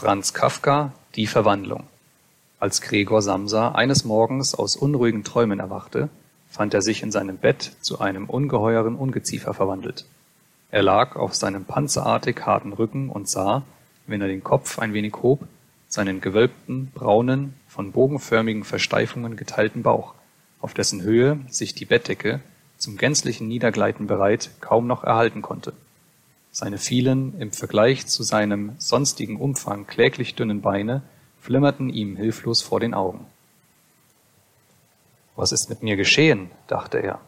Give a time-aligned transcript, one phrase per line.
[0.00, 1.84] Franz Kafka Die Verwandlung
[2.58, 6.08] Als Gregor Samsa eines Morgens aus unruhigen Träumen erwachte,
[6.48, 10.06] fand er sich in seinem Bett zu einem ungeheuren Ungeziefer verwandelt.
[10.70, 13.62] Er lag auf seinem panzerartig harten Rücken und sah,
[14.06, 15.40] wenn er den Kopf ein wenig hob,
[15.86, 20.14] seinen gewölbten, braunen, von bogenförmigen Versteifungen geteilten Bauch,
[20.62, 22.40] auf dessen Höhe sich die Bettdecke,
[22.78, 25.74] zum gänzlichen Niedergleiten bereit, kaum noch erhalten konnte
[26.52, 31.02] seine vielen, im Vergleich zu seinem sonstigen Umfang kläglich dünnen Beine
[31.40, 33.26] flimmerten ihm hilflos vor den Augen.
[35.36, 36.50] Was ist mit mir geschehen?
[36.66, 37.20] dachte er.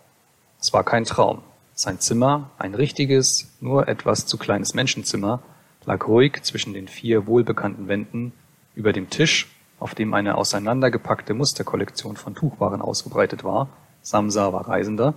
[0.60, 1.42] Es war kein Traum.
[1.74, 5.42] Sein Zimmer, ein richtiges, nur etwas zu kleines Menschenzimmer,
[5.86, 8.32] lag ruhig zwischen den vier wohlbekannten Wänden,
[8.74, 13.68] über dem Tisch, auf dem eine auseinandergepackte Musterkollektion von Tuchwaren ausgebreitet war,
[14.02, 15.14] Samsa war Reisender,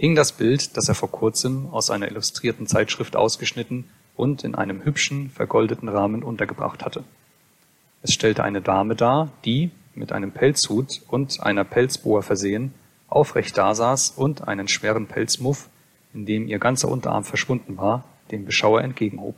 [0.00, 3.84] hing das Bild, das er vor kurzem aus einer illustrierten Zeitschrift ausgeschnitten
[4.16, 7.04] und in einem hübschen, vergoldeten Rahmen untergebracht hatte.
[8.02, 12.72] Es stellte eine Dame dar, die, mit einem Pelzhut und einer Pelzbohr versehen,
[13.08, 15.68] aufrecht dasaß und einen schweren Pelzmuff,
[16.14, 19.36] in dem ihr ganzer Unterarm verschwunden war, dem Beschauer entgegenhob.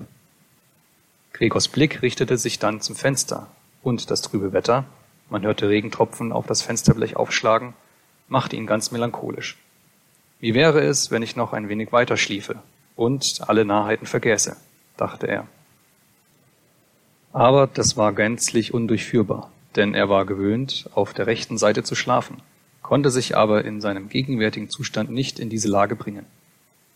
[1.32, 3.48] Gregors Blick richtete sich dann zum Fenster,
[3.82, 4.84] und das trübe Wetter,
[5.28, 7.74] man hörte Regentropfen auf das Fensterblech aufschlagen,
[8.28, 9.58] machte ihn ganz melancholisch.
[10.42, 12.56] Wie wäre es, wenn ich noch ein wenig weiter schliefe
[12.96, 14.56] und alle Narrheiten vergäße,
[14.96, 15.46] dachte er.
[17.32, 22.38] Aber das war gänzlich undurchführbar, denn er war gewöhnt, auf der rechten Seite zu schlafen,
[22.82, 26.26] konnte sich aber in seinem gegenwärtigen Zustand nicht in diese Lage bringen.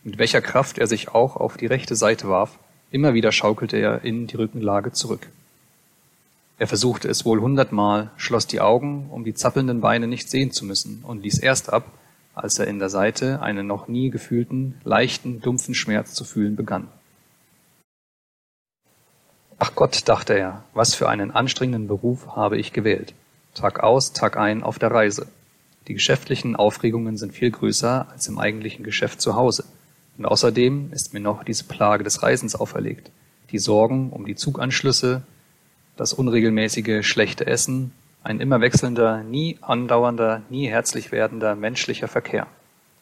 [0.03, 2.59] Mit welcher Kraft er sich auch auf die rechte Seite warf,
[2.91, 5.25] immer wieder schaukelte er in die Rückenlage zurück.
[6.59, 10.65] Er versuchte es wohl hundertmal, schloss die Augen, um die zappelnden Beine nicht sehen zu
[10.65, 11.85] müssen, und ließ erst ab,
[12.43, 16.87] als er in der Seite einen noch nie gefühlten, leichten, dumpfen Schmerz zu fühlen begann.
[19.59, 23.13] Ach Gott, dachte er, was für einen anstrengenden Beruf habe ich gewählt.
[23.55, 25.27] Tag aus, Tag ein auf der Reise.
[25.87, 29.63] Die geschäftlichen Aufregungen sind viel größer als im eigentlichen Geschäft zu Hause.
[30.17, 33.09] Und außerdem ist mir noch diese Plage des Reisens auferlegt.
[33.51, 35.23] Die Sorgen um die Zuganschlüsse,
[35.95, 37.93] das unregelmäßige schlechte Essen,
[38.27, 42.47] ein immer wechselnder, nie andauernder, nie herzlich werdender menschlicher Verkehr.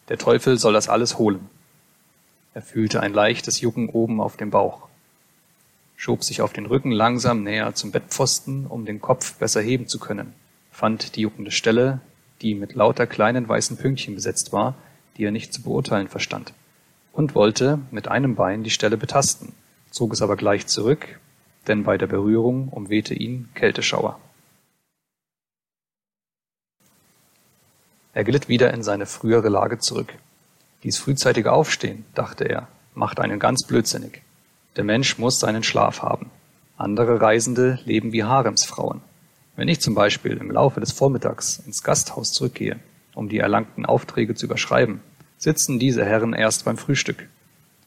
[0.08, 1.50] Der Teufel soll das alles holen.
[2.54, 4.88] Er fühlte ein leichtes Jucken oben auf dem Bauch,
[5.96, 9.98] schob sich auf den Rücken langsam näher zum Bettpfosten, um den Kopf besser heben zu
[9.98, 10.34] können,
[10.72, 12.02] fand die juckende Stelle,
[12.44, 14.76] die mit lauter kleinen weißen Pünktchen besetzt war,
[15.18, 16.54] die er nicht zu beurteilen verstand,
[17.14, 19.54] und wollte mit einem Bein die Stelle betasten,
[19.90, 21.20] zog es aber gleich zurück,
[21.68, 24.20] denn bei der Berührung umwehte ihn Kälteschauer.
[28.16, 30.14] Er glitt wieder in seine frühere Lage zurück.
[30.84, 34.22] Dies frühzeitige Aufstehen, dachte er, macht einen ganz blödsinnig.
[34.78, 36.32] Der Mensch muss seinen Schlaf haben.
[36.78, 39.02] Andere Reisende leben wie Haremsfrauen.
[39.58, 42.80] Wenn ich zum Beispiel im Laufe des Vormittags ins Gasthaus zurückgehe,
[43.16, 45.02] um die erlangten Aufträge zu überschreiben,
[45.38, 47.28] sitzen diese Herren erst beim Frühstück.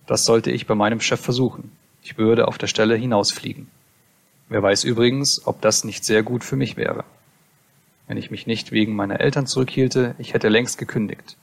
[0.07, 1.73] Das sollte ich bei meinem Chef versuchen.
[2.03, 3.69] Ich würde auf der Stelle hinausfliegen.
[4.51, 7.05] Wer weiß übrigens, ob das nicht sehr gut für mich wäre
[8.09, 11.37] wenn ich mich nicht wegen meiner Eltern zurückhielte, ich hätte längst gekündigt.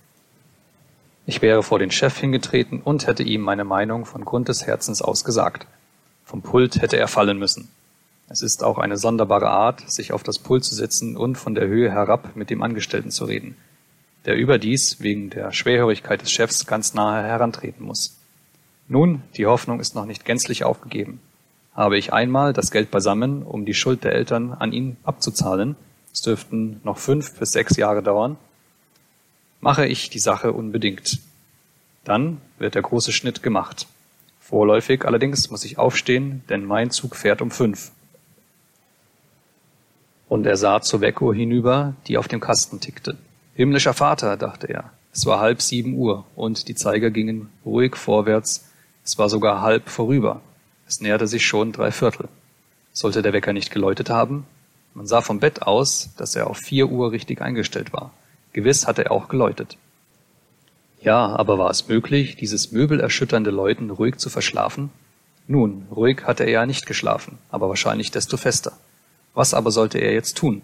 [1.27, 5.01] Ich wäre vor den Chef hingetreten und hätte ihm meine Meinung von Grund des Herzens
[5.01, 5.67] aus gesagt.
[6.25, 7.69] Vom Pult hätte er fallen müssen.
[8.27, 11.67] Es ist auch eine sonderbare Art, sich auf das Pult zu setzen und von der
[11.67, 13.55] Höhe herab mit dem Angestellten zu reden,
[14.25, 18.17] der überdies wegen der Schwerhörigkeit des Chefs ganz nahe herantreten muss.
[18.87, 21.21] Nun, die Hoffnung ist noch nicht gänzlich aufgegeben.
[21.73, 25.75] Habe ich einmal das Geld beisammen, um die Schuld der Eltern an ihn abzuzahlen,
[26.15, 28.37] es dürften noch fünf bis sechs Jahre dauern,
[29.59, 31.19] mache ich die Sache unbedingt.
[32.05, 33.85] Dann wird der große Schnitt gemacht.
[34.39, 37.91] Vorläufig allerdings muss ich aufstehen, denn mein Zug fährt um fünf.
[40.29, 43.17] Und er sah zur Weckuhr hinüber, die auf dem Kasten tickte.
[43.53, 44.91] Himmlischer Vater, dachte er.
[45.11, 48.69] Es war halb sieben Uhr und die Zeiger gingen ruhig vorwärts.
[49.03, 50.39] Es war sogar halb vorüber.
[50.87, 52.29] Es näherte sich schon drei Viertel.
[52.93, 54.45] Sollte der Wecker nicht geläutet haben?
[54.95, 58.13] Man sah vom Bett aus, dass er auf vier Uhr richtig eingestellt war.
[58.53, 59.77] Gewiss hatte er auch geläutet.
[61.01, 64.89] Ja, aber war es möglich, dieses möbelerschütternde Läuten ruhig zu verschlafen?
[65.47, 68.71] Nun, ruhig hatte er ja nicht geschlafen, aber wahrscheinlich desto fester.
[69.33, 70.61] Was aber sollte er jetzt tun?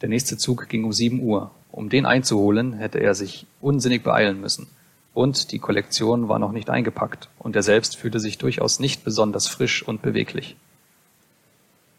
[0.00, 1.50] Der nächste Zug ging um sieben Uhr.
[1.72, 4.68] Um den einzuholen, hätte er sich unsinnig beeilen müssen.
[5.12, 9.48] Und die Kollektion war noch nicht eingepackt, und er selbst fühlte sich durchaus nicht besonders
[9.48, 10.54] frisch und beweglich.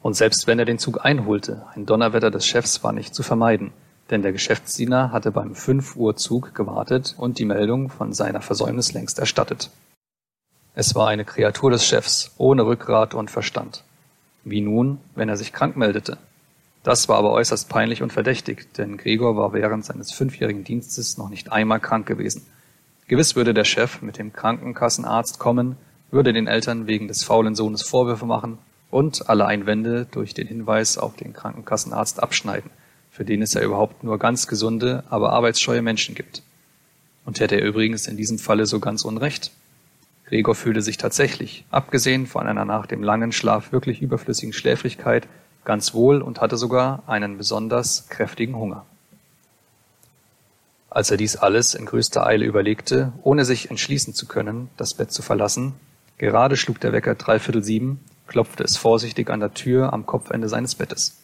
[0.08, 3.74] Und selbst wenn er den Zug einholte, ein Donnerwetter des Chefs war nicht zu vermeiden,
[4.10, 8.94] denn der Geschäftsdiener hatte beim 5 Uhr Zug gewartet und die Meldung von seiner Versäumnis
[8.94, 9.70] längst erstattet.
[10.76, 13.84] Es war eine Kreatur des Chefs, ohne Rückgrat und Verstand.
[14.46, 16.18] Wie nun, wenn er sich krank meldete?
[16.84, 21.28] Das war aber äußerst peinlich und verdächtig, denn Gregor war während seines fünfjährigen Dienstes noch
[21.28, 22.46] nicht einmal krank gewesen.
[23.10, 25.76] Gewiss würde der Chef mit dem Krankenkassenarzt kommen,
[26.12, 28.58] würde den Eltern wegen des faulen Sohnes Vorwürfe machen
[28.90, 32.72] und alle Einwände durch den Hinweis auf den Krankenkassenarzt abschneiden,
[33.12, 36.44] für den es ja überhaupt nur ganz gesunde, aber arbeitsscheue Menschen gibt.
[37.26, 39.52] Und hätte er übrigens in diesem Falle so ganz Unrecht?
[40.26, 45.28] Gregor fühlte sich tatsächlich, abgesehen von einer nach dem langen Schlaf wirklich überflüssigen Schläfrigkeit,
[45.64, 48.86] ganz wohl und hatte sogar einen besonders kräftigen Hunger.
[50.90, 55.12] Als er dies alles in größter Eile überlegte, ohne sich entschließen zu können, das Bett
[55.12, 55.74] zu verlassen,
[56.18, 60.76] gerade schlug der Wecker dreiviertel sieben, klopfte es vorsichtig an der Tür am Kopfende seines
[60.76, 61.18] Bettes.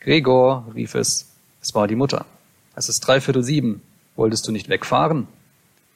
[0.00, 1.30] Gregor, rief es,
[1.60, 2.26] es war die Mutter.
[2.74, 3.82] Es ist dreiviertel sieben.
[4.16, 5.28] Wolltest du nicht wegfahren?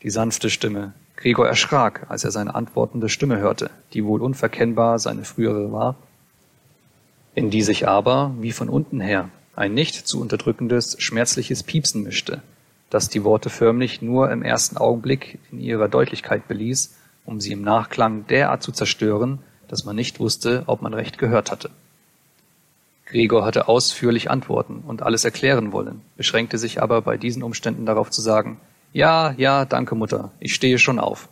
[0.03, 0.93] Die sanfte Stimme.
[1.17, 5.97] Gregor erschrak, als er seine antwortende Stimme hörte, die wohl unverkennbar seine frühere war,
[7.35, 12.43] in die sich aber, wie von unten her, ein nicht zu unterdrückendes, schmerzliches Piepsen mischte,
[12.91, 16.95] das die Worte förmlich nur im ersten Augenblick in ihrer Deutlichkeit beließ,
[17.25, 19.39] um sie im Nachklang derart zu zerstören,
[19.69, 21.71] dass man nicht wusste, ob man recht gehört hatte.
[23.07, 28.11] Gregor hatte ausführlich antworten und alles erklären wollen, beschränkte sich aber bei diesen Umständen darauf
[28.11, 28.59] zu sagen,
[28.93, 31.29] ja, ja, danke Mutter, ich stehe schon auf.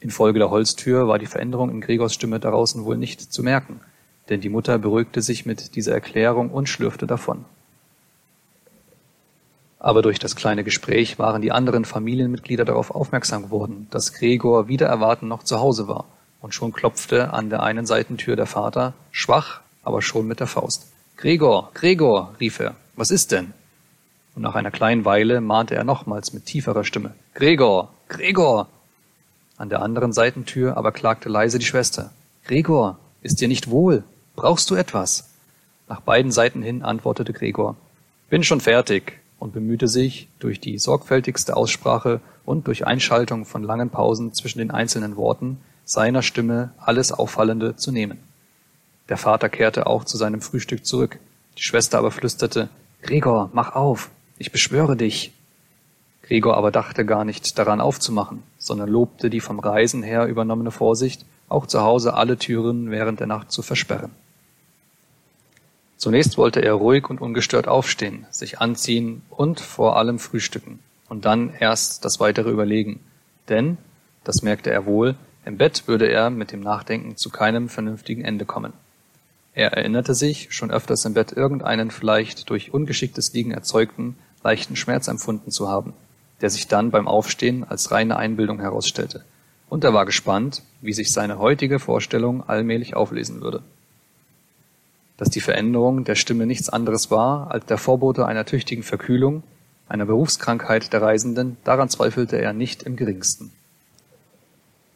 [0.00, 3.80] Infolge der Holztür war die Veränderung in Gregors Stimme draußen wohl nicht zu merken,
[4.28, 7.44] denn die Mutter beruhigte sich mit dieser Erklärung und schlürfte davon.
[9.78, 14.86] Aber durch das kleine Gespräch waren die anderen Familienmitglieder darauf aufmerksam geworden, dass Gregor wieder
[14.86, 16.04] erwarten noch zu Hause war
[16.40, 20.92] und schon klopfte an der einen Seitentür der Vater, schwach, aber schon mit der Faust.
[21.16, 23.52] Gregor, Gregor, rief er, was ist denn?
[24.34, 27.14] Und nach einer kleinen Weile mahnte er nochmals mit tieferer Stimme.
[27.34, 28.68] Gregor, Gregor!
[29.56, 32.12] An der anderen Seitentür aber klagte leise die Schwester.
[32.44, 34.04] Gregor, ist dir nicht wohl?
[34.36, 35.30] Brauchst du etwas?
[35.88, 37.76] Nach beiden Seiten hin antwortete Gregor.
[38.30, 43.90] Bin schon fertig und bemühte sich, durch die sorgfältigste Aussprache und durch Einschaltung von langen
[43.90, 45.58] Pausen zwischen den einzelnen Worten
[45.88, 48.18] seiner Stimme alles Auffallende zu nehmen.
[49.08, 51.18] Der Vater kehrte auch zu seinem Frühstück zurück.
[51.56, 52.68] Die Schwester aber flüsterte,
[53.00, 55.32] Gregor, mach auf, ich beschwöre dich.
[56.20, 61.24] Gregor aber dachte gar nicht daran aufzumachen, sondern lobte die vom Reisen her übernommene Vorsicht,
[61.48, 64.10] auch zu Hause alle Türen während der Nacht zu versperren.
[65.96, 71.54] Zunächst wollte er ruhig und ungestört aufstehen, sich anziehen und vor allem frühstücken und dann
[71.58, 73.00] erst das weitere überlegen.
[73.48, 73.78] Denn,
[74.22, 75.16] das merkte er wohl,
[75.48, 78.74] im Bett würde er mit dem Nachdenken zu keinem vernünftigen Ende kommen.
[79.54, 85.08] Er erinnerte sich, schon öfters im Bett irgendeinen vielleicht durch ungeschicktes Liegen erzeugten, leichten Schmerz
[85.08, 85.94] empfunden zu haben,
[86.42, 89.24] der sich dann beim Aufstehen als reine Einbildung herausstellte,
[89.70, 93.62] und er war gespannt, wie sich seine heutige Vorstellung allmählich auflesen würde.
[95.16, 99.42] Dass die Veränderung der Stimme nichts anderes war als der Vorbote einer tüchtigen Verkühlung,
[99.88, 103.50] einer Berufskrankheit der Reisenden, daran zweifelte er nicht im geringsten.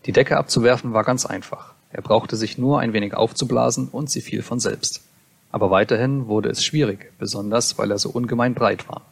[0.07, 1.75] Die Decke abzuwerfen war ganz einfach.
[1.93, 5.03] Er brauchte sich nur ein wenig aufzublasen und sie fiel von selbst.
[5.51, 9.03] Aber weiterhin wurde es schwierig, besonders weil er so ungemein breit war.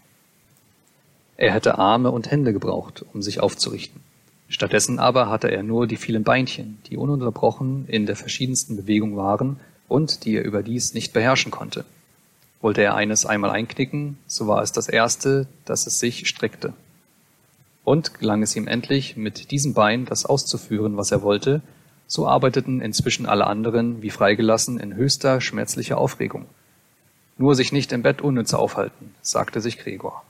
[1.36, 4.00] Er hätte Arme und Hände gebraucht, um sich aufzurichten.
[4.48, 9.60] Stattdessen aber hatte er nur die vielen Beinchen, die ununterbrochen in der verschiedensten Bewegung waren
[9.86, 11.84] und die er überdies nicht beherrschen konnte.
[12.60, 16.74] Wollte er eines einmal einknicken, so war es das erste, dass es sich streckte.
[17.90, 21.60] Und gelang es ihm endlich, mit diesem Bein das auszuführen, was er wollte,
[22.06, 26.46] so arbeiteten inzwischen alle anderen wie freigelassen in höchster schmerzlicher Aufregung.
[27.36, 30.22] Nur sich nicht im Bett unnütze aufhalten, sagte sich Gregor.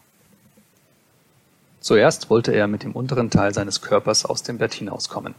[1.81, 5.35] Zuerst wollte er mit dem unteren Teil seines Körpers aus dem Bett hinauskommen.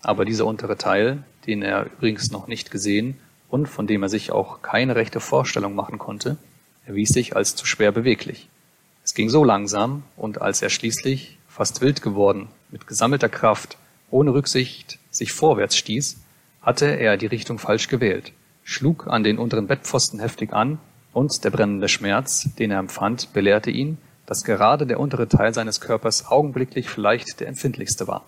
[0.00, 4.30] Aber dieser untere Teil, den er übrigens noch nicht gesehen und von dem er sich
[4.30, 6.36] auch keine rechte Vorstellung machen konnte,
[6.86, 8.48] erwies sich als zu schwer beweglich.
[9.02, 13.78] Es ging so langsam, und als er schließlich fast wild geworden, mit gesammelter Kraft,
[14.10, 16.16] ohne Rücksicht, sich vorwärts stieß,
[16.62, 18.32] hatte er die Richtung falsch gewählt,
[18.64, 20.80] schlug an den unteren Bettpfosten heftig an,
[21.12, 25.80] und der brennende Schmerz, den er empfand, belehrte ihn, dass gerade der untere Teil seines
[25.80, 28.24] Körpers augenblicklich vielleicht der empfindlichste war.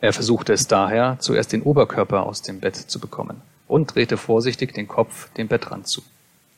[0.00, 4.74] Er versuchte es daher, zuerst den Oberkörper aus dem Bett zu bekommen und drehte vorsichtig
[4.74, 6.04] den Kopf dem Bettrand zu.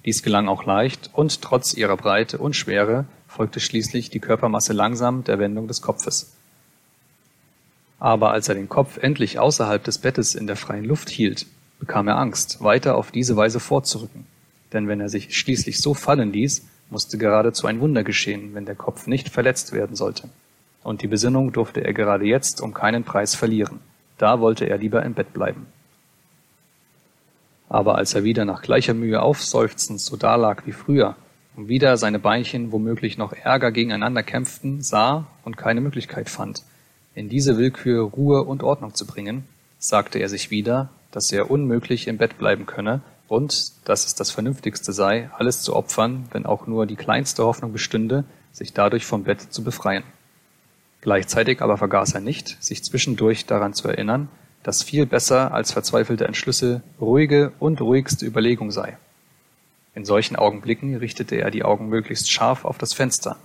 [0.04, 5.22] Dies gelang auch leicht, und trotz ihrer Breite und Schwere folgte schließlich die Körpermasse langsam
[5.22, 6.32] der Wendung des Kopfes.
[8.00, 11.46] Aber als er den Kopf endlich außerhalb des Bettes in der freien Luft hielt,
[11.78, 14.26] bekam er Angst, weiter auf diese Weise vorzurücken.
[14.72, 18.74] Denn wenn er sich schließlich so fallen ließ, musste geradezu ein Wunder geschehen, wenn der
[18.74, 20.28] Kopf nicht verletzt werden sollte.
[20.82, 23.80] Und die Besinnung durfte er gerade jetzt um keinen Preis verlieren.
[24.16, 25.66] Da wollte er lieber im Bett bleiben.
[27.68, 31.16] Aber als er wieder nach gleicher Mühe aufseufzend so dalag wie früher
[31.58, 36.62] und wieder seine Beinchen womöglich noch ärger gegeneinander kämpften, sah und keine Möglichkeit fand,
[37.16, 39.42] in diese Willkür Ruhe und Ordnung zu bringen,
[39.80, 44.30] sagte er sich wieder, dass er unmöglich im Bett bleiben könne und dass es das
[44.30, 48.22] Vernünftigste sei, alles zu opfern, wenn auch nur die kleinste Hoffnung bestünde,
[48.52, 50.04] sich dadurch vom Bett zu befreien.
[51.00, 54.28] Gleichzeitig aber vergaß er nicht, sich zwischendurch daran zu erinnern,
[54.62, 58.96] dass viel besser als verzweifelte Entschlüsse ruhige und ruhigste Überlegung sei.
[59.98, 63.36] In solchen Augenblicken richtete er die Augen möglichst scharf auf das Fenster.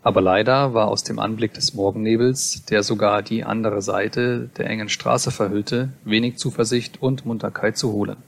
[0.00, 4.88] Aber leider war aus dem Anblick des Morgennebels, der sogar die andere Seite der engen
[4.88, 8.18] Straße verhüllte, wenig Zuversicht und Munterkeit zu holen.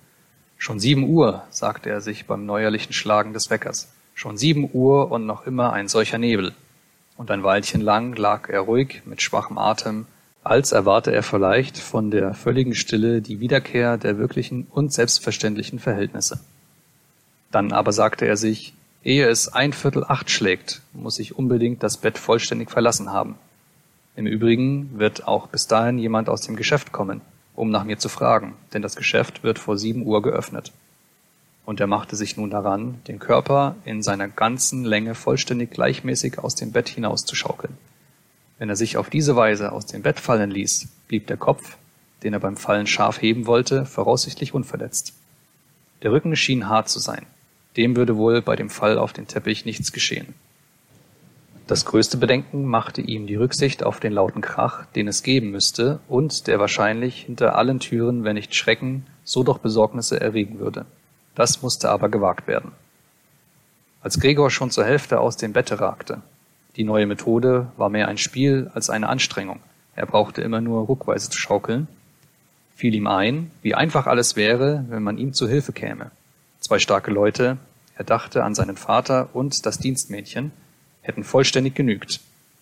[0.59, 3.93] Schon sieben Uhr, sagte er sich beim neuerlichen Schlagen des Weckers.
[4.15, 6.53] Schon sieben Uhr und noch immer ein solcher Nebel.
[7.17, 10.07] Und ein Weilchen lang lag er ruhig mit schwachem Atem
[10.43, 16.41] als erwarte er vielleicht von der völligen Stille die Wiederkehr der wirklichen und selbstverständlichen Verhältnisse.
[17.53, 21.99] Dann aber sagte er sich, ehe es ein Viertel acht schlägt, muss ich unbedingt das
[21.99, 23.37] Bett vollständig verlassen haben.
[24.17, 27.21] Im Übrigen wird auch bis dahin jemand aus dem Geschäft kommen,
[27.55, 30.73] um nach mir zu fragen, denn das Geschäft wird vor sieben Uhr geöffnet.
[31.65, 36.55] Und er machte sich nun daran, den Körper in seiner ganzen Länge vollständig gleichmäßig aus
[36.55, 37.77] dem Bett hinauszuschaukeln.
[38.59, 41.77] Wenn er sich auf diese Weise aus dem Bett fallen ließ, blieb der Kopf,
[42.23, 45.15] den er beim Fallen scharf heben wollte, voraussichtlich unverletzt.
[46.03, 47.27] Der Rücken schien hart zu sein.
[47.77, 50.35] Dem würde wohl bei dem Fall auf den Teppich nichts geschehen.
[51.67, 56.01] Das größte Bedenken machte ihm die Rücksicht auf den lauten Krach, den es geben müsste
[56.09, 60.85] und der wahrscheinlich hinter allen Türen, wenn nicht Schrecken, so doch Besorgnisse erregen würde.
[61.35, 62.73] Das musste aber gewagt werden.
[64.03, 66.21] Als Gregor schon zur Hälfte aus dem Bette ragte,
[66.77, 69.61] die neue Methode war mehr ein Spiel als eine Anstrengung.
[69.95, 71.87] Er brauchte immer nur ruckweise zu schaukeln.
[72.75, 76.11] Fiel ihm ein, wie einfach alles wäre, wenn man ihm zu Hilfe käme.
[76.63, 77.59] Zwei starke Leute,
[77.95, 80.53] er dachte an seinen Vater und das Dienstmädchen,
[81.03, 82.21] hätten vollständig genügt.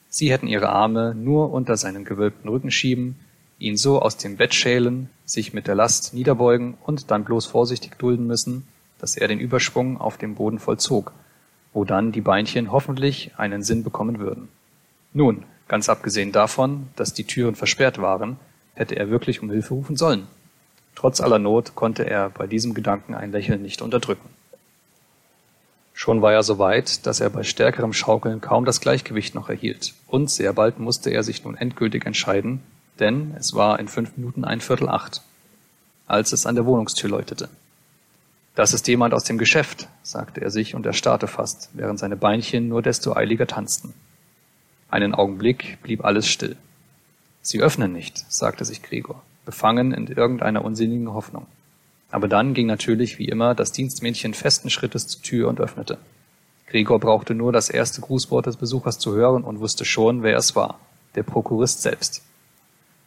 [0.09, 3.21] Sie hätten ihre Arme nur unter seinen gewölbten Rücken schieben,
[3.61, 7.97] ihn so aus dem Bett schälen, sich mit der Last niederbeugen und dann bloß vorsichtig
[7.99, 8.66] dulden müssen,
[8.99, 11.12] dass er den Überschwung auf dem Boden vollzog
[11.73, 14.49] wo dann die Beinchen hoffentlich einen Sinn bekommen würden.
[15.12, 18.37] Nun, ganz abgesehen davon, dass die Türen versperrt waren,
[18.75, 20.26] hätte er wirklich um Hilfe rufen sollen.
[20.95, 24.29] Trotz aller Not konnte er bei diesem Gedanken ein Lächeln nicht unterdrücken.
[25.95, 29.95] Schon war er so weit, dass er bei stärkerem Schaukeln kaum das Gleichgewicht noch erhielt,
[30.07, 32.63] und sehr bald musste er sich nun endgültig entscheiden,
[32.99, 35.23] denn es war in fünf Minuten ein Viertel acht,
[36.07, 37.49] als es an der Wohnungstür läutete.
[38.55, 42.69] Das ist jemand aus dem Geschäft, sagte er sich und erstarrte fast, während seine Beinchen
[42.69, 43.95] nur desto eiliger tanzten.
[44.91, 46.57] Einen Augenblick blieb alles still.
[47.43, 51.47] Sie öffnen nicht, sagte sich Gregor, befangen in irgendeiner unsinnigen Hoffnung.
[52.12, 55.99] Aber dann ging natürlich wie immer das Dienstmädchen festen Schrittes zur Tür und öffnete.
[56.69, 60.54] Gregor brauchte nur das erste Grußwort des Besuchers zu hören und wusste schon, wer es
[60.54, 60.78] war,
[61.16, 62.23] der Prokurist selbst.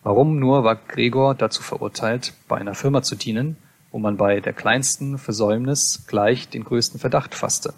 [0.04, 3.56] Warum nur war Gregor dazu verurteilt, bei einer Firma zu dienen,
[3.94, 7.74] wo man bei der kleinsten Versäumnis gleich den größten Verdacht fasste.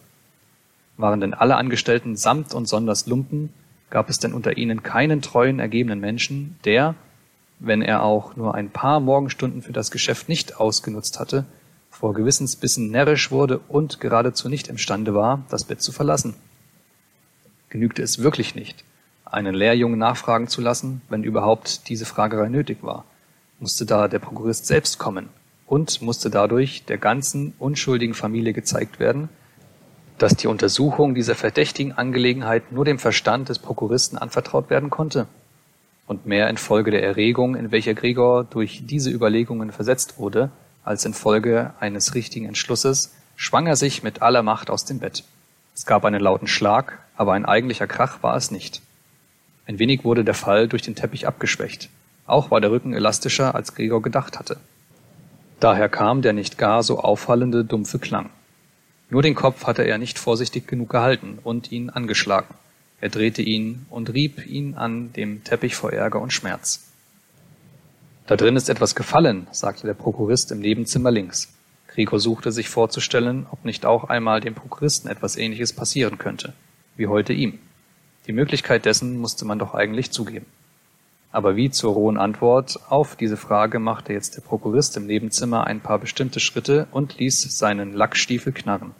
[0.97, 3.53] Waren denn alle Angestellten samt und sonders Lumpen,
[3.91, 6.95] gab es denn unter ihnen keinen treuen, ergebenen Menschen, der,
[7.59, 11.45] wenn er auch nur ein paar Morgenstunden für das Geschäft nicht ausgenutzt hatte,
[11.89, 16.35] vor Gewissensbissen närrisch wurde und geradezu nicht imstande war, das Bett zu verlassen.
[17.69, 18.83] Genügte es wirklich nicht,
[19.23, 23.05] einen Lehrjungen nachfragen zu lassen, wenn überhaupt diese Fragerei nötig war?
[23.59, 25.29] Musste da der Prokurist selbst kommen,
[25.67, 29.29] und musste dadurch der ganzen unschuldigen Familie gezeigt werden,
[30.17, 35.27] dass die Untersuchung dieser verdächtigen Angelegenheit nur dem Verstand des Prokuristen anvertraut werden konnte.
[36.07, 40.51] Und mehr infolge der Erregung, in welcher Gregor durch diese Überlegungen versetzt wurde,
[40.83, 45.23] als infolge eines richtigen Entschlusses, schwang er sich mit aller Macht aus dem Bett.
[45.73, 48.81] Es gab einen lauten Schlag, aber ein eigentlicher Krach war es nicht.
[49.67, 51.89] Ein wenig wurde der Fall durch den Teppich abgeschwächt.
[52.27, 54.57] Auch war der Rücken elastischer, als Gregor gedacht hatte.
[55.59, 58.29] Daher kam der nicht gar so auffallende, dumpfe Klang.
[59.09, 62.53] Nur den Kopf hatte er nicht vorsichtig genug gehalten und ihn angeschlagen.
[63.01, 66.91] Er drehte ihn und rieb ihn an dem Teppich vor Ärger und Schmerz.
[68.27, 71.53] Da drin ist etwas gefallen, sagte der Prokurist im Nebenzimmer links.
[71.87, 76.53] Gregor suchte sich vorzustellen, ob nicht auch einmal dem Prokuristen etwas Ähnliches passieren könnte,
[76.97, 77.59] wie heute ihm.
[78.27, 80.47] Die Möglichkeit dessen musste man doch eigentlich zugeben.
[81.31, 85.81] Aber wie zur rohen Antwort auf diese Frage machte jetzt der Prokurist im Nebenzimmer ein
[85.81, 88.91] paar bestimmte Schritte und ließ seinen Lackstiefel knarren.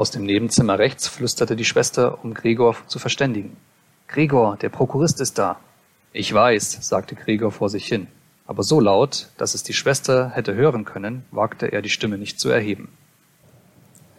[0.00, 3.58] Aus dem Nebenzimmer rechts flüsterte die Schwester, um Gregor zu verständigen.
[4.08, 5.60] Gregor, der Prokurist ist da.
[6.14, 8.06] Ich weiß, sagte Gregor vor sich hin.
[8.46, 12.40] aber so laut, dass es die Schwester hätte hören können, wagte er die Stimme nicht
[12.40, 12.88] zu erheben.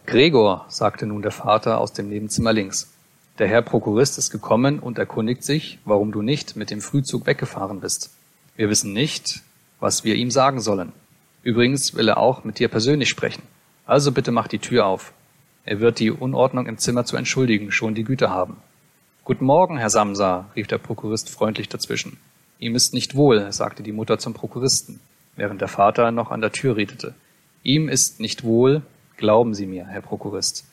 [0.06, 2.94] Gregor, sagte nun der Vater aus dem Nebenzimmer links,
[3.40, 7.80] der Herr Prokurist ist gekommen und erkundigt sich, warum du nicht mit dem Frühzug weggefahren
[7.80, 8.12] bist.
[8.56, 9.42] Wir wissen nicht,
[9.80, 10.92] was wir ihm sagen sollen.
[11.42, 13.42] Übrigens will er auch mit dir persönlich sprechen.
[13.88, 15.12] Also bitte mach die Tür auf.
[15.64, 18.58] Er wird die Unordnung im Zimmer zu entschuldigen schon die Güte haben.
[19.24, 22.18] Guten Morgen, Herr Samsa, rief der Prokurist freundlich dazwischen.
[22.58, 25.00] Ihm ist nicht wohl, sagte die Mutter zum Prokuristen,
[25.36, 27.14] während der Vater noch an der Tür redete.
[27.62, 28.82] Ihm ist nicht wohl,
[29.18, 30.66] glauben Sie mir, Herr Prokurist.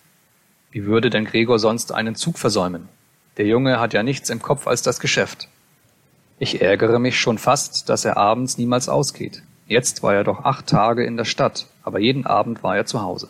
[0.70, 2.88] Wie würde denn Gregor sonst einen Zug versäumen?
[3.36, 5.48] Der Junge hat ja nichts im Kopf als das Geschäft.
[6.38, 9.42] Ich ärgere mich schon fast, dass er abends niemals ausgeht.
[9.66, 13.02] Jetzt war er doch acht Tage in der Stadt, aber jeden Abend war er zu
[13.02, 13.28] Hause.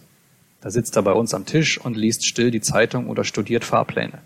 [0.60, 4.20] Da sitzt er bei uns am Tisch und liest still die Zeitung oder studiert Fahrpläne.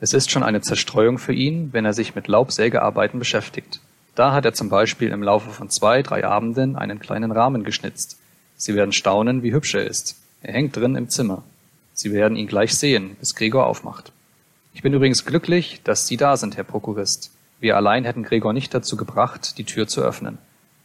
[0.00, 3.80] Es ist schon eine Zerstreuung für ihn, wenn er sich mit Laubsägearbeiten beschäftigt.
[4.14, 8.18] Da hat er zum Beispiel im Laufe von zwei, drei Abenden einen kleinen Rahmen geschnitzt.
[8.56, 10.16] Sie werden staunen, wie hübsch er ist.
[10.42, 11.42] Er hängt drin im Zimmer.
[11.94, 14.12] Sie werden ihn gleich sehen, bis Gregor aufmacht.
[14.72, 17.32] Ich bin übrigens glücklich, dass Sie da sind, Herr Prokurist.
[17.60, 20.38] Wir allein hätten Gregor nicht dazu gebracht, die Tür zu öffnen.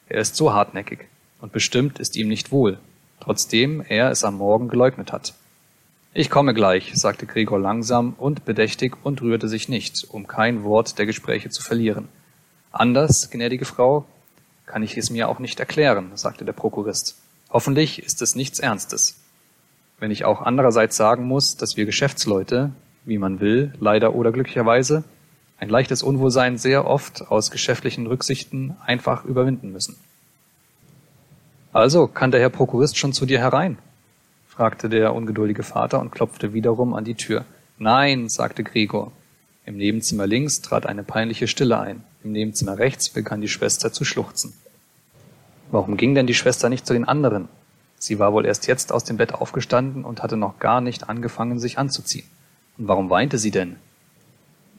[0.10, 1.08] Er ist so hartnäckig,
[1.40, 2.80] und bestimmt ist ihm nicht wohl,
[3.24, 5.34] trotzdem er es am Morgen geleugnet hat.
[6.14, 11.00] Ich komme gleich, sagte Gregor langsam und bedächtig und rührte sich nicht, um kein Wort
[11.00, 12.10] der Gespräche zu verlieren.
[12.72, 14.06] Anders, gnädige Frau,
[14.66, 17.18] kann ich es mir auch nicht erklären, sagte der Prokurist.
[17.50, 19.22] Hoffentlich ist es nichts Ernstes.
[20.00, 22.72] Wenn ich auch andererseits sagen muss, dass wir Geschäftsleute,
[23.06, 25.04] wie man will, leider oder glücklicherweise,
[25.58, 29.96] ein leichtes Unwohlsein sehr oft aus geschäftlichen Rücksichten einfach überwinden müssen.
[31.74, 33.80] Also kann der Herr Prokurist schon zu dir herein?
[34.48, 37.46] fragte der ungeduldige Vater und klopfte wiederum an die Tür.
[37.80, 39.12] Nein, sagte Gregor.
[39.66, 42.04] Im Nebenzimmer links trat eine peinliche Stille ein.
[42.24, 44.54] Im Nebenzimmer rechts begann die Schwester zu schluchzen.
[45.72, 47.50] Warum ging denn die Schwester nicht zu den anderen?
[47.98, 51.58] Sie war wohl erst jetzt aus dem Bett aufgestanden und hatte noch gar nicht angefangen,
[51.58, 52.28] sich anzuziehen.
[52.78, 53.78] Und warum weinte sie denn?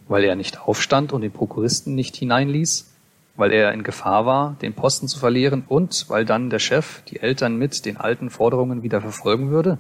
[0.07, 2.94] Weil er nicht aufstand und den Prokuristen nicht hineinließ?
[3.37, 7.21] Weil er in Gefahr war, den Posten zu verlieren und weil dann der Chef die
[7.21, 9.79] Eltern mit den alten Forderungen wieder verfolgen würde?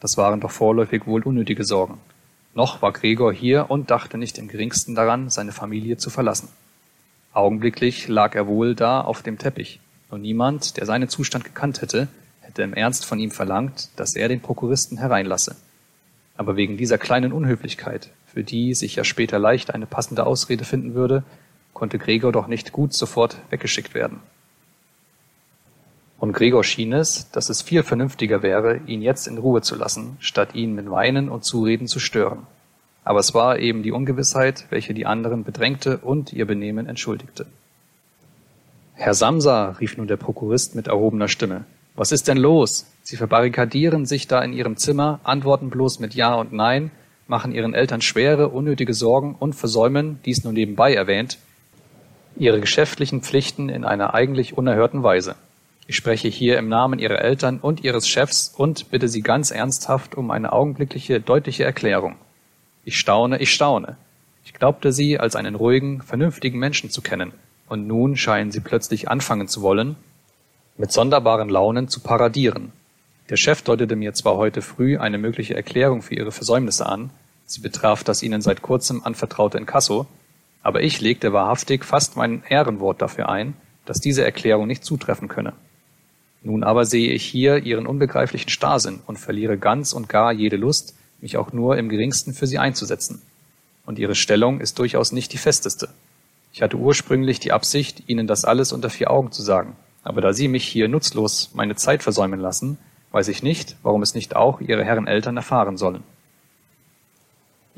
[0.00, 1.98] Das waren doch vorläufig wohl unnötige Sorgen.
[2.54, 6.48] Noch war Gregor hier und dachte nicht im geringsten daran, seine Familie zu verlassen.
[7.32, 12.08] Augenblicklich lag er wohl da auf dem Teppich, und niemand, der seinen Zustand gekannt hätte,
[12.40, 15.56] hätte im Ernst von ihm verlangt, dass er den Prokuristen hereinlasse.
[16.36, 20.94] Aber wegen dieser kleinen Unhöflichkeit, für die sich ja später leicht eine passende Ausrede finden
[20.94, 21.24] würde,
[21.78, 24.18] konnte Gregor doch nicht gut sofort weggeschickt werden.
[26.18, 30.16] Und Gregor schien es, dass es viel vernünftiger wäre, ihn jetzt in Ruhe zu lassen,
[30.18, 32.48] statt ihn mit Weinen und Zureden zu stören.
[33.04, 37.46] Aber es war eben die Ungewissheit, welche die anderen bedrängte und ihr Benehmen entschuldigte.
[38.94, 41.64] Herr Samsa, rief nun der Prokurist mit erhobener Stimme,
[41.94, 42.86] was ist denn los?
[43.04, 46.90] Sie verbarrikadieren sich da in Ihrem Zimmer, antworten bloß mit Ja und Nein,
[47.28, 51.38] machen Ihren Eltern schwere, unnötige Sorgen und versäumen, dies nur nebenbei erwähnt,
[52.38, 55.34] Ihre geschäftlichen Pflichten in einer eigentlich unerhörten Weise.
[55.86, 60.14] Ich spreche hier im Namen Ihrer Eltern und Ihres Chefs und bitte Sie ganz ernsthaft
[60.16, 62.16] um eine augenblickliche, deutliche Erklärung.
[62.84, 63.96] Ich staune, ich staune.
[64.44, 67.32] Ich glaubte Sie als einen ruhigen, vernünftigen Menschen zu kennen,
[67.68, 69.96] und nun scheinen Sie plötzlich anfangen zu wollen,
[70.76, 72.72] mit sonderbaren Launen zu paradieren.
[73.30, 77.10] Der Chef deutete mir zwar heute früh eine mögliche Erklärung für ihre Versäumnisse an,
[77.44, 80.06] sie betraf das ihnen seit kurzem anvertraute Inkasso,
[80.62, 85.54] aber ich legte wahrhaftig fast mein Ehrenwort dafür ein, dass diese Erklärung nicht zutreffen könne.
[86.42, 90.94] Nun aber sehe ich hier ihren unbegreiflichen Starrsinn und verliere ganz und gar jede Lust,
[91.20, 93.20] mich auch nur im geringsten für sie einzusetzen.
[93.84, 95.88] Und ihre Stellung ist durchaus nicht die festeste.
[96.52, 100.32] Ich hatte ursprünglich die Absicht, Ihnen das alles unter vier Augen zu sagen, aber da
[100.32, 102.78] Sie mich hier nutzlos meine Zeit versäumen lassen,
[103.10, 106.02] weiß ich nicht, warum es nicht auch Ihre Herren Eltern erfahren sollen.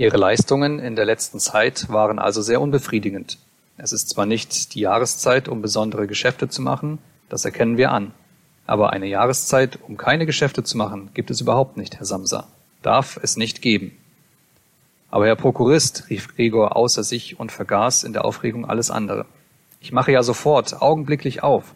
[0.00, 3.36] Ihre Leistungen in der letzten Zeit waren also sehr unbefriedigend.
[3.76, 6.96] Es ist zwar nicht die Jahreszeit, um besondere Geschäfte zu machen,
[7.28, 8.12] das erkennen wir an.
[8.66, 12.46] Aber eine Jahreszeit, um keine Geschäfte zu machen, gibt es überhaupt nicht, Herr Samsa.
[12.80, 13.94] Darf es nicht geben.
[15.10, 19.26] Aber Herr Prokurist, rief Gregor außer sich und vergaß in der Aufregung alles andere.
[19.82, 21.74] Ich mache ja sofort, augenblicklich auf.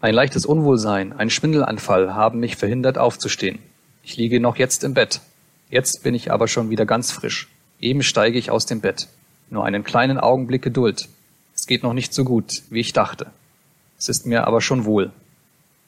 [0.00, 3.58] Ein leichtes Unwohlsein, ein Schwindelanfall haben mich verhindert aufzustehen.
[4.02, 5.20] Ich liege noch jetzt im Bett.
[5.68, 7.48] Jetzt bin ich aber schon wieder ganz frisch.
[7.80, 9.08] Eben steige ich aus dem Bett.
[9.50, 11.08] Nur einen kleinen Augenblick Geduld.
[11.54, 13.30] Es geht noch nicht so gut, wie ich dachte.
[13.98, 15.10] Es ist mir aber schon wohl.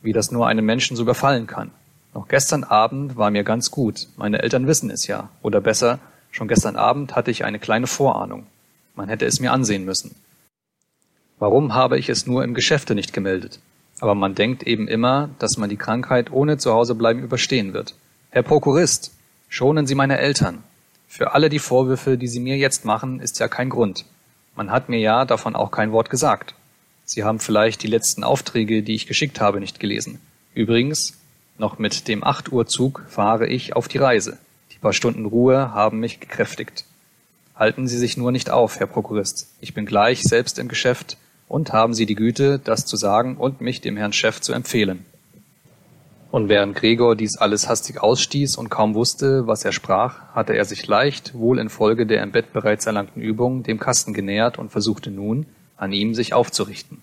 [0.03, 1.71] Wie das nur einem Menschen so überfallen kann.
[2.14, 4.09] Noch gestern Abend war mir ganz gut.
[4.17, 5.29] Meine Eltern wissen es ja.
[5.43, 5.99] Oder besser,
[6.31, 8.47] schon gestern Abend hatte ich eine kleine Vorahnung.
[8.97, 10.14] Man hätte es mir ansehen müssen.
[11.38, 13.61] Warum habe ich es nur im Geschäfte nicht gemeldet?
[14.01, 17.95] Aber man denkt eben immer, dass man die Krankheit ohne Zuhausebleiben überstehen wird.
[18.31, 19.12] Herr Prokurist,
[19.49, 20.63] schonen Sie meine Eltern.
[21.09, 24.05] Für alle die Vorwürfe, die Sie mir jetzt machen, ist ja kein Grund.
[24.55, 26.55] Man hat mir ja davon auch kein Wort gesagt.
[27.05, 30.21] Sie haben vielleicht die letzten Aufträge, die ich geschickt habe, nicht gelesen.
[30.55, 31.15] Übrigens,
[31.57, 34.39] noch mit dem 8 Uhr Zug fahre ich auf die Reise.
[34.73, 36.85] Die paar Stunden Ruhe haben mich gekräftigt.
[37.57, 39.49] Halten Sie sich nur nicht auf, Herr Prokurist.
[39.61, 41.17] Ich bin gleich selbst im Geschäft
[41.49, 45.05] und haben Sie die Güte, das zu sagen und mich dem Herrn Chef zu empfehlen.
[46.31, 50.67] Und während Gregor dies alles hastig ausstieß und kaum wusste, was er sprach, hatte er
[50.67, 55.11] sich leicht, wohl infolge der im Bett bereits erlangten Übung, dem Kasten genähert und versuchte
[55.11, 55.47] nun,
[55.79, 57.01] an ihm sich aufzurichten.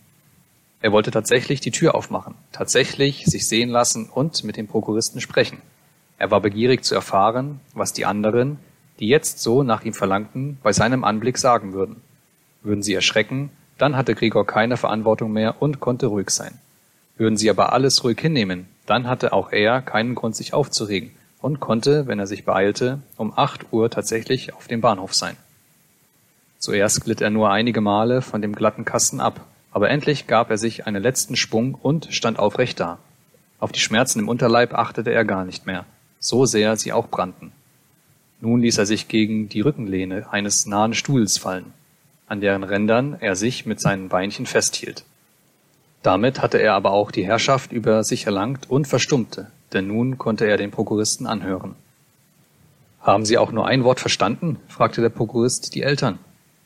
[0.82, 5.58] Er wollte tatsächlich die Tür aufmachen, tatsächlich sich sehen lassen und mit dem Prokuristen sprechen.
[6.20, 8.60] Er war begierig zu erfahren, was die anderen,
[9.00, 12.02] die jetzt so nach ihm verlangten, bei seinem Anblick sagen würden.
[12.62, 16.60] Würden sie erschrecken, dann hatte Gregor keine Verantwortung mehr und konnte ruhig sein.
[17.18, 21.60] Würden sie aber alles ruhig hinnehmen, dann hatte auch er keinen Grund, sich aufzuregen und
[21.60, 25.38] konnte, wenn er sich beeilte, um acht Uhr tatsächlich auf dem Bahnhof sein.
[26.60, 30.58] Zuerst glitt er nur einige Male von dem glatten Kasten ab, aber endlich gab er
[30.58, 32.98] sich einen letzten Schwung und stand aufrecht da.
[33.60, 35.86] Auf die Schmerzen im Unterleib achtete er gar nicht mehr,
[36.19, 37.52] so sehr sie auch brannten.
[38.41, 41.74] Nun ließ er sich gegen die Rückenlehne eines nahen Stuhls fallen,
[42.28, 45.04] an deren Rändern er sich mit seinen Beinchen festhielt.
[46.06, 50.46] Damit hatte er aber auch die Herrschaft über sich erlangt und verstummte, denn nun konnte
[50.46, 51.74] er den Prokuristen anhören.
[53.02, 54.60] Haben Sie auch nur ein Wort verstanden?
[54.68, 56.20] fragte der Prokurist die Eltern.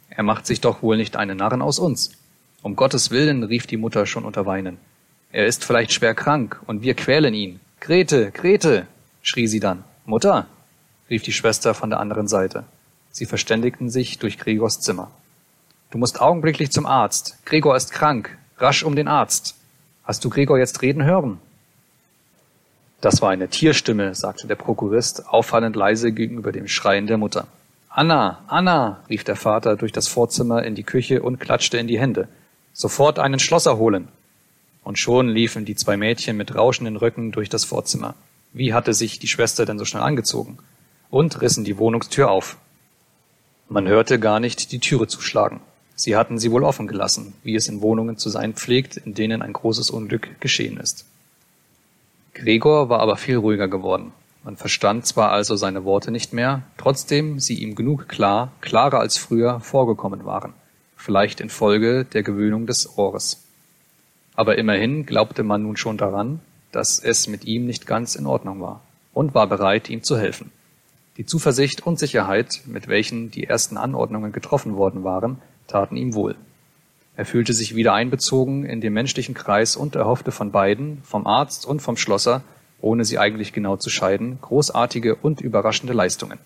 [0.09, 2.11] Er macht sich doch wohl nicht einen Narren aus uns.
[2.63, 4.77] Um Gottes Willen, rief die Mutter schon unter Weinen.
[5.31, 7.61] Er ist vielleicht schwer krank und wir quälen ihn.
[7.79, 8.87] Grete, Grete,
[9.21, 9.85] schrie sie dann.
[10.05, 10.47] Mutter,
[11.09, 12.65] rief die Schwester von der anderen Seite.
[13.11, 15.11] Sie verständigten sich durch Gregors Zimmer.
[15.91, 17.37] Du musst augenblicklich zum Arzt.
[17.45, 18.37] Gregor ist krank.
[18.59, 19.55] Rasch um den Arzt.
[20.03, 21.39] Hast du Gregor jetzt reden hören?
[22.99, 27.47] Das war eine Tierstimme, sagte der Prokurist, auffallend leise gegenüber dem Schreien der Mutter.
[27.87, 31.99] Anna, Anna, rief der Vater durch das Vorzimmer in die Küche und klatschte in die
[31.99, 32.27] Hände.
[32.73, 34.09] Sofort einen Schlosser holen.
[34.83, 38.15] Und schon liefen die zwei Mädchen mit rauschenden Röcken durch das Vorzimmer.
[38.51, 40.57] Wie hatte sich die Schwester denn so schnell angezogen?
[41.09, 42.57] Und rissen die Wohnungstür auf.
[43.69, 45.61] Man hörte gar nicht die Türe zuschlagen.
[45.99, 49.41] Sie hatten sie wohl offen gelassen, wie es in Wohnungen zu sein pflegt, in denen
[49.41, 51.03] ein großes Unglück geschehen ist.
[52.33, 54.13] Gregor war aber viel ruhiger geworden.
[54.45, 59.17] Man verstand zwar also seine Worte nicht mehr, trotzdem sie ihm genug klar, klarer als
[59.17, 60.53] früher vorgekommen waren,
[60.95, 63.43] vielleicht infolge der Gewöhnung des Ohres.
[64.35, 66.39] Aber immerhin glaubte man nun schon daran,
[66.71, 68.79] dass es mit ihm nicht ganz in Ordnung war
[69.11, 70.53] und war bereit, ihm zu helfen.
[71.17, 76.35] Die Zuversicht und Sicherheit, mit welchen die ersten Anordnungen getroffen worden waren, taten ihm wohl.
[77.15, 81.65] Er fühlte sich wieder einbezogen in den menschlichen Kreis und erhoffte von beiden, vom Arzt
[81.65, 82.43] und vom Schlosser,
[82.81, 86.39] ohne sie eigentlich genau zu scheiden, großartige und überraschende Leistungen.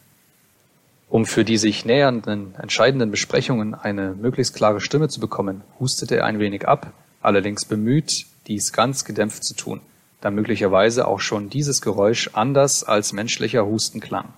[1.10, 6.26] Um für die sich nähernden, entscheidenden Besprechungen eine möglichst klare Stimme zu bekommen, hustete er
[6.26, 9.82] ein wenig ab, allerdings bemüht, dies ganz gedämpft zu tun,
[10.22, 14.30] da möglicherweise auch schon dieses Geräusch anders als menschlicher Husten klang.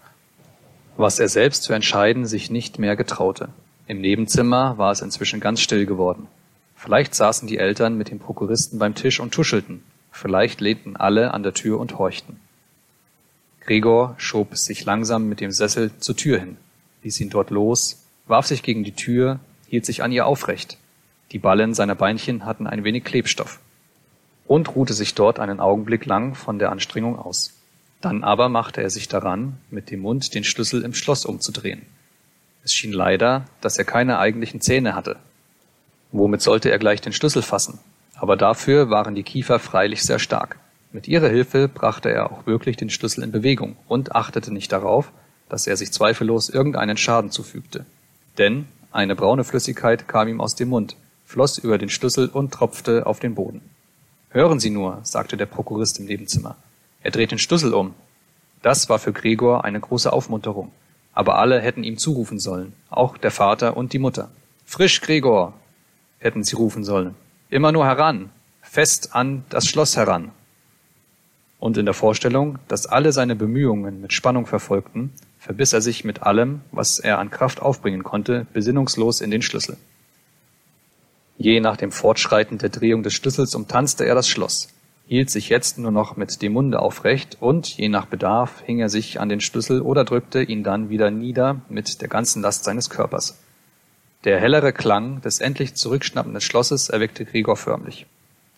[0.97, 3.49] Was er selbst zu entscheiden sich nicht mehr getraute.
[3.87, 6.27] Im Nebenzimmer war es inzwischen ganz still geworden.
[6.75, 11.43] Vielleicht saßen die Eltern mit dem Prokuristen beim Tisch und tuschelten, vielleicht lehnten alle an
[11.43, 12.39] der Tür und horchten.
[13.61, 16.57] Gregor schob sich langsam mit dem Sessel zur Tür hin,
[17.03, 20.77] ließ ihn dort los, warf sich gegen die Tür, hielt sich an ihr aufrecht.
[21.31, 23.59] Die Ballen seiner Beinchen hatten ein wenig Klebstoff
[24.47, 27.53] und ruhte sich dort einen Augenblick lang von der Anstrengung aus.
[28.01, 31.81] Dann aber machte er sich daran, mit dem Mund den Schlüssel im Schloss umzudrehen.
[32.65, 35.17] Es schien leider, dass er keine eigentlichen Zähne hatte.
[36.11, 37.77] Womit sollte er gleich den Schlüssel fassen?
[38.15, 40.57] Aber dafür waren die Kiefer freilich sehr stark.
[40.91, 45.11] Mit ihrer Hilfe brachte er auch wirklich den Schlüssel in Bewegung und achtete nicht darauf,
[45.47, 47.85] dass er sich zweifellos irgendeinen Schaden zufügte.
[48.39, 53.05] Denn eine braune Flüssigkeit kam ihm aus dem Mund, floss über den Schlüssel und tropfte
[53.05, 53.61] auf den Boden.
[54.31, 56.55] Hören Sie nur, sagte der Prokurist im Nebenzimmer.
[57.03, 57.93] Er dreht den Schlüssel um.
[58.63, 60.71] Das war für Gregor eine große Aufmunterung
[61.15, 64.29] aber alle hätten ihm zurufen sollen, auch der Vater und die Mutter.
[64.65, 65.53] Frisch, Gregor,
[66.19, 67.15] hätten sie rufen sollen.
[67.49, 68.29] Immer nur heran,
[68.61, 70.31] fest an das Schloss heran.
[71.57, 76.21] Und in der Vorstellung, dass alle seine Bemühungen mit Spannung verfolgten, verbiss er sich mit
[76.21, 79.77] allem, was er an Kraft aufbringen konnte, besinnungslos in den Schlüssel.
[81.37, 84.74] Je nach dem Fortschreiten der Drehung des Schlüssels umtanzte er das Schloss
[85.07, 88.89] hielt sich jetzt nur noch mit dem Munde aufrecht und, je nach Bedarf, hing er
[88.89, 92.89] sich an den Schlüssel oder drückte ihn dann wieder nieder mit der ganzen Last seines
[92.89, 93.37] Körpers.
[94.23, 98.07] Der hellere Klang des endlich zurückschnappenden Schlosses erweckte Gregor förmlich.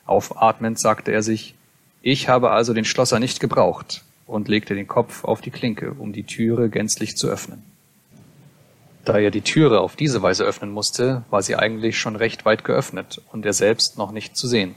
[0.06, 1.56] Aufatmend sagte er sich,
[2.02, 6.14] ich habe also den Schlosser nicht gebraucht und legte den Kopf auf die Klinke, um
[6.14, 7.64] die Türe gänzlich zu öffnen.
[9.04, 12.64] Da er die Türe auf diese Weise öffnen musste, war sie eigentlich schon recht weit
[12.64, 14.76] geöffnet und er selbst noch nicht zu sehen.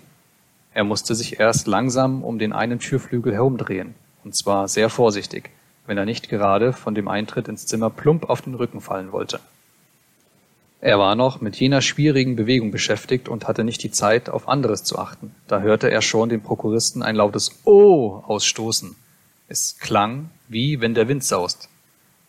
[0.72, 5.50] Er musste sich erst langsam um den einen Türflügel herumdrehen, und zwar sehr vorsichtig,
[5.86, 9.40] wenn er nicht gerade von dem Eintritt ins Zimmer plump auf den Rücken fallen wollte.
[10.82, 14.82] Er war noch mit jener schwierigen Bewegung beschäftigt und hatte nicht die Zeit, auf anderes
[14.82, 15.34] zu achten.
[15.46, 18.96] Da hörte er schon den Prokuristen ein lautes Oh ausstoßen.
[19.48, 21.68] Es klang, wie wenn der Wind saust.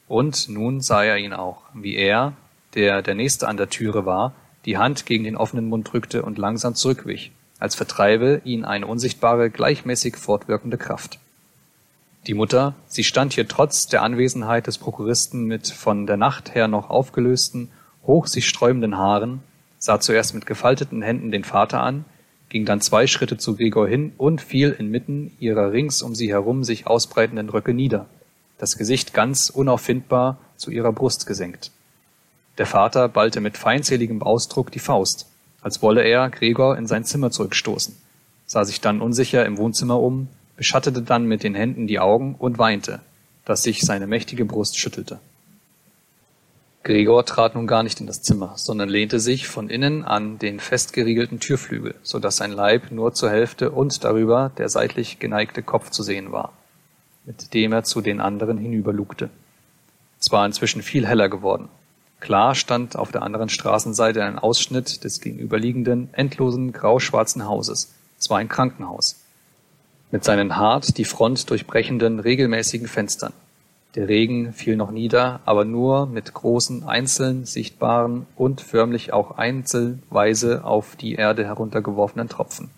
[0.07, 2.33] Und nun sah er ihn auch, wie er,
[2.73, 4.33] der der Nächste an der Türe war,
[4.65, 9.51] die Hand gegen den offenen Mund drückte und langsam zurückwich, als vertreibe ihn eine unsichtbare,
[9.51, 11.19] gleichmäßig fortwirkende Kraft.
[12.27, 16.67] Die Mutter, sie stand hier trotz der Anwesenheit des Prokuristen mit von der Nacht her
[16.67, 17.69] noch aufgelösten
[18.05, 19.41] hoch sich sträubenden Haaren,
[19.77, 22.03] sah zuerst mit gefalteten Händen den Vater an,
[22.49, 26.63] ging dann zwei Schritte zu Gregor hin und fiel inmitten ihrer rings um sie herum
[26.63, 28.07] sich ausbreitenden Röcke nieder,
[28.57, 31.71] das Gesicht ganz unauffindbar zu ihrer Brust gesenkt.
[32.57, 35.30] Der Vater ballte mit feindseligem Ausdruck die Faust,
[35.61, 37.95] als wolle er Gregor in sein Zimmer zurückstoßen,
[38.45, 42.57] sah sich dann unsicher im Wohnzimmer um, beschattete dann mit den Händen die Augen und
[42.57, 42.99] weinte,
[43.45, 45.19] dass sich seine mächtige Brust schüttelte.
[46.83, 50.59] Gregor trat nun gar nicht in das Zimmer, sondern lehnte sich von innen an den
[50.59, 55.91] festgeriegelten Türflügel, so dass sein Leib nur zur Hälfte und darüber der seitlich geneigte Kopf
[55.91, 56.53] zu sehen war,
[57.25, 59.29] mit dem er zu den anderen hinüberlugte.
[60.19, 61.69] Es war inzwischen viel heller geworden.
[62.21, 67.95] Klar stand auf der anderen Straßenseite ein Ausschnitt des gegenüberliegenden, endlosen, grauschwarzen Hauses.
[68.19, 69.25] Es war ein Krankenhaus.
[70.11, 73.33] Mit seinen hart die Front durchbrechenden, regelmäßigen Fenstern.
[73.95, 80.63] Der Regen fiel noch nieder, aber nur mit großen, einzeln sichtbaren und förmlich auch einzelweise
[80.63, 82.69] auf die Erde heruntergeworfenen Tropfen.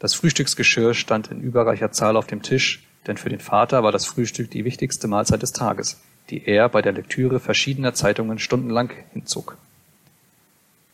[0.00, 4.04] Das Frühstücksgeschirr stand in überreicher Zahl auf dem Tisch, denn für den Vater war das
[4.04, 9.56] Frühstück die wichtigste Mahlzeit des Tages, die er bei der Lektüre verschiedener Zeitungen stundenlang hinzog.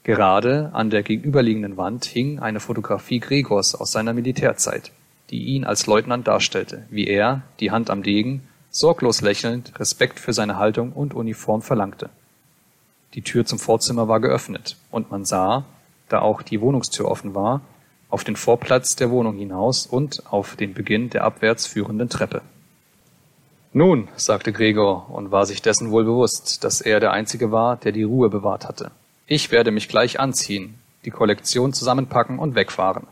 [0.05, 4.93] Gerade an der gegenüberliegenden Wand hing eine Fotografie Gregors aus seiner Militärzeit,
[5.31, 10.33] die ihn als Leutnant darstellte, wie er, die Hand am Degen, sorglos lächelnd, Respekt für
[10.33, 12.11] seine Haltung und Uniform verlangte.
[13.15, 15.65] Die Tür zum Vorzimmer war geöffnet, und man sah,
[16.09, 17.63] da auch die Wohnungstür offen war,
[18.11, 22.43] auf den Vorplatz der Wohnung hinaus und auf den Beginn der abwärts führenden Treppe.
[23.77, 27.91] Nun, sagte Gregor und war sich dessen wohl bewusst, dass er der Einzige war, der
[27.91, 28.93] die Ruhe bewahrt hatte.
[29.27, 33.09] Ich werde mich gleich anziehen, die Kollektion zusammenpacken und wegfahren.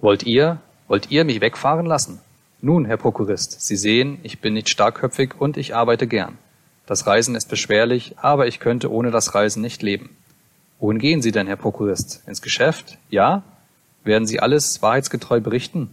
[0.00, 2.20] Wollt ihr, wollt ihr mich wegfahren lassen?
[2.60, 6.38] Nun, Herr Prokurist, Sie sehen, ich bin nicht starkköpfig und ich arbeite gern.
[6.86, 10.16] Das Reisen ist beschwerlich, aber ich könnte ohne das Reisen nicht leben.
[10.78, 12.22] Wohin gehen Sie denn, Herr Prokurist?
[12.28, 12.96] Ins Geschäft?
[13.10, 13.42] Ja?
[14.04, 15.90] Werden Sie alles wahrheitsgetreu berichten?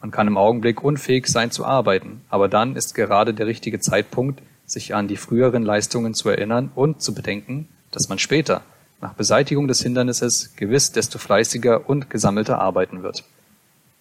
[0.00, 4.40] Man kann im Augenblick unfähig sein zu arbeiten, aber dann ist gerade der richtige Zeitpunkt,
[4.64, 8.62] sich an die früheren Leistungen zu erinnern und zu bedenken, dass man später,
[9.02, 13.24] nach Beseitigung des Hindernisses, gewiss desto fleißiger und gesammelter arbeiten wird.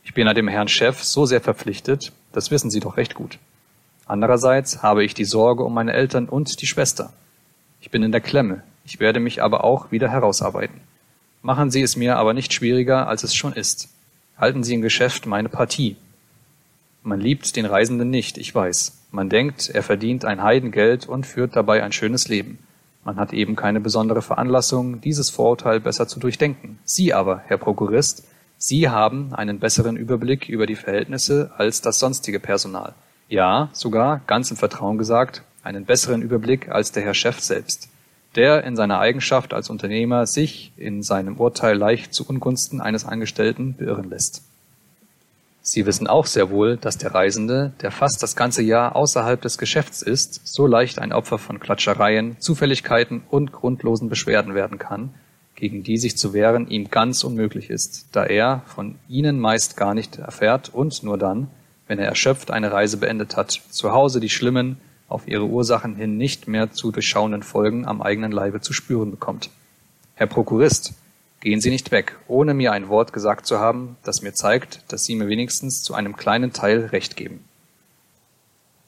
[0.03, 3.37] Ich bin dem Herrn Chef so sehr verpflichtet, das wissen Sie doch recht gut.
[4.05, 7.11] Andererseits habe ich die Sorge um meine Eltern und die Schwester.
[7.81, 10.81] Ich bin in der Klemme, ich werde mich aber auch wieder herausarbeiten.
[11.41, 13.89] Machen Sie es mir aber nicht schwieriger, als es schon ist.
[14.39, 15.97] Halten Sie im Geschäft meine Partie.
[17.03, 18.97] Man liebt den Reisenden nicht, ich weiß.
[19.11, 22.57] Man denkt, er verdient ein Heidengeld und führt dabei ein schönes Leben.
[23.03, 26.79] Man hat eben keine besondere Veranlassung, dieses Vorurteil besser zu durchdenken.
[26.85, 28.23] Sie aber, Herr Prokurist,
[28.57, 32.93] Sie haben einen besseren Überblick über die Verhältnisse als das sonstige Personal.
[33.27, 37.89] Ja, sogar, ganz im Vertrauen gesagt, einen besseren Überblick als der Herr Chef selbst,
[38.35, 43.75] der in seiner Eigenschaft als Unternehmer sich in seinem Urteil leicht zu Ungunsten eines Angestellten
[43.75, 44.43] beirren lässt.
[45.61, 49.57] Sie wissen auch sehr wohl, dass der Reisende, der fast das ganze Jahr außerhalb des
[49.57, 55.13] Geschäfts ist, so leicht ein Opfer von Klatschereien, Zufälligkeiten und grundlosen Beschwerden werden kann,
[55.55, 59.93] gegen die sich zu wehren ihm ganz unmöglich ist, da er von ihnen meist gar
[59.93, 61.49] nicht erfährt und nur dann,
[61.87, 64.77] wenn er erschöpft eine Reise beendet hat, zu Hause die schlimmen,
[65.09, 69.49] auf ihre Ursachen hin nicht mehr zu durchschauenden Folgen am eigenen Leibe zu spüren bekommt.
[70.15, 70.93] Herr Prokurist,
[71.41, 75.05] gehen Sie nicht weg, ohne mir ein Wort gesagt zu haben, das mir zeigt, dass
[75.05, 77.43] Sie mir wenigstens zu einem kleinen Teil Recht geben.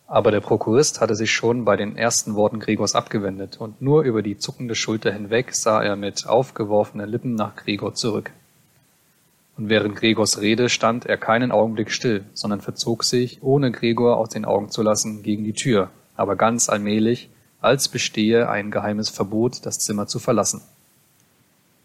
[0.08, 4.22] Aber der Prokurist hatte sich schon bei den ersten Worten Gregors abgewendet, und nur über
[4.22, 8.32] die zuckende Schulter hinweg sah er mit aufgeworfenen Lippen nach Gregor zurück.
[9.58, 14.30] Und während Gregors Rede stand er keinen Augenblick still, sondern verzog sich, ohne Gregor aus
[14.30, 15.90] den Augen zu lassen, gegen die Tür,
[16.22, 17.30] aber ganz allmählich,
[17.60, 20.62] als bestehe ein geheimes Verbot, das Zimmer zu verlassen.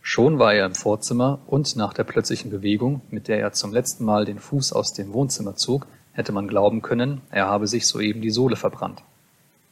[0.02, 4.04] Schon war er im Vorzimmer, und nach der plötzlichen Bewegung, mit der er zum letzten
[4.04, 8.20] Mal den Fuß aus dem Wohnzimmer zog, hätte man glauben können, er habe sich soeben
[8.20, 9.02] die Sohle verbrannt.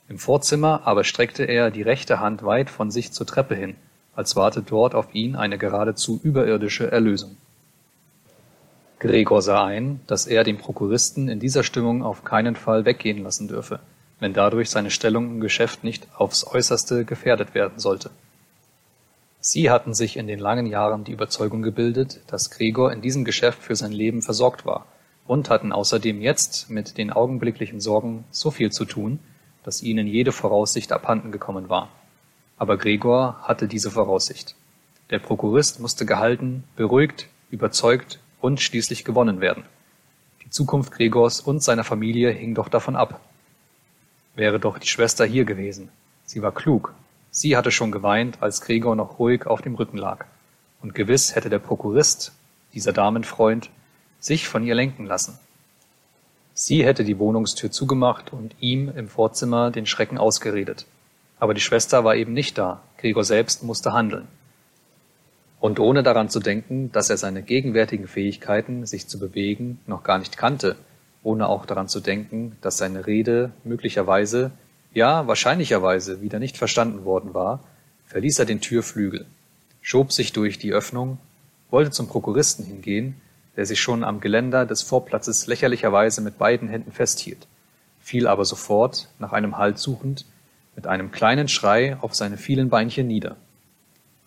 [0.09, 3.77] Im Vorzimmer aber streckte er die rechte Hand weit von sich zur Treppe hin,
[4.16, 7.37] als warte dort auf ihn eine geradezu überirdische Erlösung.
[8.98, 13.48] Gregor sah ein, dass er den Prokuristen in dieser Stimmung auf keinen Fall weggehen lassen
[13.48, 13.81] dürfe,
[14.20, 18.11] wenn dadurch seine Stellung im Geschäft nicht aufs äußerste gefährdet werden sollte.
[19.40, 23.62] Sie hatten sich in den langen Jahren die Überzeugung gebildet, dass Gregor in diesem Geschäft
[23.62, 24.87] für sein Leben versorgt war
[25.27, 29.18] und hatten außerdem jetzt mit den augenblicklichen Sorgen so viel zu tun,
[29.62, 31.90] dass ihnen jede Voraussicht abhanden gekommen war.
[32.57, 34.55] Aber Gregor hatte diese Voraussicht.
[35.11, 39.64] Der Prokurist musste gehalten, beruhigt, überzeugt und schließlich gewonnen werden.
[40.44, 43.20] Die Zukunft Gregors und seiner Familie hing doch davon ab.
[44.35, 45.90] Wäre doch die Schwester hier gewesen.
[46.25, 46.94] Sie war klug.
[47.31, 50.27] Sie hatte schon geweint, als Gregor noch ruhig auf dem Rücken lag.
[50.83, 52.33] Und gewiss hätte der Prokurist,
[52.75, 53.70] dieser Damenfreund,
[54.18, 55.38] sich von ihr lenken lassen.
[56.53, 60.87] Sie hätte die Wohnungstür zugemacht und ihm im Vorzimmer den Schrecken ausgeredet.
[61.38, 64.29] Aber die Schwester war eben nicht da, Gregor selbst musste handeln.
[65.61, 70.18] Und ohne daran zu denken, dass er seine gegenwärtigen Fähigkeiten, sich zu bewegen, noch gar
[70.18, 70.77] nicht kannte,
[71.24, 74.52] ohne auch daran zu denken, dass seine Rede möglicherweise,
[74.92, 77.60] ja wahrscheinlicherweise wieder nicht verstanden worden war,
[78.06, 79.26] verließ er den Türflügel,
[79.82, 81.18] schob sich durch die Öffnung,
[81.70, 83.20] wollte zum Prokuristen hingehen,
[83.56, 87.48] der sich schon am Geländer des Vorplatzes lächerlicherweise mit beiden Händen festhielt,
[88.00, 90.26] fiel aber sofort, nach einem Halt suchend,
[90.76, 93.37] mit einem kleinen Schrei auf seine vielen Beinchen nieder.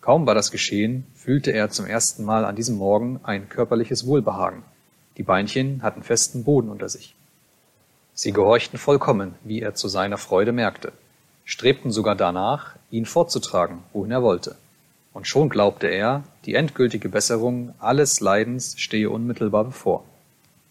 [0.00, 4.62] Kaum war das geschehen, fühlte er zum ersten Mal an diesem Morgen ein körperliches Wohlbehagen.
[5.18, 7.14] Die Beinchen hatten festen Boden unter sich.
[8.14, 10.92] Sie gehorchten vollkommen, wie er zu seiner Freude merkte,
[11.44, 14.56] strebten sogar danach, ihn fortzutragen, wohin er wollte.
[15.12, 20.04] Und schon glaubte er, die endgültige Besserung alles Leidens stehe unmittelbar bevor.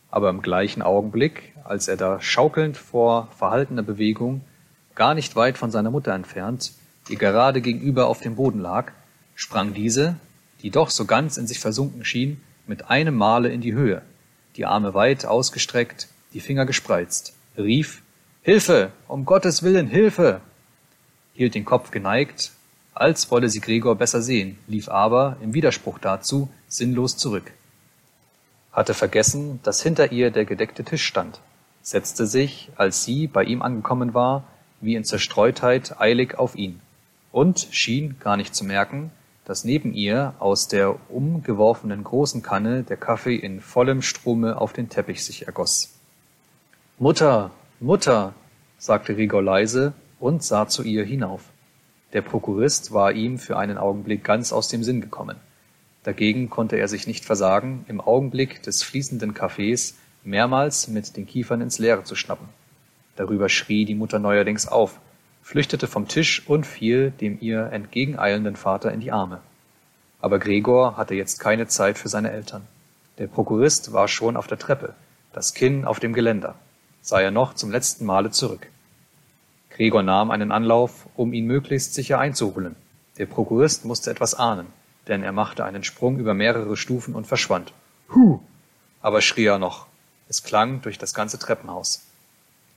[0.10, 4.42] Aber im gleichen Augenblick, als er da schaukelnd vor verhaltener Bewegung,
[4.96, 6.72] gar nicht weit von seiner Mutter entfernt,
[7.10, 8.94] die gerade gegenüber auf dem Boden lag,
[9.36, 10.16] sprang diese,
[10.62, 14.02] die doch so ganz in sich versunken schien, mit einem Male in die Höhe,
[14.58, 18.02] die Arme weit ausgestreckt, die Finger gespreizt, rief
[18.42, 20.42] Hilfe, um Gottes willen, Hilfe,
[21.34, 22.52] hielt den Kopf geneigt,
[22.94, 27.52] als wolle sie Gregor besser sehen, lief aber, im Widerspruch dazu, sinnlos zurück.
[28.72, 31.40] Hatte vergessen, dass hinter ihr der gedeckte Tisch stand,
[31.82, 34.44] setzte sich, als sie bei ihm angekommen war,
[34.82, 36.80] wie in Zerstreutheit eilig auf ihn
[37.32, 39.12] und schien gar nicht zu merken,
[39.48, 44.90] dass neben ihr aus der umgeworfenen großen Kanne der Kaffee in vollem Strome auf den
[44.90, 45.94] Teppich sich ergoss.
[47.00, 48.34] Mutter, Mutter,
[48.78, 51.44] sagte Gregor leise und sah zu ihr hinauf.
[52.12, 55.38] Der Prokurist war ihm für einen Augenblick ganz aus dem Sinn gekommen.
[56.04, 61.62] Dagegen konnte er sich nicht versagen, im Augenblick des fließenden Kaffees mehrmals mit den Kiefern
[61.62, 62.50] ins Leere zu schnappen.
[63.16, 65.00] Darüber schrie die Mutter neuerdings auf,
[65.48, 69.40] flüchtete vom Tisch und fiel dem ihr entgegeneilenden Vater in die Arme.
[70.20, 72.68] Aber Gregor hatte jetzt keine Zeit für seine Eltern.
[73.18, 74.94] Der Prokurist war schon auf der Treppe,
[75.32, 76.56] das Kinn auf dem Geländer,
[77.02, 78.68] sah er noch zum letzten Male zurück.
[79.70, 82.76] Gregor nahm einen Anlauf, um ihn möglichst sicher einzuholen.
[83.18, 84.68] Der Prokurist musste etwas ahnen,
[85.08, 87.72] denn er machte einen Sprung über mehrere Stufen und verschwand.
[88.14, 88.42] Huh!
[89.02, 89.88] Aber schrie er noch.
[90.28, 92.06] Es klang durch das ganze Treppenhaus.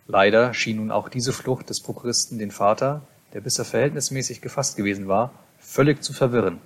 [0.07, 5.09] Leider schien nun auch diese Flucht des Prokuristen den Vater, der bisher verhältnismäßig gefasst gewesen
[5.09, 6.59] war, völlig zu verwirren.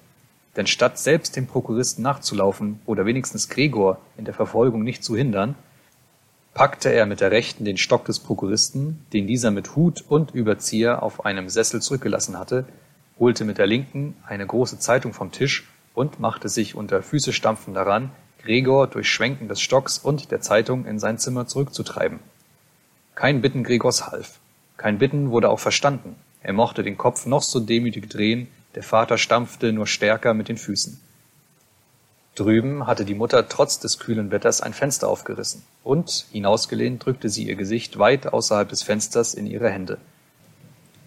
[0.56, 5.56] Denn statt selbst dem Prokuristen nachzulaufen oder wenigstens Gregor in der Verfolgung nicht zu hindern,
[6.54, 11.02] packte er mit der rechten den Stock des Prokuristen, den dieser mit Hut und Überzieher
[11.02, 12.64] auf einem Sessel zurückgelassen hatte,
[13.18, 17.74] holte mit der linken eine große Zeitung vom Tisch und machte sich unter Füße stampfen
[17.74, 18.10] daran,
[18.42, 22.20] Gregor durch Schwenken des Stocks und der Zeitung in sein Zimmer zurückzutreiben.
[23.14, 24.40] Kein Bitten Gregors half.
[24.76, 26.16] Kein Bitten wurde auch verstanden.
[26.42, 30.58] Er mochte den Kopf noch so demütig drehen, der Vater stampfte nur stärker mit den
[30.58, 31.00] Füßen.
[32.34, 37.44] Drüben hatte die Mutter trotz des kühlen Wetters ein Fenster aufgerissen, und, hinausgelehnt, drückte sie
[37.44, 39.98] ihr Gesicht weit außerhalb des Fensters in ihre Hände.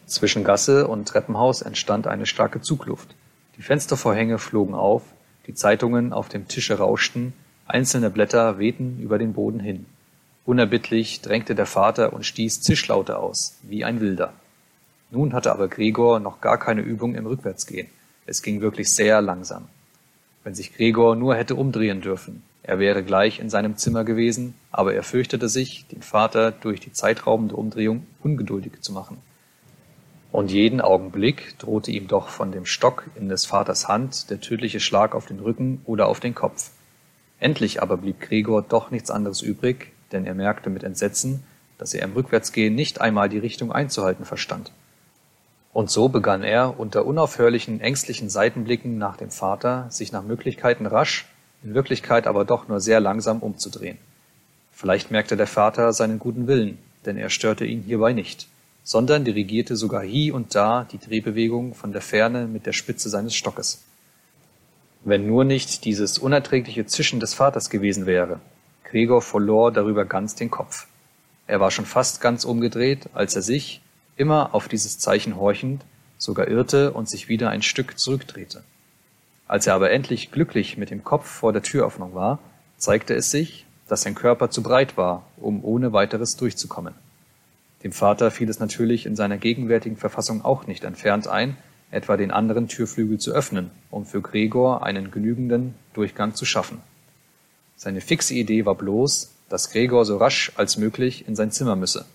[0.05, 3.13] Zwischen Gasse und Treppenhaus entstand eine starke Zugluft.
[3.57, 5.03] Die Fenstervorhänge flogen auf,
[5.45, 7.33] die Zeitungen auf dem Tische rauschten,
[7.65, 9.85] einzelne Blätter wehten über den Boden hin.
[10.47, 14.33] Unerbittlich drängte der Vater und stieß Zischlaute aus, wie ein Wilder.
[15.11, 17.87] Nun hatte aber Gregor noch gar keine Übung im Rückwärtsgehen.
[18.25, 19.67] Es ging wirklich sehr langsam
[20.47, 22.41] wenn sich Gregor nur hätte umdrehen dürfen.
[22.63, 26.93] Er wäre gleich in seinem Zimmer gewesen, aber er fürchtete sich, den Vater durch die
[26.93, 29.17] zeitraubende Umdrehung ungeduldig zu machen.
[30.31, 34.79] Und jeden Augenblick drohte ihm doch von dem Stock in des Vaters Hand der tödliche
[34.79, 36.71] Schlag auf den Rücken oder auf den Kopf.
[37.41, 41.43] Endlich aber blieb Gregor doch nichts anderes übrig, denn er merkte mit Entsetzen,
[41.77, 44.71] dass er im Rückwärtsgehen nicht einmal die Richtung einzuhalten verstand.
[45.73, 51.27] Und so begann er, unter unaufhörlichen, ängstlichen Seitenblicken nach dem Vater, sich nach Möglichkeiten rasch,
[51.63, 53.97] in Wirklichkeit aber doch nur sehr langsam umzudrehen.
[54.71, 58.47] Vielleicht merkte der Vater seinen guten Willen, denn er störte ihn hierbei nicht,
[58.83, 63.35] sondern dirigierte sogar hie und da die Drehbewegung von der Ferne mit der Spitze seines
[63.35, 63.83] Stockes.
[65.03, 68.39] Wenn nur nicht dieses unerträgliche Zischen des Vaters gewesen wäre.
[68.89, 70.87] Gregor verlor darüber ganz den Kopf.
[71.45, 73.81] Er war schon fast ganz umgedreht, als er sich,
[74.15, 75.83] immer auf dieses Zeichen horchend,
[76.17, 78.63] sogar irrte und sich wieder ein Stück zurückdrehte.
[79.47, 82.39] Als er aber endlich glücklich mit dem Kopf vor der Türöffnung war,
[82.77, 86.95] zeigte es sich, dass sein Körper zu breit war, um ohne weiteres durchzukommen.
[87.83, 91.57] Dem Vater fiel es natürlich in seiner gegenwärtigen Verfassung auch nicht entfernt ein,
[91.91, 96.81] etwa den anderen Türflügel zu öffnen, um für Gregor einen genügenden Durchgang zu schaffen.
[97.77, 102.05] Seine fixe Idee war bloß, dass Gregor so rasch als möglich in sein Zimmer müsse.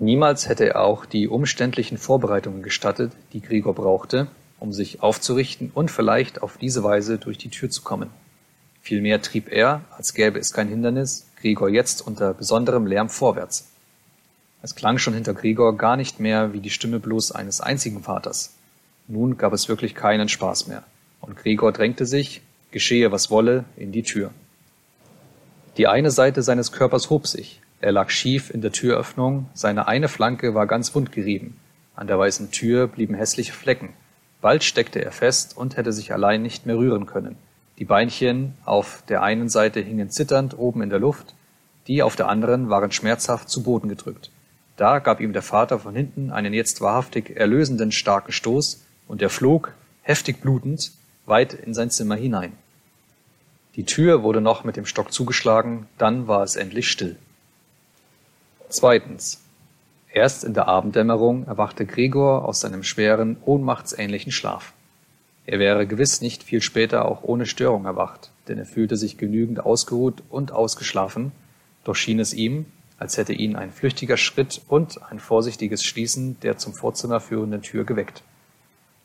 [0.00, 4.26] Niemals hätte er auch die umständlichen Vorbereitungen gestattet, die Gregor brauchte,
[4.58, 8.10] um sich aufzurichten und vielleicht auf diese Weise durch die Tür zu kommen.
[8.82, 13.68] Vielmehr trieb er, als gäbe es kein Hindernis, Gregor jetzt unter besonderem Lärm vorwärts.
[14.62, 18.54] Es klang schon hinter Gregor gar nicht mehr wie die Stimme bloß eines einzigen Vaters.
[19.06, 20.82] Nun gab es wirklich keinen Spaß mehr,
[21.20, 24.30] und Gregor drängte sich, geschehe was wolle, in die Tür.
[25.76, 30.08] Die eine Seite seines Körpers hob sich, er lag schief in der Türöffnung, seine eine
[30.08, 31.56] Flanke war ganz wund gerieben,
[31.96, 33.90] an der weißen Tür blieben hässliche Flecken,
[34.40, 37.36] bald steckte er fest und hätte sich allein nicht mehr rühren können.
[37.78, 41.34] Die Beinchen auf der einen Seite hingen zitternd oben in der Luft,
[41.86, 44.30] die auf der anderen waren schmerzhaft zu Boden gedrückt.
[44.76, 49.30] Da gab ihm der Vater von hinten einen jetzt wahrhaftig erlösenden starken Stoß, und er
[49.30, 50.92] flog, heftig blutend,
[51.30, 52.52] weit in sein Zimmer hinein.
[53.76, 57.16] Die Tür wurde noch mit dem Stock zugeschlagen, dann war es endlich still.
[58.68, 59.42] Zweitens.
[60.12, 64.72] Erst in der Abenddämmerung erwachte Gregor aus seinem schweren, ohnmachtsähnlichen Schlaf.
[65.46, 69.64] Er wäre gewiss nicht viel später auch ohne Störung erwacht, denn er fühlte sich genügend
[69.64, 71.32] ausgeruht und ausgeschlafen,
[71.84, 72.66] doch schien es ihm,
[72.98, 77.84] als hätte ihn ein flüchtiger Schritt und ein vorsichtiges Schließen der zum Vorzimmer führenden Tür
[77.84, 78.22] geweckt.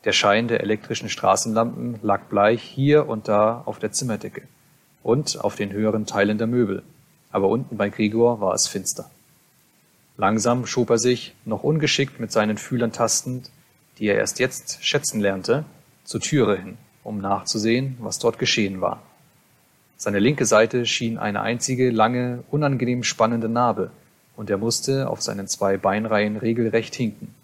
[0.06, 4.42] Der Schein der elektrischen Straßenlampen lag bleich hier und da auf der Zimmerdecke
[5.02, 6.84] und auf den höheren Teilen der Möbel,
[7.32, 9.10] aber unten bei Gregor war es finster.
[10.16, 13.50] Langsam schob er sich, noch ungeschickt mit seinen Fühlern tastend,
[13.98, 15.64] die er erst jetzt schätzen lernte,
[16.04, 19.02] zur Türe hin, um nachzusehen, was dort geschehen war.
[19.96, 23.90] Seine linke Seite schien eine einzige, lange, unangenehm spannende Narbe,
[24.36, 27.34] und er musste auf seinen zwei Beinreihen regelrecht hinken.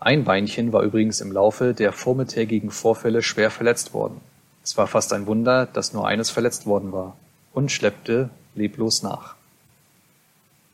[0.00, 4.20] Ein Beinchen war übrigens im Laufe der vormittägigen Vorfälle schwer verletzt worden.
[4.62, 7.16] Es war fast ein Wunder, dass nur eines verletzt worden war,
[7.52, 9.34] und schleppte leblos nach.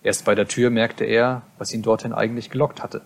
[0.02, 3.00] Erst bei der Tür merkte er, was ihn dorthin eigentlich gelockt hatte.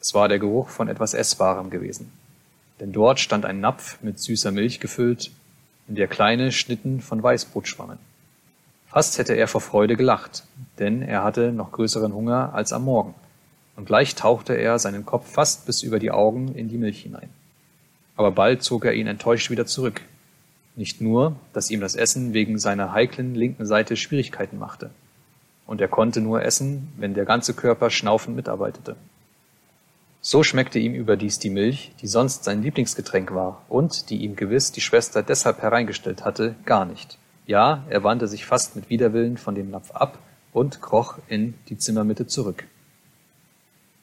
[0.00, 2.12] Es war der Geruch von etwas Essbarem gewesen.
[2.78, 5.30] Denn dort stand ein Napf mit süßer Milch gefüllt
[5.88, 7.98] in der kleine Schnitten von Weißbrot schwammen.
[8.88, 10.44] Fast hätte er vor Freude gelacht,
[10.78, 13.14] denn er hatte noch größeren Hunger als am Morgen,
[13.76, 17.28] und gleich tauchte er seinen Kopf fast bis über die Augen in die Milch hinein.
[18.16, 20.00] Aber bald zog er ihn enttäuscht wieder zurück.
[20.74, 24.90] Nicht nur, dass ihm das Essen wegen seiner heiklen linken Seite Schwierigkeiten machte,
[25.66, 28.96] und er konnte nur essen, wenn der ganze Körper schnaufend mitarbeitete.
[30.20, 34.72] So schmeckte ihm überdies die Milch, die sonst sein Lieblingsgetränk war und die ihm gewiss
[34.72, 37.18] die Schwester deshalb hereingestellt hatte, gar nicht.
[37.46, 40.18] Ja, er wandte sich fast mit Widerwillen von dem Napf ab
[40.52, 42.64] und kroch in die Zimmermitte zurück.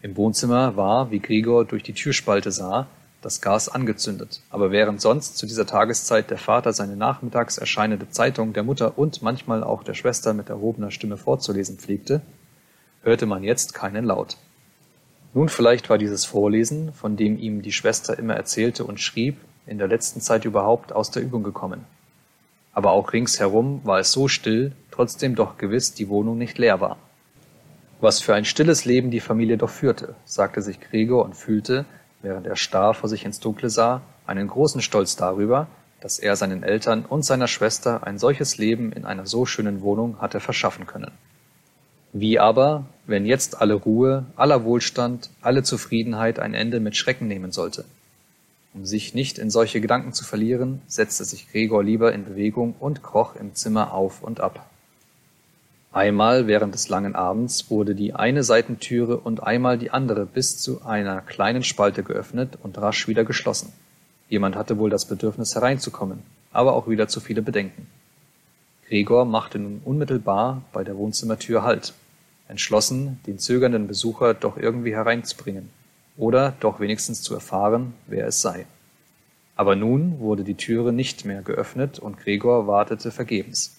[0.03, 2.87] Im Wohnzimmer war, wie Gregor durch die Türspalte sah,
[3.21, 8.51] das Gas angezündet, aber während sonst zu dieser Tageszeit der Vater seine nachmittags erscheinende Zeitung
[8.51, 12.19] der Mutter und manchmal auch der Schwester mit erhobener Stimme vorzulesen pflegte,
[13.03, 14.35] hörte man jetzt keinen Laut.
[15.33, 19.77] Nun vielleicht war dieses Vorlesen, von dem ihm die Schwester immer erzählte und schrieb, in
[19.77, 21.85] der letzten Zeit überhaupt aus der Übung gekommen.
[22.73, 26.97] Aber auch ringsherum war es so still, trotzdem doch gewiss die Wohnung nicht leer war.
[28.03, 31.85] Was für ein stilles Leben die Familie doch führte, sagte sich Gregor und fühlte,
[32.21, 35.67] während er starr vor sich ins Dunkle sah, einen großen Stolz darüber,
[36.01, 40.19] dass er seinen Eltern und seiner Schwester ein solches Leben in einer so schönen Wohnung
[40.19, 41.11] hatte verschaffen können.
[42.11, 47.53] Wie aber, wenn jetzt alle Ruhe, aller Wohlstand, alle Zufriedenheit ein Ende mit Schrecken nehmen
[47.53, 47.85] sollte?
[48.73, 53.01] Um sich nicht in solche Gedanken zu verlieren, setzte sich Gregor lieber in Bewegung und
[53.01, 54.69] kroch im Zimmer auf und ab.
[55.93, 60.83] Einmal während des langen Abends wurde die eine Seitentüre und einmal die andere bis zu
[60.83, 63.71] einer kleinen Spalte geöffnet und rasch wieder geschlossen.
[64.27, 67.85] Jemand hatte wohl das Bedürfnis hereinzukommen, aber auch wieder zu viele Bedenken.
[68.87, 71.93] Gregor machte nun unmittelbar bei der Wohnzimmertür Halt,
[72.47, 75.69] entschlossen, den zögernden Besucher doch irgendwie hereinzubringen
[76.17, 78.65] oder doch wenigstens zu erfahren, wer es sei.
[79.55, 83.75] Aber nun wurde die Türe nicht mehr geöffnet und Gregor wartete vergebens.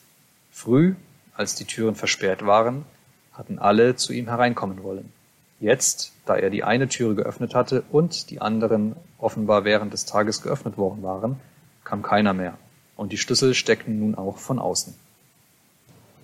[0.52, 0.94] Früh
[1.34, 2.84] als die Türen versperrt waren,
[3.32, 5.12] hatten alle zu ihm hereinkommen wollen.
[5.60, 10.42] Jetzt, da er die eine Türe geöffnet hatte und die anderen offenbar während des Tages
[10.42, 11.40] geöffnet worden waren,
[11.84, 12.58] kam keiner mehr,
[12.96, 14.94] und die Schlüssel steckten nun auch von außen.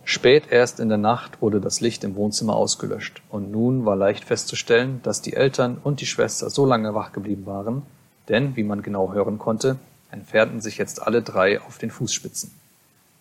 [0.04, 4.24] Spät erst in der Nacht wurde das Licht im Wohnzimmer ausgelöscht, und nun war leicht
[4.24, 7.82] festzustellen, dass die Eltern und die Schwester so lange wach geblieben waren,
[8.28, 9.76] denn, wie man genau hören konnte,
[10.10, 12.50] entfernten sich jetzt alle drei auf den Fußspitzen.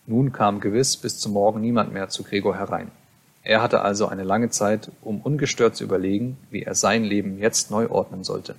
[0.10, 2.90] Nun kam gewiss bis zum Morgen niemand mehr zu Gregor herein.
[3.44, 7.70] Er hatte also eine lange Zeit, um ungestört zu überlegen, wie er sein Leben jetzt
[7.70, 8.56] neu ordnen sollte.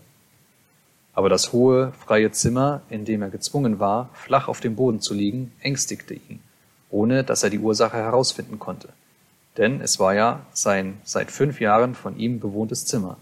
[1.12, 5.12] Aber das hohe, freie Zimmer, in dem er gezwungen war, flach auf dem Boden zu
[5.12, 6.38] liegen, ängstigte ihn,
[6.88, 8.90] ohne dass er die Ursache herausfinden konnte.
[9.56, 13.16] Denn es war ja sein seit fünf Jahren von ihm bewohntes Zimmer.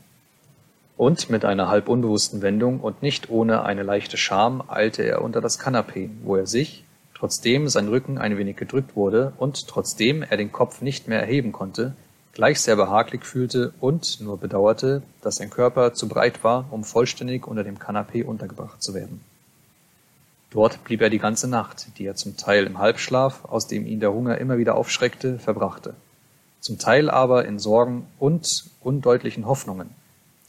[0.98, 5.40] Und mit einer halb unbewussten Wendung und nicht ohne eine leichte Scham eilte er unter
[5.40, 6.84] das Kanapee, wo er sich,
[7.18, 11.50] Trotzdem sein Rücken ein wenig gedrückt wurde und trotzdem er den Kopf nicht mehr erheben
[11.50, 11.96] konnte,
[12.32, 17.48] gleich sehr behaglich fühlte und nur bedauerte, dass sein Körper zu breit war, um vollständig
[17.48, 19.20] unter dem Kanapee untergebracht zu werden.
[20.50, 23.98] Dort blieb er die ganze Nacht, die er zum Teil im Halbschlaf, aus dem ihn
[23.98, 25.94] der Hunger immer wieder aufschreckte, verbrachte,
[26.60, 29.90] zum Teil aber in Sorgen und undeutlichen Hoffnungen,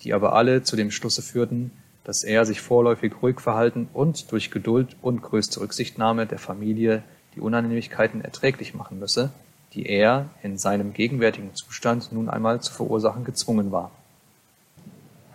[0.03, 1.72] die aber alle zu dem Schlusse führten,
[2.10, 7.03] dass er sich vorläufig ruhig verhalten und durch Geduld und größte Rücksichtnahme der Familie
[7.36, 9.30] die Unannehmlichkeiten erträglich machen müsse,
[9.74, 13.91] die er in seinem gegenwärtigen Zustand nun einmal zu verursachen gezwungen war.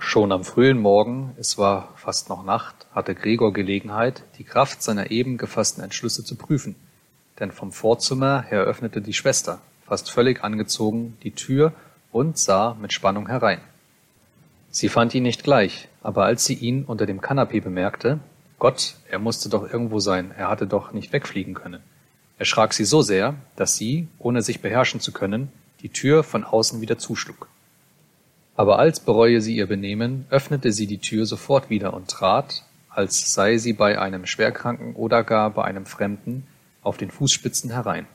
[0.00, 5.12] Schon am frühen Morgen, es war fast noch Nacht, hatte Gregor Gelegenheit, die Kraft seiner
[5.12, 6.74] eben gefassten Entschlüsse zu prüfen,
[7.38, 11.72] denn vom Vorzimmer her öffnete die Schwester, fast völlig angezogen, die Tür
[12.10, 13.60] und sah mit Spannung herein.
[14.76, 18.18] Sie fand ihn nicht gleich, aber als sie ihn unter dem Kanapee bemerkte,
[18.58, 21.80] Gott, er musste doch irgendwo sein, er hatte doch nicht wegfliegen können,
[22.38, 25.52] erschrak sie so sehr, dass sie, ohne sich beherrschen zu können,
[25.82, 27.46] die Tür von außen wieder zuschlug.
[28.56, 33.32] Aber als bereue sie ihr Benehmen, öffnete sie die Tür sofort wieder und trat, als
[33.32, 36.48] sei sie bei einem Schwerkranken oder gar bei einem Fremden,
[36.82, 38.06] auf den Fußspitzen herein.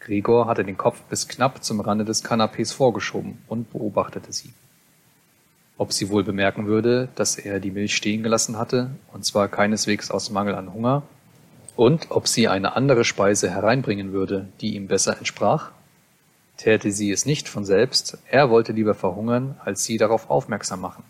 [0.00, 4.54] Gregor hatte den Kopf bis knapp zum Rande des Kanapees vorgeschoben und beobachtete sie
[5.78, 10.10] ob sie wohl bemerken würde, dass er die Milch stehen gelassen hatte, und zwar keineswegs
[10.10, 11.02] aus Mangel an Hunger,
[11.76, 15.70] und ob sie eine andere Speise hereinbringen würde, die ihm besser entsprach?
[16.56, 21.02] Täte sie es nicht von selbst, er wollte lieber verhungern, als sie darauf aufmerksam machen,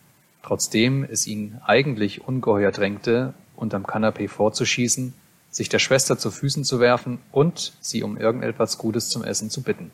[0.43, 5.15] trotzdem es ihn eigentlich ungeheuer drängte, unterm Kanapee vorzuschießen,
[5.51, 9.63] sich der Schwester zu Füßen zu werfen und sie um irgendetwas Gutes zum Essen zu
[9.63, 9.91] bitten.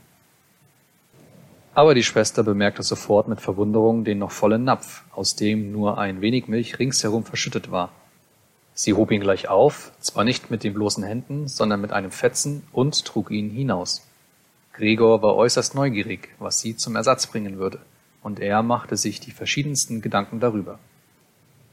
[1.79, 6.20] Aber die Schwester bemerkte sofort mit Verwunderung den noch vollen Napf, aus dem nur ein
[6.20, 7.93] wenig Milch ringsherum verschüttet war.
[8.74, 12.64] Sie hob ihn gleich auf, zwar nicht mit den bloßen Händen, sondern mit einem Fetzen
[12.72, 14.05] und trug ihn hinaus.
[14.72, 17.79] Gregor war äußerst neugierig, was sie zum Ersatz bringen würde,
[18.24, 20.81] und er machte sich die verschiedensten Gedanken darüber.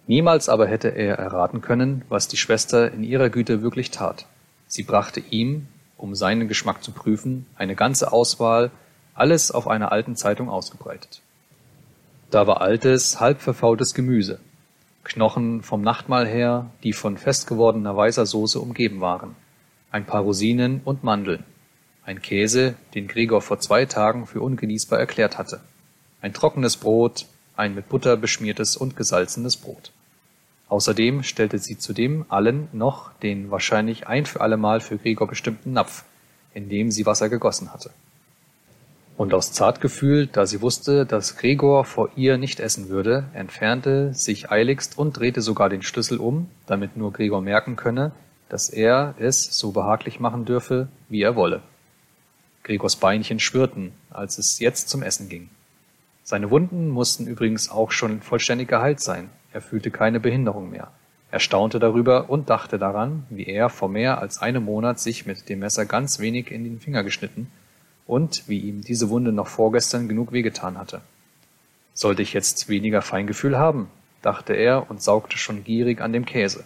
[0.05, 4.27] Niemals aber hätte er erraten können, was die Schwester in ihrer Güte wirklich tat.
[4.67, 5.65] Sie brachte ihm,
[5.97, 8.69] um seinen Geschmack zu prüfen, eine ganze Auswahl
[9.15, 11.21] alles auf einer alten Zeitung ausgebreitet.
[12.29, 14.39] Da war altes, halb verfaultes Gemüse,
[15.03, 19.35] Knochen vom Nachtmahl her, die von festgewordener weißer Soße umgeben waren,
[19.91, 21.43] ein paar Rosinen und Mandeln,
[22.03, 25.61] ein Käse, den Gregor vor zwei Tagen für ungenießbar erklärt hatte,
[26.21, 29.91] ein trockenes Brot, ein mit Butter beschmiertes und gesalzenes Brot.
[30.67, 36.03] Außerdem stellte sie zudem allen noch den wahrscheinlich ein für allemal für Gregor bestimmten Napf,
[36.53, 37.91] in dem sie Wasser gegossen hatte.
[39.17, 44.51] Und aus Zartgefühl, da sie wusste, dass Gregor vor ihr nicht essen würde, entfernte sich
[44.51, 48.11] eiligst und drehte sogar den Schlüssel um, damit nur Gregor merken könne,
[48.49, 51.61] dass er es so behaglich machen dürfe, wie er wolle.
[52.63, 55.49] Gregors Beinchen schwirrten, als es jetzt zum Essen ging.
[56.23, 59.29] Seine Wunden mussten übrigens auch schon vollständig geheilt sein.
[59.53, 60.91] Er fühlte keine Behinderung mehr.
[61.31, 65.47] Er staunte darüber und dachte daran, wie er vor mehr als einem Monat sich mit
[65.47, 67.49] dem Messer ganz wenig in den Finger geschnitten
[68.05, 71.01] und wie ihm diese Wunde noch vorgestern genug wehgetan hatte.
[71.93, 73.89] Sollte ich jetzt weniger Feingefühl haben,
[74.21, 76.63] dachte er und saugte schon gierig an dem Käse,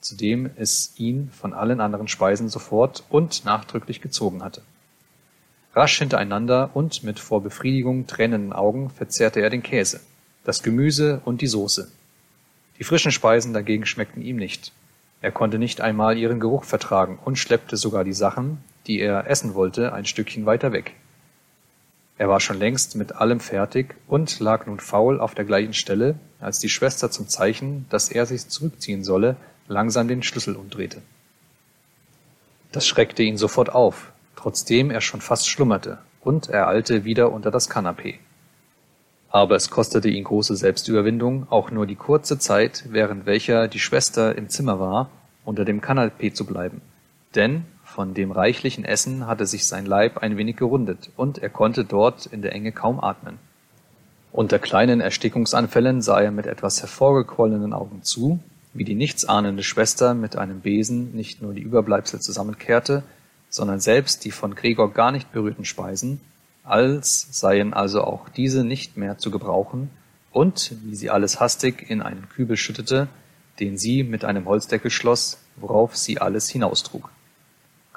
[0.00, 4.62] zu dem es ihn von allen anderen Speisen sofort und nachdrücklich gezogen hatte.
[5.74, 10.00] Rasch hintereinander und mit vor Befriedigung tränenden Augen verzehrte er den Käse,
[10.44, 11.90] das Gemüse und die Soße.
[12.78, 14.72] Die frischen Speisen dagegen schmeckten ihm nicht.
[15.22, 19.54] Er konnte nicht einmal ihren Geruch vertragen und schleppte sogar die Sachen, die er essen
[19.54, 20.94] wollte, ein Stückchen weiter weg.
[22.18, 26.16] Er war schon längst mit allem fertig und lag nun faul auf der gleichen Stelle,
[26.40, 31.02] als die Schwester zum Zeichen, dass er sich zurückziehen solle, langsam den Schlüssel umdrehte.
[32.70, 37.50] Das schreckte ihn sofort auf, trotzdem er schon fast schlummerte, und er eilte wieder unter
[37.50, 38.18] das Kanapee.
[39.28, 44.36] Aber es kostete ihn große Selbstüberwindung, auch nur die kurze Zeit, während welcher die Schwester
[44.36, 45.10] im Zimmer war,
[45.44, 46.82] unter dem Kanapee zu bleiben.
[47.34, 51.84] Denn von dem reichlichen Essen hatte sich sein Leib ein wenig gerundet, und er konnte
[51.84, 53.38] dort in der Enge kaum atmen.
[54.32, 58.40] Unter kleinen Erstickungsanfällen sah er mit etwas hervorgequollenen Augen zu,
[58.72, 63.02] wie die nichtsahnende Schwester mit einem Besen nicht nur die Überbleibsel zusammenkehrte,
[63.50, 66.20] sondern selbst die von Gregor gar nicht berührten Speisen,
[66.64, 69.90] als seien also auch diese nicht mehr zu gebrauchen,
[70.30, 73.08] und wie sie alles hastig in einen Kübel schüttete,
[73.60, 77.10] den sie mit einem Holzdeckel schloss, worauf sie alles hinaustrug.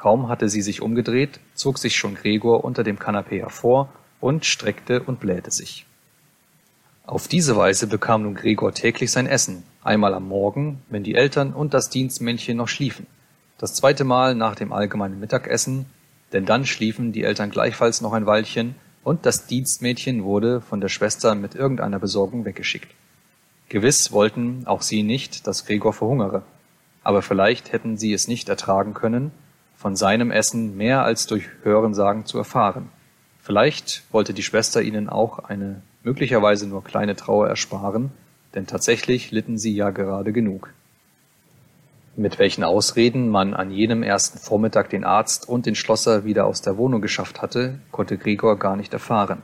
[0.05, 3.89] Kaum hatte sie sich umgedreht, zog sich schon Gregor unter dem Kanapee hervor
[4.21, 5.87] und streckte und blähte sich.
[7.07, 11.53] Auf diese Weise bekam nun Gregor täglich sein Essen, einmal am Morgen, wenn die Eltern
[11.53, 13.07] und das Dienstmännchen noch schliefen,
[13.57, 15.87] das zweite Mal nach dem allgemeinen Mittagessen,
[16.33, 20.89] denn dann schliefen die Eltern gleichfalls noch ein Weilchen, und das Dienstmädchen wurde von der
[20.89, 22.93] Schwester mit irgendeiner Besorgung weggeschickt.
[23.69, 26.43] Gewiss wollten auch sie nicht, dass Gregor verhungere,
[27.03, 29.31] aber vielleicht hätten sie es nicht ertragen können,
[29.85, 32.89] von seinem Essen mehr als durch Hörensagen zu erfahren.
[33.39, 38.11] Vielleicht wollte die Schwester ihnen auch eine möglicherweise nur kleine Trauer ersparen,
[38.55, 40.73] denn tatsächlich litten sie ja gerade genug.
[42.15, 46.63] Mit welchen Ausreden man an jenem ersten Vormittag den Arzt und den Schlosser wieder aus
[46.63, 49.43] der Wohnung geschafft hatte, konnte Gregor gar nicht erfahren.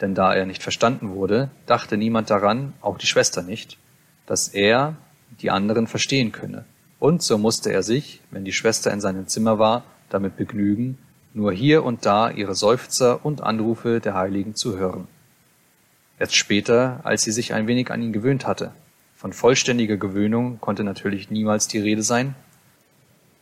[0.00, 3.78] Denn da er nicht verstanden wurde, dachte niemand daran, auch die Schwester nicht,
[4.26, 4.96] dass er
[5.40, 6.64] die anderen verstehen könne.
[7.06, 10.98] Und so musste er sich, wenn die Schwester in seinem Zimmer war, damit begnügen,
[11.34, 15.06] nur hier und da ihre Seufzer und Anrufe der Heiligen zu hören.
[16.18, 18.72] Erst später, als sie sich ein wenig an ihn gewöhnt hatte,
[19.14, 22.34] von vollständiger Gewöhnung konnte natürlich niemals die Rede sein,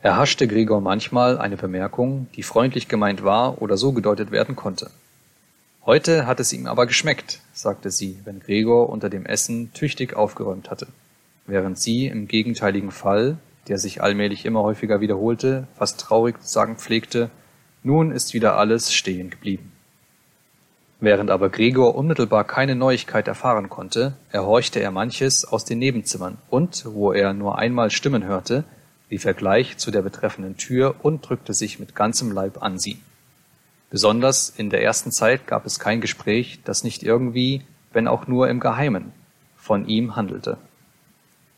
[0.02, 4.90] erhaschte Gregor manchmal eine Bemerkung, die freundlich gemeint war oder so gedeutet werden konnte.
[5.86, 10.70] Heute hat es ihm aber geschmeckt, sagte sie, wenn Gregor unter dem Essen tüchtig aufgeräumt
[10.70, 10.88] hatte,
[11.46, 13.38] während sie im gegenteiligen Fall,
[13.68, 17.30] der sich allmählich immer häufiger wiederholte, fast traurig sagen pflegte,
[17.82, 19.72] nun ist wieder alles stehen geblieben.
[21.00, 26.86] Während aber Gregor unmittelbar keine Neuigkeit erfahren konnte, erhorchte er manches aus den Nebenzimmern, und
[26.86, 28.64] wo er nur einmal Stimmen hörte,
[29.10, 32.98] lief er gleich zu der betreffenden Tür und drückte sich mit ganzem Leib an sie.
[33.90, 37.62] Besonders in der ersten Zeit gab es kein Gespräch, das nicht irgendwie,
[37.92, 39.12] wenn auch nur im Geheimen,
[39.56, 40.56] von ihm handelte.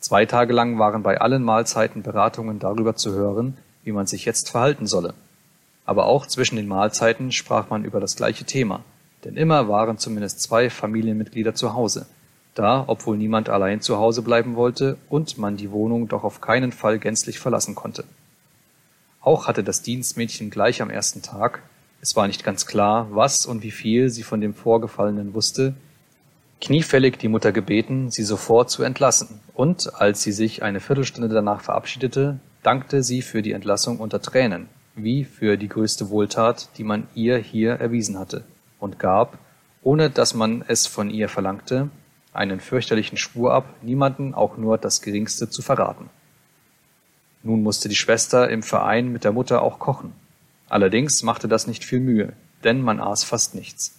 [0.06, 4.50] Zwei Tage lang waren bei allen Mahlzeiten Beratungen darüber zu hören, wie man sich jetzt
[4.50, 5.14] verhalten solle.
[5.84, 8.84] Aber auch zwischen den Mahlzeiten sprach man über das gleiche Thema–
[9.26, 12.06] denn immer waren zumindest zwei Familienmitglieder zu Hause,
[12.54, 16.70] da, obwohl niemand allein zu Hause bleiben wollte und man die Wohnung doch auf keinen
[16.70, 18.04] Fall gänzlich verlassen konnte.
[19.20, 21.62] Auch hatte das Dienstmädchen gleich am ersten Tag,
[22.00, 25.74] es war nicht ganz klar, was und wie viel sie von dem Vorgefallenen wusste,
[26.60, 31.60] kniefällig die Mutter gebeten, sie sofort zu entlassen, und als sie sich eine Viertelstunde danach
[31.60, 37.06] verabschiedete, dankte sie für die Entlassung unter Tränen, wie für die größte Wohltat, die man
[37.14, 38.44] ihr hier erwiesen hatte
[38.80, 39.38] und gab,
[39.82, 41.90] ohne dass man es von ihr verlangte,
[42.32, 46.10] einen fürchterlichen Schwur ab, niemanden auch nur das geringste zu verraten.
[47.42, 50.12] Nun musste die Schwester im Verein mit der Mutter auch kochen.
[50.68, 52.32] Allerdings machte das nicht viel Mühe,
[52.64, 53.95] denn man aß fast nichts.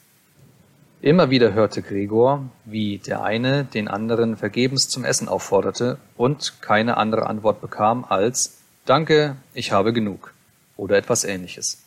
[1.02, 6.98] Immer wieder hörte Gregor, wie der eine den anderen vergebens zum Essen aufforderte und keine
[6.98, 10.34] andere Antwort bekam als Danke, ich habe genug
[10.76, 11.84] oder etwas ähnliches.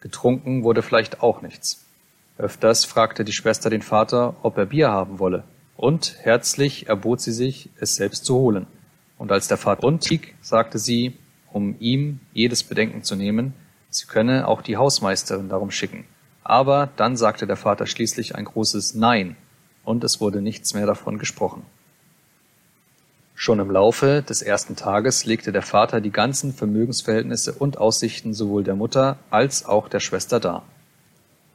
[0.00, 1.86] Getrunken wurde vielleicht auch nichts.
[2.36, 5.44] Öfters fragte die Schwester den Vater, ob er Bier haben wolle,
[5.78, 8.66] und herzlich erbot sie sich, es selbst zu holen.
[9.16, 11.16] Und als der Vater untieg, sagte sie,
[11.50, 13.54] um ihm jedes Bedenken zu nehmen,
[13.88, 16.04] sie könne auch die Hausmeisterin darum schicken.
[16.50, 19.36] Aber dann sagte der Vater schließlich ein großes Nein,
[19.84, 21.62] und es wurde nichts mehr davon gesprochen.
[23.36, 28.64] Schon im Laufe des ersten Tages legte der Vater die ganzen Vermögensverhältnisse und Aussichten sowohl
[28.64, 30.64] der Mutter als auch der Schwester dar.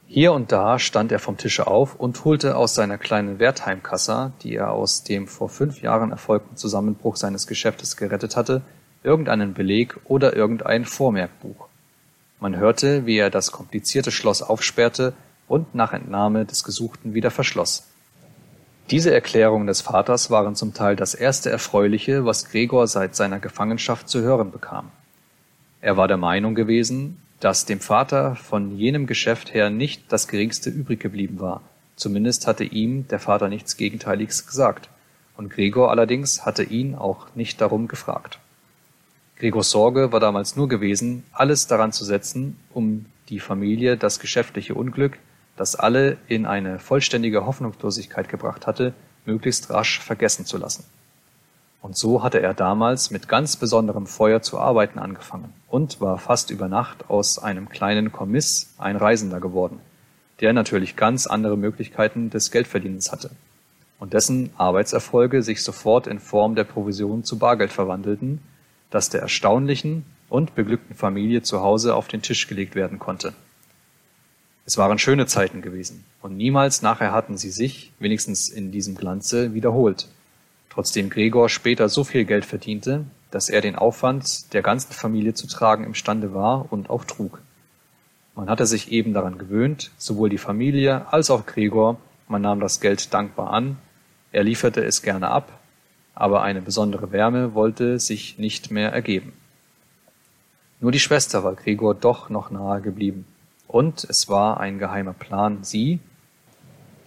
[0.06, 4.54] Hier und da stand er vom Tische auf und holte aus seiner kleinen Wertheimkassa, die
[4.54, 8.62] er aus dem vor fünf Jahren erfolgten Zusammenbruch seines Geschäftes gerettet hatte,
[9.02, 11.68] irgendeinen Beleg oder irgendein Vormerkbuch.
[12.38, 15.14] Man hörte, wie er das komplizierte Schloss aufsperrte
[15.48, 17.84] und nach Entnahme des Gesuchten wieder verschloss.
[18.90, 24.08] Diese Erklärungen des Vaters waren zum Teil das erste Erfreuliche, was Gregor seit seiner Gefangenschaft
[24.08, 24.90] zu hören bekam.
[25.80, 30.70] Er war der Meinung gewesen, dass dem Vater von jenem Geschäft her nicht das geringste
[30.70, 31.62] übrig geblieben war,
[31.96, 34.88] zumindest hatte ihm der Vater nichts Gegenteiliges gesagt,
[35.36, 38.38] und Gregor allerdings hatte ihn auch nicht darum gefragt.
[39.38, 44.74] Gregors Sorge war damals nur gewesen, alles daran zu setzen, um die Familie das geschäftliche
[44.74, 45.18] Unglück,
[45.56, 48.94] das alle in eine vollständige Hoffnungslosigkeit gebracht hatte,
[49.26, 50.84] möglichst rasch vergessen zu lassen.
[51.82, 56.50] Und so hatte er damals mit ganz besonderem Feuer zu arbeiten angefangen und war fast
[56.50, 59.80] über Nacht aus einem kleinen Kommiss ein Reisender geworden,
[60.40, 63.30] der natürlich ganz andere Möglichkeiten des Geldverdienens hatte
[63.98, 68.40] und dessen Arbeitserfolge sich sofort in Form der Provision zu Bargeld verwandelten,
[68.96, 73.34] das der erstaunlichen und beglückten Familie zu Hause auf den Tisch gelegt werden konnte.
[74.64, 79.52] Es waren schöne Zeiten gewesen, und niemals nachher hatten sie sich, wenigstens in diesem Glanze,
[79.52, 80.08] wiederholt,
[80.70, 85.46] trotzdem Gregor später so viel Geld verdiente, dass er den Aufwand der ganzen Familie zu
[85.46, 87.42] tragen imstande war und auch trug.
[88.34, 92.80] Man hatte sich eben daran gewöhnt, sowohl die Familie als auch Gregor, man nahm das
[92.80, 93.76] Geld dankbar an,
[94.32, 95.52] er lieferte es gerne ab,
[96.16, 99.34] aber eine besondere Wärme wollte sich nicht mehr ergeben.
[100.80, 103.26] Nur die Schwester war Gregor doch noch nahe geblieben,
[103.68, 106.00] und es war ein geheimer Plan, sie,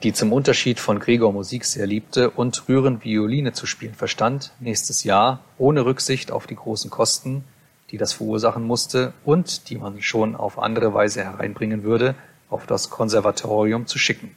[0.03, 5.03] die zum Unterschied von Gregor Musik sehr liebte und rührend Violine zu spielen verstand, nächstes
[5.03, 7.43] Jahr, ohne Rücksicht auf die großen Kosten,
[7.91, 12.15] die das verursachen musste und die man schon auf andere Weise hereinbringen würde,
[12.49, 14.35] auf das Konservatorium zu schicken.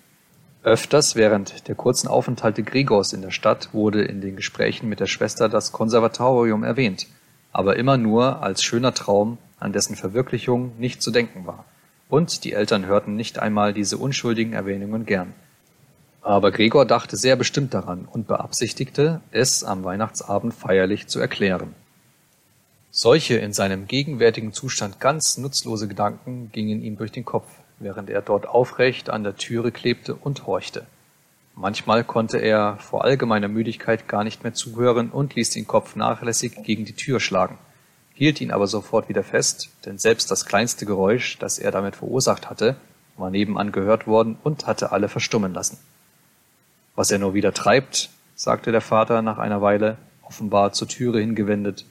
[0.65, 5.07] Öfters während der kurzen Aufenthalte Gregors in der Stadt wurde in den Gesprächen mit der
[5.07, 7.09] Schwester das Konservatorium erwähnt,
[7.53, 11.65] aber immer nur als schöner Traum, an dessen Verwirklichung nicht zu denken war,
[12.09, 15.35] und die Eltern hörten nicht einmal diese unschuldigen Erwähnungen gern.
[16.21, 21.75] Aber Gregor dachte sehr bestimmt daran und beabsichtigte, es am Weihnachtsabend feierlich zu erklären.
[22.93, 27.49] Solche in seinem gegenwärtigen Zustand ganz nutzlose Gedanken gingen ihm durch den Kopf,
[27.83, 30.87] während er dort aufrecht an der Türe klebte und horchte.
[31.55, 36.63] Manchmal konnte er vor allgemeiner Müdigkeit gar nicht mehr zuhören und ließ den Kopf nachlässig
[36.63, 37.59] gegen die Tür schlagen,
[38.15, 42.49] hielt ihn aber sofort wieder fest, denn selbst das kleinste Geräusch, das er damit verursacht
[42.49, 42.77] hatte,
[43.17, 45.79] war nebenan gehört worden und hatte alle verstummen lassen.
[46.95, 51.85] Was er nur wieder treibt, sagte der Vater nach einer Weile, offenbar zur Türe hingewendet,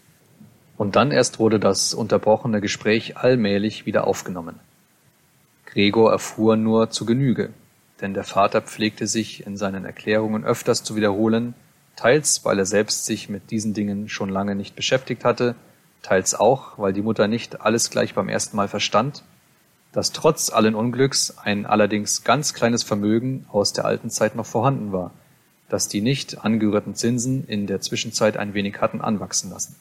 [0.77, 4.59] und dann erst wurde das unterbrochene Gespräch allmählich wieder aufgenommen.
[5.71, 7.51] Gregor erfuhr nur zu Genüge,
[8.01, 11.53] denn der Vater pflegte sich in seinen Erklärungen öfters zu wiederholen,
[11.95, 15.55] teils weil er selbst sich mit diesen Dingen schon lange nicht beschäftigt hatte,
[16.01, 19.23] teils auch, weil die Mutter nicht alles gleich beim ersten Mal verstand,
[19.93, 24.91] dass trotz allen Unglücks ein allerdings ganz kleines Vermögen aus der alten Zeit noch vorhanden
[24.91, 25.11] war,
[25.69, 29.77] das die nicht angerührten Zinsen in der Zwischenzeit ein wenig hatten anwachsen lassen.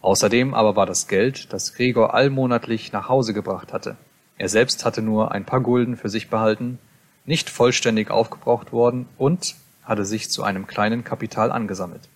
[0.00, 3.96] Außerdem aber war das Geld, das Gregor allmonatlich nach Hause gebracht hatte,
[4.38, 6.78] er selbst hatte nur ein paar Gulden für sich behalten,
[7.26, 12.08] nicht vollständig aufgebraucht worden und hatte sich zu einem kleinen Kapital angesammelt.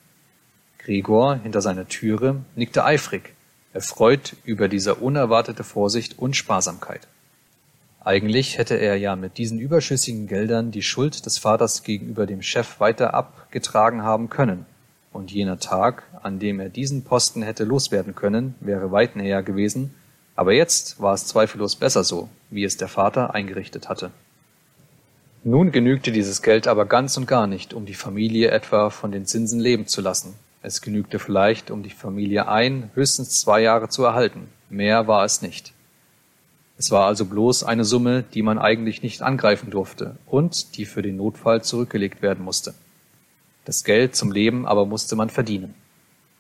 [0.79, 3.35] Gregor hinter seiner Türe nickte eifrig,
[3.73, 7.09] erfreut über diese unerwartete Vorsicht und Sparsamkeit.
[8.05, 12.81] Eigentlich hätte er ja mit diesen überschüssigen Geldern die Schuld des Vaters gegenüber dem Chef
[12.81, 14.66] weiter abgetragen haben können,
[15.12, 19.95] und jener Tag, an dem er diesen Posten hätte loswerden können, wäre weit näher gewesen,
[20.37, 24.11] aber jetzt war es zweifellos besser so, wie es der Vater eingerichtet hatte.
[25.45, 29.26] Nun genügte dieses Geld aber ganz und gar nicht, um die Familie etwa von den
[29.26, 30.35] Zinsen leben zu lassen.
[30.62, 34.49] Es genügte vielleicht, um die Familie ein, höchstens zwei Jahre zu erhalten.
[34.70, 35.72] Mehr war es nicht.
[36.78, 41.03] Es war also bloß eine Summe, die man eigentlich nicht angreifen durfte und die für
[41.03, 42.74] den Notfall zurückgelegt werden musste.
[43.64, 45.74] Das Geld zum Leben aber musste man verdienen.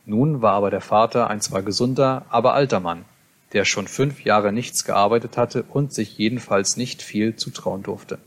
[0.06, 3.04] Nun war aber der Vater ein zwar gesunder, aber alter Mann,
[3.52, 8.18] der schon fünf Jahre nichts gearbeitet hatte und sich jedenfalls nicht viel zutrauen durfte.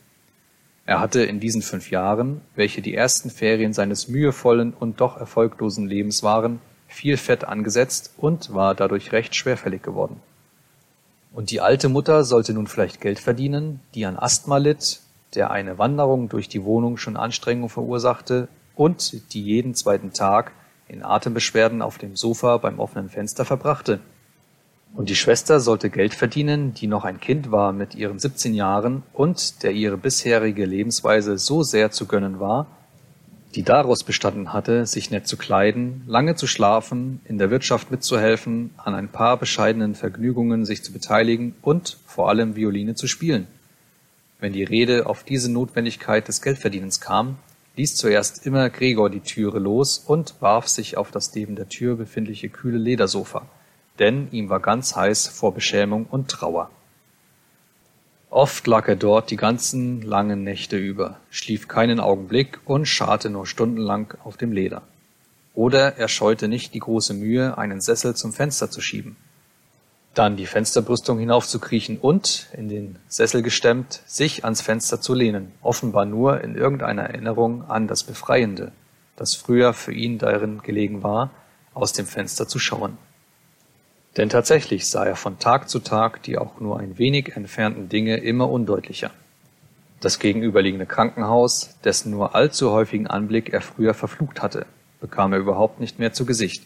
[0.85, 5.87] Er hatte in diesen fünf Jahren, welche die ersten Ferien seines mühevollen und doch erfolglosen
[5.87, 10.21] Lebens waren, viel Fett angesetzt und war dadurch recht schwerfällig geworden.
[11.33, 15.01] Und die alte Mutter sollte nun vielleicht Geld verdienen, die an Asthma litt,
[15.33, 20.51] der eine Wanderung durch die Wohnung schon Anstrengung verursachte und die jeden zweiten Tag
[20.87, 23.99] in Atembeschwerden auf dem Sofa beim offenen Fenster verbrachte,
[24.95, 29.03] und die Schwester sollte Geld verdienen, die noch ein Kind war mit ihren 17 Jahren
[29.13, 32.67] und der ihre bisherige Lebensweise so sehr zu gönnen war,
[33.55, 38.71] die daraus bestanden hatte, sich nett zu kleiden, lange zu schlafen, in der Wirtschaft mitzuhelfen,
[38.77, 43.47] an ein paar bescheidenen Vergnügungen sich zu beteiligen und vor allem Violine zu spielen.
[44.39, 47.37] Wenn die Rede auf diese Notwendigkeit des Geldverdienens kam,
[47.75, 51.95] ließ zuerst immer Gregor die Türe los und warf sich auf das neben der Tür
[51.95, 53.45] befindliche kühle Ledersofa,
[53.99, 56.69] denn ihm war ganz heiß vor Beschämung und Trauer.
[58.29, 63.47] Oft lag er dort die ganzen langen Nächte über, schlief keinen Augenblick und scharte nur
[63.47, 64.81] stundenlang auf dem Leder.
[65.53, 69.15] Oder er scheute nicht die große Mühe, einen Sessel zum Fenster zu schieben,
[70.13, 76.05] dann die Fensterbrüstung hinaufzukriechen und, in den Sessel gestemmt, sich ans Fenster zu lehnen, offenbar
[76.05, 78.73] nur in irgendeiner Erinnerung an das Befreiende,
[79.15, 81.31] das früher für ihn darin gelegen war,
[81.73, 82.97] aus dem Fenster zu schauen.
[84.17, 88.17] Denn tatsächlich sah er von Tag zu Tag die auch nur ein wenig entfernten Dinge
[88.17, 89.11] immer undeutlicher.
[89.99, 94.65] Das gegenüberliegende Krankenhaus, dessen nur allzu häufigen Anblick er früher verflucht hatte,
[95.01, 96.63] bekam er überhaupt nicht mehr zu Gesicht.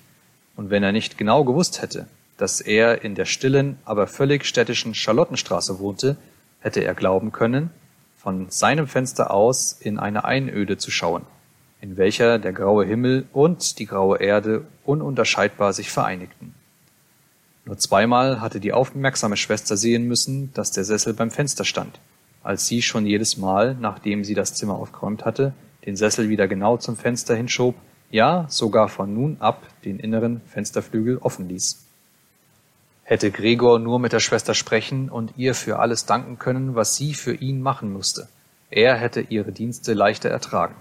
[0.56, 4.94] Und wenn er nicht genau gewusst hätte, dass er in der stillen, aber völlig städtischen
[4.94, 6.18] Charlottenstraße wohnte,
[6.60, 7.72] hätte er glauben können,
[8.18, 11.24] von seinem Fenster aus in eine Einöde zu schauen,
[11.82, 16.54] in welcher der graue Himmel und die graue Erde ununterscheidbar sich vereinigten.
[17.70, 22.00] Nur zweimal hatte die aufmerksame Schwester sehen müssen, dass der Sessel beim Fenster stand,
[22.42, 25.54] als sie schon jedes Mal, nachdem sie das Zimmer aufgeräumt hatte,
[25.86, 27.76] den Sessel wieder genau zum Fenster hinschob,
[28.10, 31.86] ja sogar von nun ab den inneren Fensterflügel offen ließ.
[33.04, 37.14] Hätte Gregor nur mit der Schwester sprechen und ihr für alles danken können, was sie
[37.14, 38.30] für ihn machen musste.
[38.72, 40.74] Er hätte ihre Dienste leichter ertragen.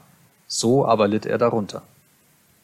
[0.47, 1.83] So aber litt er darunter.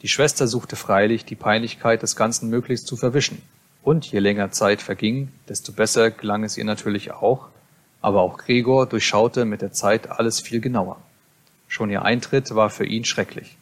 [0.01, 3.43] Die Schwester suchte freilich, die Peinlichkeit des Ganzen möglichst zu verwischen,
[3.85, 7.49] und je länger Zeit verging, desto besser gelang es ihr natürlich auch,
[8.01, 10.97] aber auch Gregor durchschaute mit der Zeit alles viel genauer.
[11.69, 13.57] Schon ihr Eintritt war für ihn schrecklich.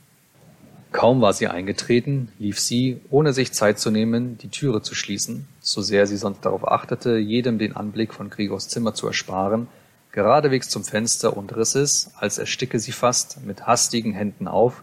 [0.92, 5.48] Kaum war sie eingetreten, lief sie, ohne sich Zeit zu nehmen, die Türe zu schließen,
[5.60, 9.68] so sehr sie sonst darauf achtete, jedem den Anblick von Gregors Zimmer zu ersparen,
[10.12, 14.82] geradewegs zum Fenster und riss es, als ersticke sie fast, mit hastigen Händen auf,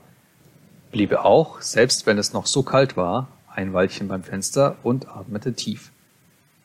[0.91, 3.27] bliebe auch, selbst wenn es noch so kalt war,
[3.59, 5.91] ein Weilchen beim Fenster und atmete tief.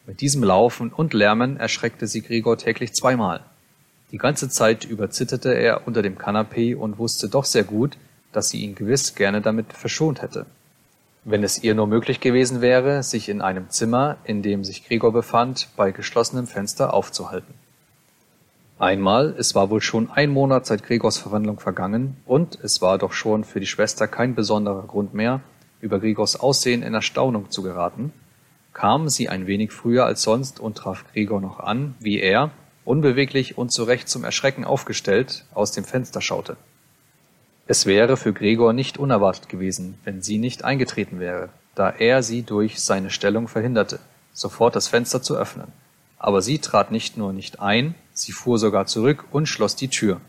[0.07, 3.40] Mit diesem Laufen und Lärmen erschreckte sie Gregor täglich zweimal.
[4.12, 7.97] Die ganze Zeit über zitterte er unter dem Kanapee und wusste doch sehr gut,
[8.30, 10.47] dass sie ihn gewiss gerne damit verschont hätte.
[11.24, 15.12] Wenn es ihr nur möglich gewesen wäre, sich in einem Zimmer, in dem sich Gregor
[15.12, 17.55] befand, bei geschlossenem Fenster aufzuhalten.
[18.78, 23.12] Einmal, es war wohl schon ein Monat seit Gregors Verwandlung vergangen, und es war doch
[23.12, 25.40] schon für die Schwester kein besonderer Grund mehr,
[25.85, 28.11] über Gregors Aussehen in Erstaunung zu geraten,
[28.72, 32.51] kam sie ein wenig früher als sonst und traf Gregor noch an, wie er,
[32.87, 36.57] unbeweglich und zurecht zum Erschrecken aufgestellt, aus dem Fenster schaute.
[37.66, 42.43] Es wäre für Gregor nicht unerwartet gewesen, wenn sie nicht eingetreten wäre, da er sie
[42.43, 44.01] durch seine Stellung verhinderte,
[44.32, 45.68] sofort das Fenster zu öffnen.
[46.18, 50.22] Aber sie trat nicht nur nicht ein, sie fuhr sogar zurück und schloss die Tür.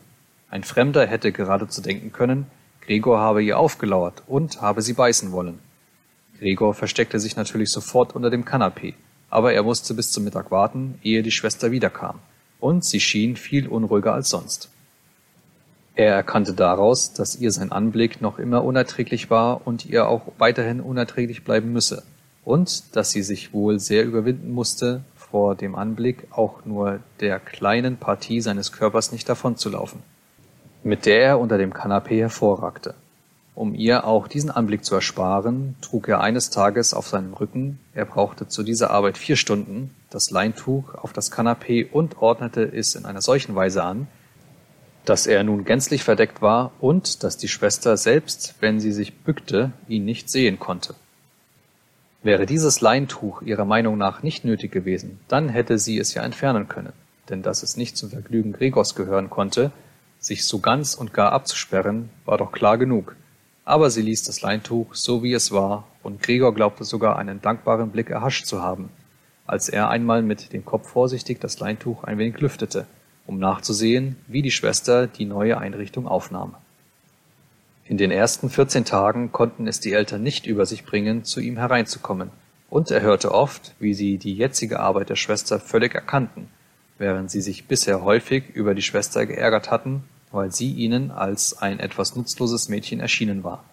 [0.49, 2.47] Ein Fremder hätte geradezu denken können,
[2.85, 5.59] Gregor habe ihr aufgelauert und habe sie beißen wollen.
[6.37, 8.93] Gregor versteckte sich natürlich sofort unter dem Kanapee,
[9.29, 12.19] aber er musste bis zum Mittag warten, ehe die Schwester wiederkam,
[12.59, 14.69] und sie schien viel unruhiger als sonst.
[15.95, 20.81] Er erkannte daraus, dass ihr sein Anblick noch immer unerträglich war und ihr auch weiterhin
[20.81, 22.03] unerträglich bleiben müsse,
[22.43, 27.97] und dass sie sich wohl sehr überwinden musste, vor dem Anblick auch nur der kleinen
[27.97, 30.03] Partie seines Körpers nicht davonzulaufen
[30.85, 32.93] mit der er unter dem Kanapee hervorragte.
[33.55, 38.05] Um ihr auch diesen Anblick zu ersparen, trug er eines Tages auf seinem Rücken, er
[38.05, 43.05] brauchte zu dieser Arbeit vier Stunden, das Leintuch auf das Kanapee und ordnete es in
[43.05, 44.07] einer solchen Weise an,
[45.05, 49.71] dass er nun gänzlich verdeckt war und dass die Schwester selbst, wenn sie sich bückte,
[49.87, 50.93] ihn nicht sehen konnte.
[52.21, 56.67] Wäre dieses Leintuch ihrer Meinung nach nicht nötig gewesen, dann hätte sie es ja entfernen
[56.67, 56.93] können,
[57.29, 59.71] denn dass es nicht zum Vergnügen Gregors gehören konnte,
[60.25, 63.15] sich so ganz und gar abzusperren, war doch klar genug.
[63.63, 67.91] Aber sie ließ das Leintuch so wie es war, und Gregor glaubte sogar einen dankbaren
[67.91, 68.89] Blick erhascht zu haben,
[69.45, 72.87] als er einmal mit dem Kopf vorsichtig das Leintuch ein wenig lüftete,
[73.27, 76.55] um nachzusehen, wie die Schwester die neue Einrichtung aufnahm.
[77.87, 81.57] In den ersten vierzehn Tagen konnten es die Eltern nicht über sich bringen, zu ihm
[81.57, 82.31] hereinzukommen,
[82.71, 86.49] und er hörte oft, wie sie die jetzige Arbeit der Schwester völlig erkannten,
[86.97, 90.03] während sie sich bisher häufig über die Schwester geärgert hatten
[90.35, 93.63] weil sie ihnen als ein etwas nutzloses Mädchen erschienen war.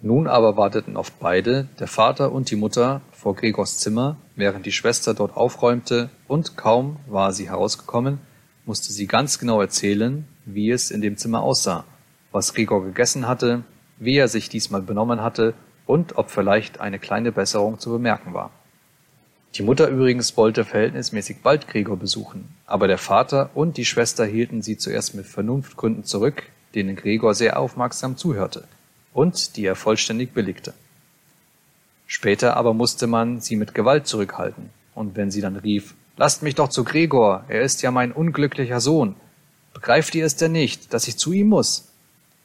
[0.00, 4.72] Nun aber warteten oft beide, der Vater und die Mutter, vor Gregors Zimmer, während die
[4.72, 8.18] Schwester dort aufräumte, und kaum war sie herausgekommen,
[8.66, 11.84] musste sie ganz genau erzählen, wie es in dem Zimmer aussah,
[12.32, 13.62] was Gregor gegessen hatte,
[13.98, 15.54] wie er sich diesmal benommen hatte
[15.86, 18.50] und ob vielleicht eine kleine Besserung zu bemerken war.
[19.54, 24.62] Die Mutter übrigens wollte verhältnismäßig bald Gregor besuchen, aber der Vater und die Schwester hielten
[24.62, 26.44] sie zuerst mit Vernunftgründen zurück,
[26.74, 28.64] denen Gregor sehr aufmerksam zuhörte
[29.12, 30.72] und die er vollständig billigte.
[32.06, 36.54] Später aber musste man sie mit Gewalt zurückhalten, und wenn sie dann rief, Lasst mich
[36.54, 39.16] doch zu Gregor, er ist ja mein unglücklicher Sohn.
[39.72, 41.88] Begreift ihr es denn nicht, dass ich zu ihm muss?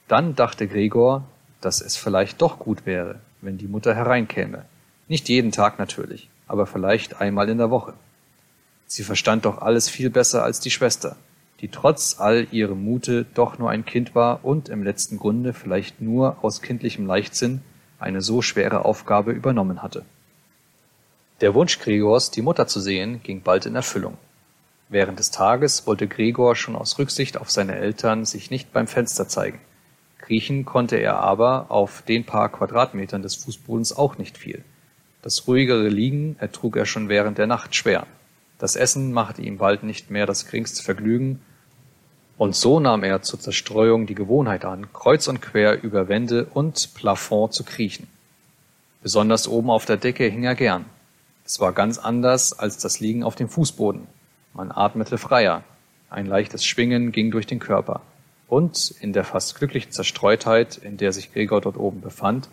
[0.07, 1.25] Dann dachte Gregor,
[1.59, 4.63] dass es vielleicht doch gut wäre, wenn die Mutter hereinkäme.
[5.09, 7.93] Nicht jeden Tag natürlich, aber vielleicht einmal in der Woche.
[8.87, 11.17] Sie verstand doch alles viel besser als die Schwester,
[11.59, 16.01] die trotz all ihrem Mute doch nur ein Kind war und im letzten Grunde vielleicht
[16.01, 17.61] nur aus kindlichem Leichtsinn
[17.99, 20.05] eine so schwere Aufgabe übernommen hatte.
[21.41, 24.17] Der Wunsch Gregors, die Mutter zu sehen, ging bald in Erfüllung.
[24.89, 29.27] Während des Tages wollte Gregor schon aus Rücksicht auf seine Eltern sich nicht beim Fenster
[29.27, 29.59] zeigen.
[30.17, 34.63] Kriechen konnte er aber auf den paar Quadratmetern des Fußbodens auch nicht viel.
[35.21, 38.07] Das ruhigere Liegen ertrug er schon während der Nacht schwer.
[38.59, 41.41] Das Essen machte ihm bald nicht mehr das geringste Vergnügen,
[42.37, 46.93] und so nahm er zur Zerstreuung die Gewohnheit an, kreuz und quer über Wände und
[46.93, 48.07] Plafond zu kriechen.
[49.01, 50.85] Besonders oben auf der Decke hing er gern.
[51.45, 54.05] Es war ganz anders als das Liegen auf dem Fußboden.
[54.53, 55.63] Man atmete freier,
[56.09, 58.01] ein leichtes Schwingen ging durch den Körper.
[58.47, 62.49] Und in der fast glücklichen Zerstreutheit, in der sich Gregor dort oben befand,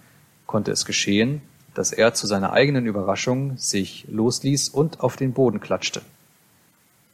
[0.46, 1.42] konnte es geschehen,
[1.74, 6.02] dass er zu seiner eigenen Überraschung sich losließ und auf den Boden klatschte.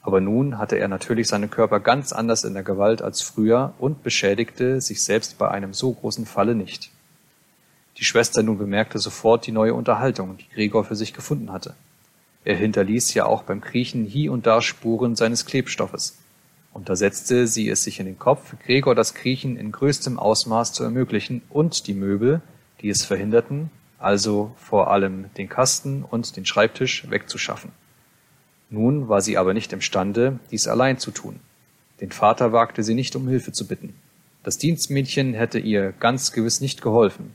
[0.02, 4.02] Aber nun hatte er natürlich seinen Körper ganz anders in der Gewalt als früher und
[4.02, 6.90] beschädigte sich selbst bei einem so großen Falle nicht.
[7.98, 11.74] Die Schwester nun bemerkte sofort die neue Unterhaltung, die Gregor für sich gefunden hatte.
[12.44, 16.16] Er hinterließ ja auch beim Kriechen hie und da Spuren seines Klebstoffes.
[16.72, 20.72] Und da setzte sie es sich in den Kopf, Gregor das Kriechen in größtem Ausmaß
[20.72, 22.40] zu ermöglichen und die Möbel,
[22.80, 27.70] die es verhinderten, also vor allem den Kasten und den Schreibtisch wegzuschaffen.
[28.70, 31.40] Nun war sie aber nicht imstande, dies allein zu tun.
[32.00, 33.94] Den Vater wagte sie nicht um Hilfe zu bitten.
[34.42, 37.34] Das Dienstmädchen hätte ihr ganz gewiss nicht geholfen,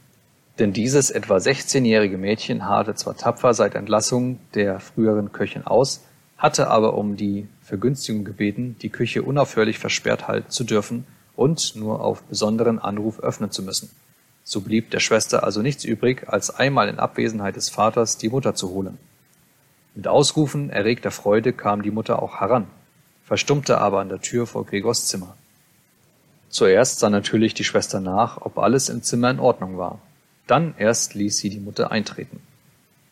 [0.58, 6.04] denn dieses etwa 16-jährige Mädchen harrte zwar tapfer seit Entlassung der früheren Köchin aus,
[6.38, 11.06] hatte aber um die Vergünstigung gebeten, die Küche unaufhörlich versperrt halten zu dürfen
[11.36, 13.92] und nur auf besonderen Anruf öffnen zu müssen.
[14.48, 18.54] So blieb der Schwester also nichts übrig, als einmal in Abwesenheit des Vaters die Mutter
[18.54, 19.00] zu holen.
[19.96, 22.68] Mit Ausrufen erregter Freude kam die Mutter auch heran,
[23.24, 25.36] verstummte aber an der Tür vor Gregors Zimmer.
[26.50, 30.00] Zuerst sah natürlich die Schwester nach, ob alles im Zimmer in Ordnung war.
[30.46, 32.40] Dann erst ließ sie die Mutter eintreten.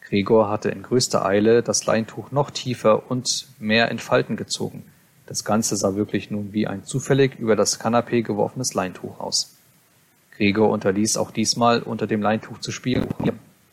[0.01, 4.83] Gregor hatte in größter Eile das Leintuch noch tiefer und mehr in Falten gezogen.
[5.25, 9.55] Das Ganze sah wirklich nun wie ein zufällig über das Kanapee geworfenes Leintuch aus.
[10.37, 13.07] Gregor unterließ auch diesmal unter dem Leintuch zu spielen.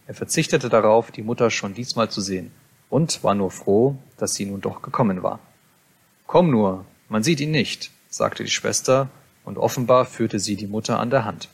[0.06, 2.50] Er verzichtete darauf, die Mutter schon diesmal zu sehen
[2.90, 5.38] und war nur froh, dass sie nun doch gekommen war.
[6.26, 9.08] Komm nur, man sieht ihn nicht, sagte die Schwester,
[9.44, 11.48] und offenbar führte sie die Mutter an der Hand.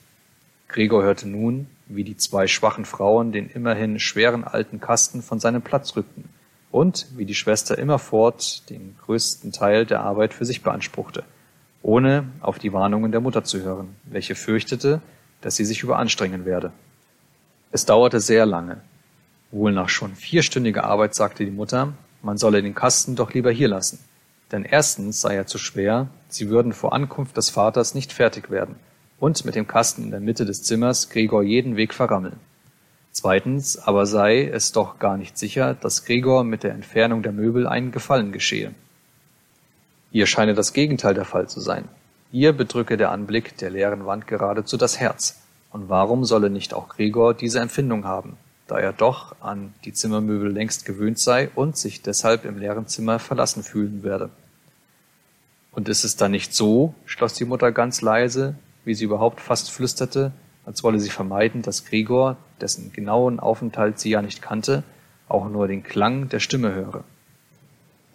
[0.69, 5.63] Gregor hörte nun, wie die zwei schwachen Frauen den immerhin schweren alten Kasten von seinem
[5.63, 6.29] Platz rückten
[6.73, 11.25] und wie die Schwester immerfort den größten Teil der Arbeit für sich beanspruchte
[11.87, 15.01] ohne auf die Warnungen der Mutter zu hören, welche fürchtete,
[15.41, 16.73] dass sie sich überanstrengen werde.
[17.71, 18.81] Es dauerte sehr lange.
[19.53, 23.69] Wohl nach schon vierstündiger Arbeit sagte die Mutter, man solle den Kasten doch lieber hier
[23.69, 24.01] lassen.
[24.51, 28.75] Denn erstens sei er zu schwer, sie würden vor Ankunft des Vaters nicht fertig werden
[29.21, 32.41] und mit dem Kasten in der Mitte des Zimmers Gregor jeden Weg verrammeln.
[33.13, 37.69] Zweitens aber sei es doch gar nicht sicher, dass Gregor mit der Entfernung der Möbel
[37.69, 38.75] einen Gefallen geschehe.
[40.17, 41.91] Hier scheine das Gegenteil der Fall zu sein.
[42.33, 45.43] Ihr bedrücke der Anblick der leeren Wand geradezu das Herz.
[45.71, 50.51] Und warum solle nicht auch Gregor diese Empfindung haben, da er doch an die Zimmermöbel
[50.51, 54.31] längst gewöhnt sei und sich deshalb im leeren Zimmer verlassen fühlen werde?
[55.73, 58.55] Und ist es dann nicht so, schloss die Mutter ganz leise,
[58.87, 60.33] wie sie überhaupt fast flüsterte,
[60.65, 64.83] als wolle sie vermeiden, dass Gregor, dessen genauen Aufenthalt sie ja nicht kannte,
[65.29, 67.05] auch nur den Klang der Stimme höre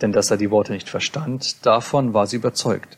[0.01, 2.97] denn dass er die Worte nicht verstand, davon war sie überzeugt.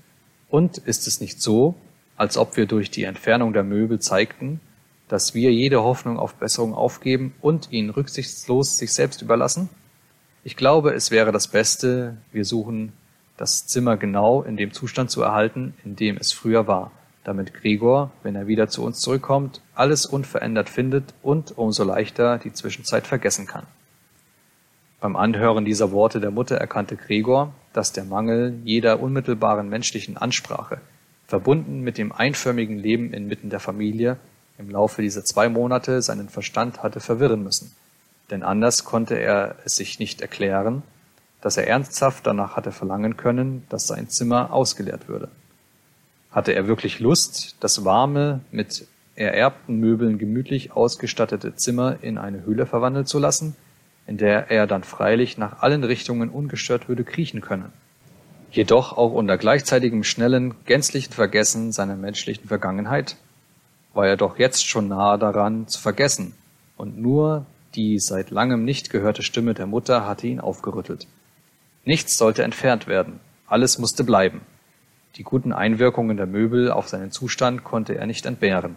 [0.49, 1.75] Und ist es nicht so,
[2.15, 4.59] als ob wir durch die Entfernung der Möbel zeigten,
[5.07, 9.69] dass wir jede Hoffnung auf Besserung aufgeben und ihn rücksichtslos sich selbst überlassen?
[10.43, 12.93] Ich glaube, es wäre das Beste, wir suchen
[13.37, 16.91] das Zimmer genau in dem Zustand zu erhalten, in dem es früher war,
[17.23, 22.53] damit Gregor, wenn er wieder zu uns zurückkommt, alles unverändert findet und umso leichter die
[22.53, 23.65] Zwischenzeit vergessen kann.
[25.03, 30.79] Beim Anhören dieser Worte der Mutter erkannte Gregor, dass der Mangel jeder unmittelbaren menschlichen Ansprache,
[31.27, 34.15] verbunden mit dem einförmigen Leben inmitten der Familie,
[34.57, 37.75] im Laufe dieser zwei Monate seinen Verstand hatte verwirren müssen.
[38.31, 40.83] Denn anders konnte er es sich nicht erklären,
[41.41, 45.27] dass er ernsthaft danach hatte verlangen können, dass sein Zimmer ausgeleert würde.
[46.31, 52.65] Hatte er wirklich Lust, das warme, mit ererbten Möbeln gemütlich ausgestattete Zimmer in eine Höhle
[52.65, 53.57] verwandeln zu lassen,
[54.07, 57.71] in der er dann freilich nach allen Richtungen ungestört würde kriechen können?
[58.51, 63.17] Jedoch auch unter gleichzeitigem schnellen, gänzlichen Vergessen seiner menschlichen Vergangenheit
[63.93, 66.33] war er doch jetzt schon nahe daran zu vergessen,
[66.77, 67.45] und nur
[67.75, 71.07] die seit langem nicht gehörte Stimme der Mutter hatte ihn aufgerüttelt.
[71.85, 74.41] Nichts sollte entfernt werden, alles musste bleiben.
[75.15, 78.75] Die guten Einwirkungen der Möbel auf seinen Zustand konnte er nicht entbehren,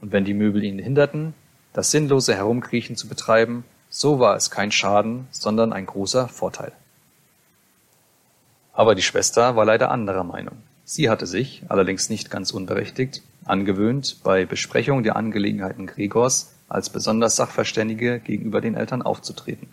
[0.00, 1.34] und wenn die Möbel ihn hinderten,
[1.72, 3.64] das sinnlose Herumkriechen zu betreiben,
[3.94, 6.72] so war es kein Schaden, sondern ein großer Vorteil.
[8.72, 10.56] Aber die Schwester war leider anderer Meinung.
[10.86, 17.36] Sie hatte sich, allerdings nicht ganz unberechtigt, angewöhnt, bei Besprechung der Angelegenheiten Gregors als besonders
[17.36, 19.68] Sachverständige gegenüber den Eltern aufzutreten.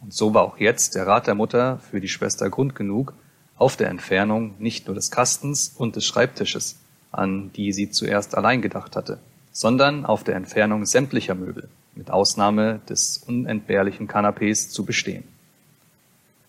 [0.00, 3.14] Und so war auch jetzt der Rat der Mutter für die Schwester Grund genug,
[3.56, 6.76] auf der Entfernung nicht nur des Kastens und des Schreibtisches,
[7.10, 9.18] an die sie zuerst allein gedacht hatte,
[9.50, 15.24] sondern auf der Entfernung sämtlicher Möbel, mit Ausnahme des unentbehrlichen Kanapés, zu bestehen.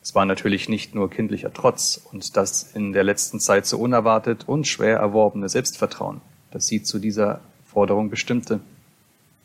[0.04, 4.48] Es war natürlich nicht nur kindlicher Trotz und das in der letzten Zeit so unerwartet
[4.48, 6.22] und schwer erworbene Selbstvertrauen,
[6.52, 8.62] das sie zu dieser Forderung bestimmte.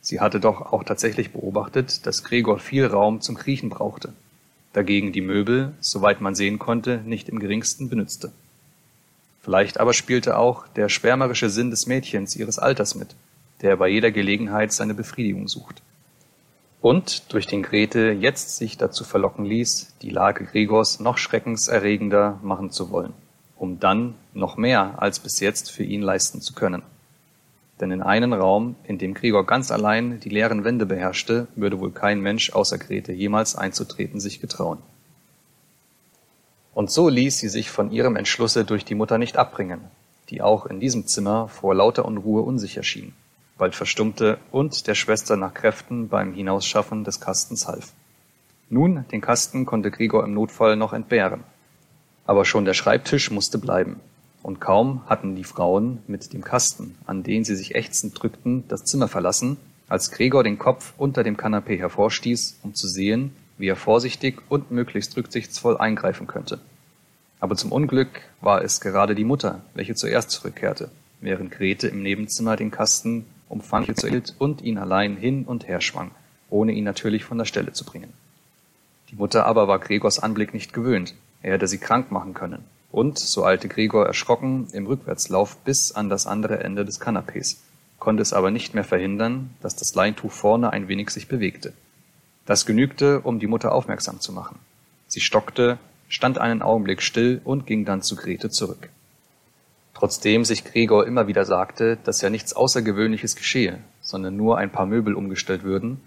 [0.00, 4.12] Sie hatte doch auch tatsächlich beobachtet, dass Gregor viel Raum zum Kriechen brauchte,
[4.72, 8.32] dagegen die Möbel, soweit man sehen konnte, nicht im geringsten benützte.
[9.42, 13.16] Vielleicht aber spielte auch der schwärmerische Sinn des Mädchens ihres Alters mit,
[13.62, 15.82] der bei jeder Gelegenheit seine Befriedigung sucht.
[16.82, 22.72] Und durch den Grete jetzt sich dazu verlocken ließ, die Lage Gregors noch schreckenserregender machen
[22.72, 23.12] zu wollen,
[23.56, 26.82] um dann noch mehr als bis jetzt für ihn leisten zu können.
[27.80, 31.92] Denn in einen Raum, in dem Gregor ganz allein die leeren Wände beherrschte, würde wohl
[31.92, 34.78] kein Mensch außer Grete jemals einzutreten sich getrauen.
[36.74, 39.82] Und so ließ sie sich von ihrem Entschlusse durch die Mutter nicht abbringen,
[40.30, 43.14] die auch in diesem Zimmer vor lauter Unruhe unsicher schien,
[43.62, 47.92] bald verstummte und der Schwester nach Kräften beim Hinausschaffen des Kastens half.
[48.68, 51.44] Nun, den Kasten konnte Gregor im Notfall noch entbehren.
[52.26, 54.00] Aber schon der Schreibtisch musste bleiben,
[54.42, 58.84] und kaum hatten die Frauen mit dem Kasten, an den sie sich ächzend drückten, das
[58.84, 59.58] Zimmer verlassen,
[59.88, 64.72] als Gregor den Kopf unter dem Kanapee hervorstieß, um zu sehen, wie er vorsichtig und
[64.72, 66.58] möglichst rücksichtsvoll eingreifen könnte.
[67.38, 70.90] Aber zum Unglück war es gerade die Mutter, welche zuerst zurückkehrte,
[71.20, 76.10] während Grete im Nebenzimmer den Kasten umfanglich hielt und ihn allein hin und her schwang,
[76.50, 78.12] ohne ihn natürlich von der Stelle zu bringen.
[79.10, 83.18] Die Mutter aber war Gregors Anblick nicht gewöhnt, er hätte sie krank machen können, und,
[83.18, 87.62] so eilte Gregor erschrocken im Rückwärtslauf bis an das andere Ende des Kanapes,
[87.98, 91.72] konnte es aber nicht mehr verhindern, dass das Leintuch vorne ein wenig sich bewegte.
[92.46, 94.58] Das genügte, um die Mutter aufmerksam zu machen.
[95.06, 95.78] Sie stockte,
[96.08, 98.88] stand einen Augenblick still und ging dann zu Grete zurück.
[100.02, 104.84] Trotzdem sich Gregor immer wieder sagte, dass ja nichts Außergewöhnliches geschehe, sondern nur ein paar
[104.84, 106.00] Möbel umgestellt würden,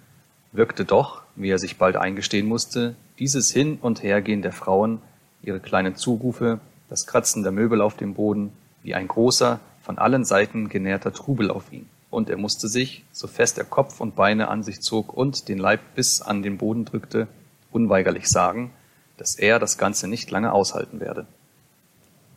[0.52, 5.02] wirkte doch, wie er sich bald eingestehen musste, dieses Hin und Hergehen der Frauen,
[5.42, 8.52] ihre kleinen Zurufe, das Kratzen der Möbel auf dem Boden,
[8.84, 13.28] wie ein großer, von allen Seiten genährter Trubel auf ihn, und er musste sich, so
[13.28, 16.84] fest er Kopf und Beine an sich zog und den Leib bis an den Boden
[16.84, 17.30] drückte,
[17.72, 18.74] unweigerlich sagen,
[19.16, 21.28] dass er das Ganze nicht lange aushalten werde.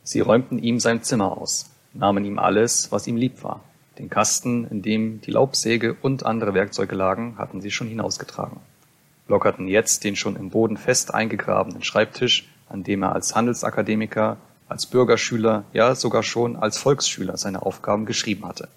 [0.09, 3.61] Sie räumten ihm sein Zimmer aus, nahmen ihm alles, was ihm lieb war.
[3.99, 8.57] Den Kasten, in dem die Laubsäge und andere Werkzeuge lagen, hatten sie schon hinausgetragen,
[9.27, 14.87] lockerten jetzt den schon im Boden fest eingegrabenen Schreibtisch an dem er als Handelsakademiker, als
[14.87, 18.69] Bürgerschüler, ja sogar schon als Volksschüler seine Aufgaben geschrieben hatte.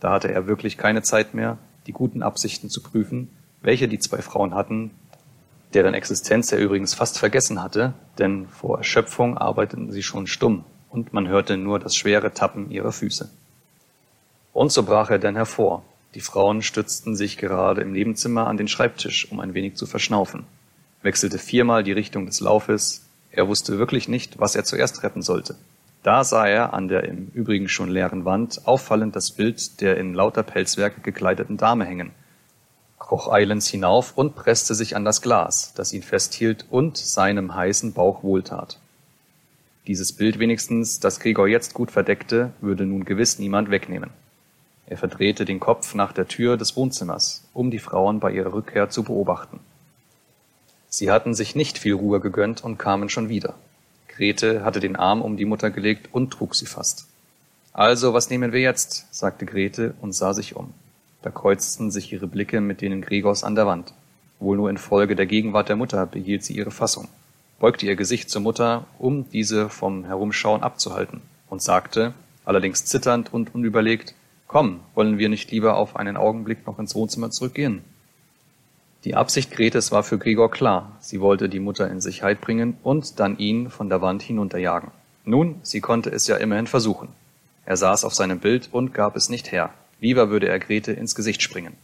[0.00, 3.30] Da hatte er wirklich keine Zeit mehr, die guten Absichten zu prüfen,
[3.62, 4.90] welche die zwei Frauen hatten,
[5.74, 11.12] deren Existenz er übrigens fast vergessen hatte, denn vor Erschöpfung arbeiteten sie schon stumm und
[11.12, 13.30] man hörte nur das schwere Tappen ihrer Füße.
[14.52, 15.84] Und so brach er denn hervor.
[16.14, 20.46] Die Frauen stützten sich gerade im Nebenzimmer an den Schreibtisch, um ein wenig zu verschnaufen,
[21.02, 25.54] wechselte viermal die Richtung des Laufes, er wusste wirklich nicht, was er zuerst retten sollte.
[26.02, 30.14] Da sah er an der im Übrigen schon leeren Wand auffallend das Bild der in
[30.14, 32.12] lauter Pelzwerke gekleideten Dame hängen,
[32.98, 37.92] kroch eilends hinauf und presste sich an das Glas, das ihn festhielt und seinem heißen
[37.92, 38.78] Bauch wohltat.
[39.86, 44.10] Dieses Bild wenigstens, das Gregor jetzt gut verdeckte, würde nun gewiss niemand wegnehmen.
[44.86, 48.90] Er verdrehte den Kopf nach der Tür des Wohnzimmers, um die Frauen bei ihrer Rückkehr
[48.90, 49.60] zu beobachten.
[50.88, 53.54] Sie hatten sich nicht viel Ruhe gegönnt und kamen schon wieder.
[54.08, 57.06] Grete hatte den Arm um die Mutter gelegt und trug sie fast.
[57.72, 59.06] Also, was nehmen wir jetzt?
[59.14, 60.74] sagte Grete und sah sich um.
[61.28, 63.92] Da kreuzten sich ihre Blicke mit denen Gregors an der Wand.
[64.40, 67.06] Wohl nur infolge der Gegenwart der Mutter behielt sie ihre Fassung,
[67.60, 72.14] beugte ihr Gesicht zur Mutter, um diese vom Herumschauen abzuhalten, und sagte,
[72.46, 74.14] allerdings zitternd und unüberlegt,
[74.46, 77.84] Komm, wollen wir nicht lieber auf einen Augenblick noch ins Wohnzimmer zurückgehen?
[79.04, 80.96] Die Absicht Gretes war für Gregor klar.
[81.00, 84.92] Sie wollte die Mutter in Sicherheit bringen und dann ihn von der Wand hinunterjagen.
[85.26, 87.10] Nun, sie konnte es ja immerhin versuchen.
[87.66, 89.74] Er saß auf seinem Bild und gab es nicht her.
[90.00, 91.74] Lieber würde er Grete ins Gesicht springen.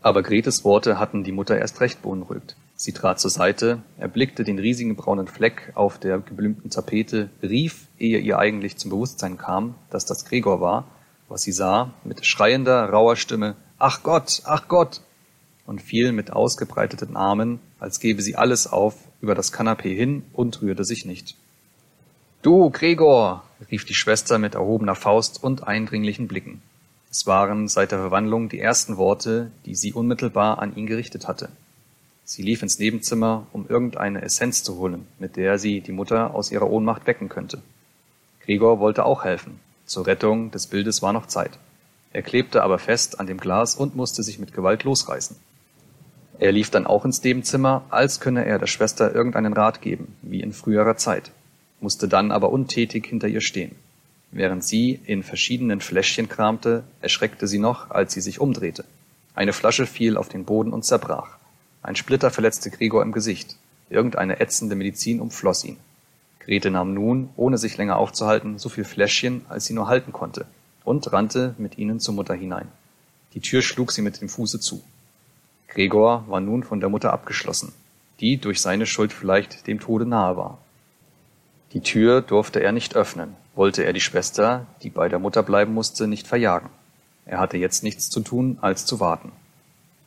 [0.00, 2.56] Aber Gretes Worte hatten die Mutter erst recht beunruhigt.
[2.74, 8.18] Sie trat zur Seite, erblickte den riesigen braunen Fleck auf der geblümten Tapete, rief, ehe
[8.18, 10.86] ihr eigentlich zum Bewusstsein kam, dass das Gregor war,
[11.28, 15.00] was sie sah, mit schreiender, rauer Stimme, Ach Gott, ach Gott!
[15.64, 20.60] und fiel mit ausgebreiteten Armen, als gebe sie alles auf, über das Kanapee hin und
[20.60, 21.36] rührte sich nicht.
[22.42, 23.44] Du, Gregor!
[23.70, 26.62] rief die Schwester mit erhobener Faust und eindringlichen Blicken.
[27.12, 31.50] Es waren seit der Verwandlung die ersten Worte, die sie unmittelbar an ihn gerichtet hatte.
[32.24, 36.50] Sie lief ins Nebenzimmer, um irgendeine Essenz zu holen, mit der sie die Mutter aus
[36.50, 37.60] ihrer Ohnmacht wecken könnte.
[38.40, 39.60] Gregor wollte auch helfen.
[39.84, 41.58] Zur Rettung des Bildes war noch Zeit.
[42.14, 45.36] Er klebte aber fest an dem Glas und musste sich mit Gewalt losreißen.
[46.38, 50.40] Er lief dann auch ins Nebenzimmer, als könne er der Schwester irgendeinen Rat geben, wie
[50.40, 51.30] in früherer Zeit,
[51.78, 53.76] musste dann aber untätig hinter ihr stehen.
[54.32, 58.86] Während sie in verschiedenen Fläschchen kramte, erschreckte sie noch, als sie sich umdrehte.
[59.34, 61.36] Eine Flasche fiel auf den Boden und zerbrach.
[61.82, 63.56] Ein Splitter verletzte Gregor im Gesicht.
[63.90, 65.76] Irgendeine ätzende Medizin umfloss ihn.
[66.40, 70.46] Grete nahm nun, ohne sich länger aufzuhalten, so viel Fläschchen, als sie nur halten konnte,
[70.82, 72.68] und rannte mit ihnen zur Mutter hinein.
[73.34, 74.82] Die Tür schlug sie mit dem Fuße zu.
[75.68, 77.72] Gregor war nun von der Mutter abgeschlossen,
[78.20, 80.58] die durch seine Schuld vielleicht dem Tode nahe war.
[81.74, 85.74] Die Tür durfte er nicht öffnen, wollte er die Schwester, die bei der Mutter bleiben
[85.74, 86.70] musste, nicht verjagen.
[87.26, 89.32] Er hatte jetzt nichts zu tun, als zu warten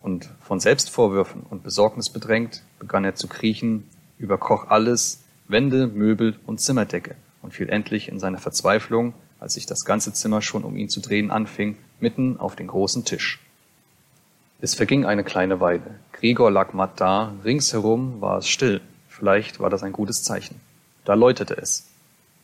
[0.06, 3.90] und von Selbstvorwürfen und Besorgnis bedrängt, begann er zu kriechen,
[4.20, 9.84] überkroch alles, Wände, Möbel und Zimmerdecke und fiel endlich in seiner Verzweiflung, als sich das
[9.84, 13.40] ganze Zimmer schon um ihn zu drehen anfing, mitten auf den großen Tisch.
[14.62, 16.00] Es verging eine kleine Weile.
[16.12, 18.82] Gregor lag matt da, ringsherum war es still.
[19.10, 20.62] Vielleicht war das ein gutes Zeichen.
[21.04, 21.88] Da läutete es.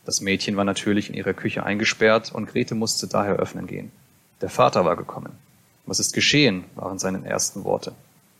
[0.04, 3.92] Das Mädchen war natürlich in ihrer Küche eingesperrt und Grete musste daher öffnen gehen.
[4.40, 5.32] Der Vater war gekommen.
[5.86, 6.64] Was ist geschehen?
[6.74, 7.94] waren seine ersten Worte.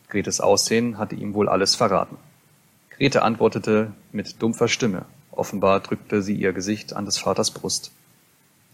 [0.08, 2.16] Gretes Aussehen hatte ihm wohl alles verraten.
[2.90, 5.04] Grete antwortete mit dumpfer Stimme.
[5.30, 7.92] Offenbar drückte sie ihr Gesicht an des Vaters Brust.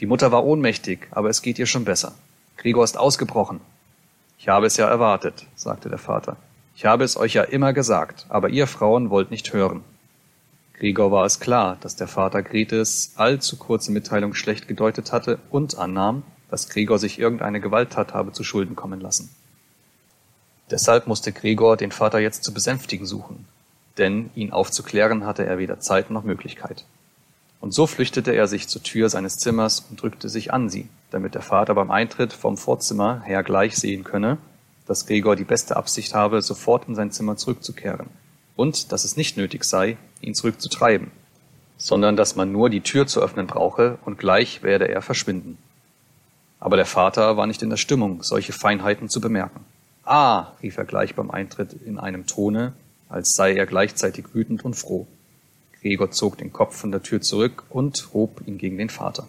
[0.00, 2.14] Die Mutter war ohnmächtig, aber es geht ihr schon besser.
[2.56, 3.60] Gregor ist ausgebrochen.
[4.38, 6.36] Ich habe es ja erwartet, sagte der Vater.
[6.74, 9.82] Ich habe es euch ja immer gesagt, aber ihr Frauen wollt nicht hören.
[10.78, 15.76] Gregor war es klar, dass der Vater Gretes allzu kurze Mitteilung schlecht gedeutet hatte und
[15.76, 19.28] annahm, dass Gregor sich irgendeine Gewalttat habe zu Schulden kommen lassen.
[20.70, 23.46] Deshalb musste Gregor den Vater jetzt zu besänftigen suchen,
[23.96, 26.84] denn ihn aufzuklären hatte er weder Zeit noch Möglichkeit.
[27.60, 31.34] Und so flüchtete er sich zur Tür seines Zimmers und drückte sich an sie, damit
[31.34, 34.38] der Vater beim Eintritt vom Vorzimmer her gleich sehen könne,
[34.86, 38.06] dass Gregor die beste Absicht habe, sofort in sein Zimmer zurückzukehren
[38.54, 41.10] und dass es nicht nötig sei, ihn zurückzutreiben,
[41.76, 45.58] sondern dass man nur die Tür zu öffnen brauche und gleich werde er verschwinden.
[46.60, 49.64] Aber der Vater war nicht in der Stimmung, solche Feinheiten zu bemerken.
[50.04, 52.72] Ah, rief er gleich beim Eintritt in einem Tone,
[53.08, 55.06] als sei er gleichzeitig wütend und froh.
[55.80, 59.28] Gregor zog den Kopf von der Tür zurück und hob ihn gegen den Vater.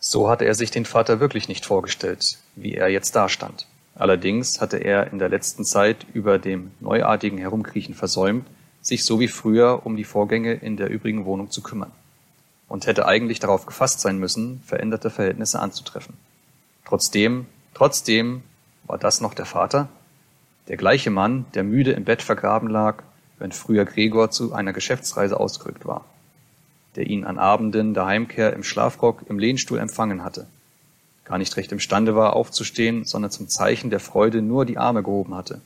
[0.00, 3.66] So hatte er sich den Vater wirklich nicht vorgestellt, wie er jetzt dastand.
[3.94, 8.46] Allerdings hatte er in der letzten Zeit über dem neuartigen Herumkriechen versäumt,
[8.88, 11.92] sich so wie früher um die Vorgänge in der übrigen Wohnung zu kümmern
[12.68, 16.14] und hätte eigentlich darauf gefasst sein müssen, veränderte Verhältnisse anzutreffen.
[16.86, 18.42] Trotzdem, trotzdem
[18.86, 19.88] war das noch der Vater?
[20.68, 23.02] Der gleiche Mann, der müde im Bett vergraben lag,
[23.38, 26.04] wenn früher Gregor zu einer Geschäftsreise ausgerückt war,
[26.96, 30.46] der ihn an Abenden der Heimkehr im Schlafrock im Lehnstuhl empfangen hatte,
[31.24, 35.34] gar nicht recht imstande war aufzustehen, sondern zum Zeichen der Freude nur die Arme gehoben
[35.34, 35.60] hatte,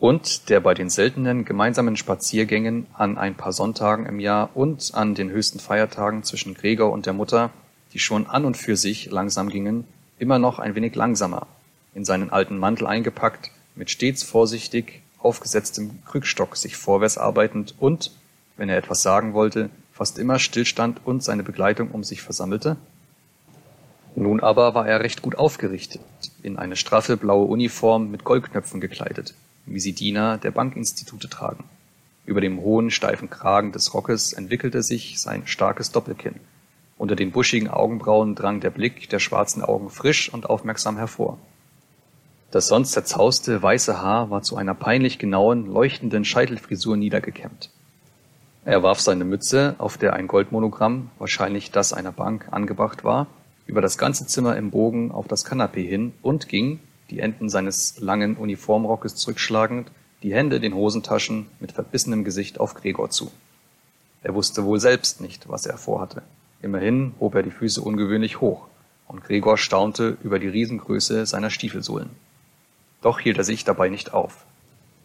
[0.00, 5.14] und der bei den seltenen gemeinsamen Spaziergängen an ein paar Sonntagen im Jahr und an
[5.14, 7.50] den höchsten Feiertagen zwischen Gregor und der Mutter,
[7.92, 9.84] die schon an und für sich langsam gingen,
[10.18, 11.46] immer noch ein wenig langsamer,
[11.94, 18.12] in seinen alten Mantel eingepackt, mit stets vorsichtig aufgesetztem Krückstock sich vorwärts arbeitend und,
[18.56, 22.76] wenn er etwas sagen wollte, fast immer stillstand und seine Begleitung um sich versammelte?
[24.14, 26.00] Nun aber war er recht gut aufgerichtet,
[26.42, 29.34] in eine straffe blaue Uniform mit Goldknöpfen gekleidet,
[29.72, 31.64] wie sie Diener der Bankinstitute tragen.
[32.26, 36.34] Über dem hohen, steifen Kragen des Rockes entwickelte sich sein starkes Doppelkinn.
[36.98, 41.38] Unter den buschigen Augenbrauen drang der Blick der schwarzen Augen frisch und aufmerksam hervor.
[42.50, 47.70] Das sonst zerzauste weiße Haar war zu einer peinlich genauen, leuchtenden Scheitelfrisur niedergekämmt.
[48.64, 53.26] Er warf seine Mütze, auf der ein Goldmonogramm, wahrscheinlich das einer Bank, angebracht war,
[53.66, 57.98] über das ganze Zimmer im Bogen auf das Kanapee hin und ging, die Enden seines
[57.98, 59.90] langen Uniformrockes zurückschlagend,
[60.22, 63.30] die Hände den Hosentaschen mit verbissenem Gesicht auf Gregor zu.
[64.22, 66.22] Er wusste wohl selbst nicht, was er vorhatte.
[66.60, 68.66] Immerhin hob er die Füße ungewöhnlich hoch,
[69.06, 72.10] und Gregor staunte über die Riesengröße seiner Stiefelsohlen.
[73.00, 74.44] Doch hielt er sich dabei nicht auf.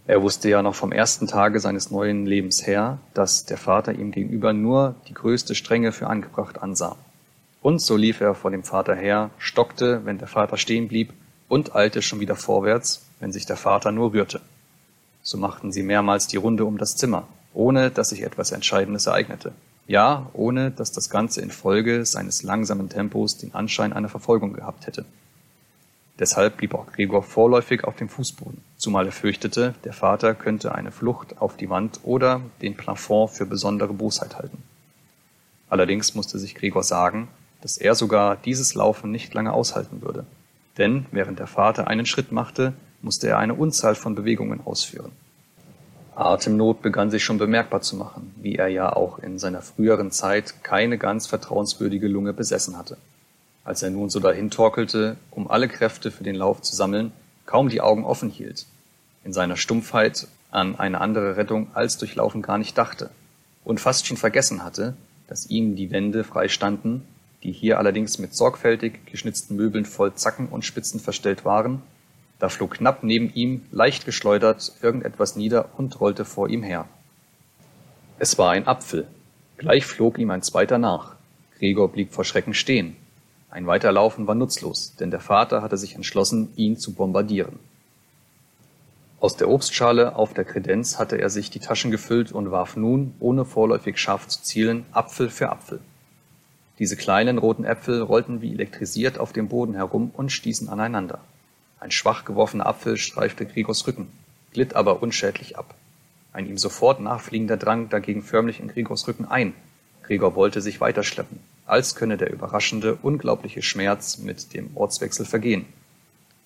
[0.05, 4.11] Er wusste ja noch vom ersten Tage seines neuen Lebens her, dass der Vater ihm
[4.11, 6.97] gegenüber nur die größte Strenge für angebracht ansah.
[7.61, 11.13] Und so lief er vor dem Vater her, stockte, wenn der Vater stehen blieb,
[11.53, 14.41] und eilte schon wieder vorwärts, wenn sich der Vater nur rührte.
[15.21, 19.51] So machten sie mehrmals die Runde um das Zimmer, ohne dass sich etwas Entscheidendes ereignete.
[19.85, 25.05] Ja, ohne dass das Ganze infolge seines langsamen Tempos den Anschein einer Verfolgung gehabt hätte.
[26.17, 30.91] Deshalb blieb auch Gregor vorläufig auf dem Fußboden, zumal er fürchtete, der Vater könnte eine
[30.91, 34.57] Flucht auf die Wand oder den Plafond für besondere Bosheit halten.
[35.69, 37.27] Allerdings musste sich Gregor sagen,
[37.61, 40.25] dass er sogar dieses Laufen nicht lange aushalten würde.
[40.77, 45.11] Denn während der Vater einen Schritt machte, musste er eine Unzahl von Bewegungen ausführen.
[46.15, 50.63] Atemnot begann sich schon bemerkbar zu machen, wie er ja auch in seiner früheren Zeit
[50.63, 52.97] keine ganz vertrauenswürdige Lunge besessen hatte.
[53.63, 57.11] Als er nun so dahintorkelte, um alle Kräfte für den Lauf zu sammeln,
[57.45, 58.67] kaum die Augen offen hielt,
[59.23, 63.09] in seiner Stumpfheit an eine andere Rettung als durch Laufen gar nicht dachte
[63.63, 64.95] und fast schon vergessen hatte,
[65.27, 67.07] dass ihm die Wände frei standen,
[67.43, 71.81] die hier allerdings mit sorgfältig geschnitzten Möbeln voll Zacken und Spitzen verstellt waren
[72.43, 76.89] da flog knapp neben ihm, leicht geschleudert, irgendetwas nieder und rollte vor ihm her.
[78.19, 79.07] Es war ein Apfel.
[79.55, 81.15] Gleich flog ihm ein zweiter nach.
[81.57, 82.97] Gregor blieb vor Schrecken stehen.
[83.49, 87.59] Ein Weiterlaufen war nutzlos, denn der Vater hatte sich entschlossen, ihn zu bombardieren.
[89.21, 93.13] Aus der Obstschale auf der Kredenz hatte er sich die Taschen gefüllt und warf nun,
[93.21, 95.79] ohne vorläufig scharf zu zielen, Apfel für Apfel.
[96.79, 101.19] Diese kleinen roten Äpfel rollten wie elektrisiert auf dem Boden herum und stießen aneinander.
[101.79, 104.07] Ein schwach geworfener Apfel streifte Gregors Rücken,
[104.53, 105.75] glitt aber unschädlich ab.
[106.31, 109.53] Ein ihm sofort nachfliegender drang dagegen förmlich in Gregors Rücken ein.
[110.01, 115.65] Gregor wollte sich weiterschleppen, als könne der überraschende, unglaubliche Schmerz mit dem Ortswechsel vergehen.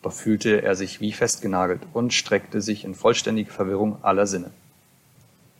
[0.02, 4.52] Doch fühlte er sich wie festgenagelt und streckte sich in vollständige Verwirrung aller Sinne.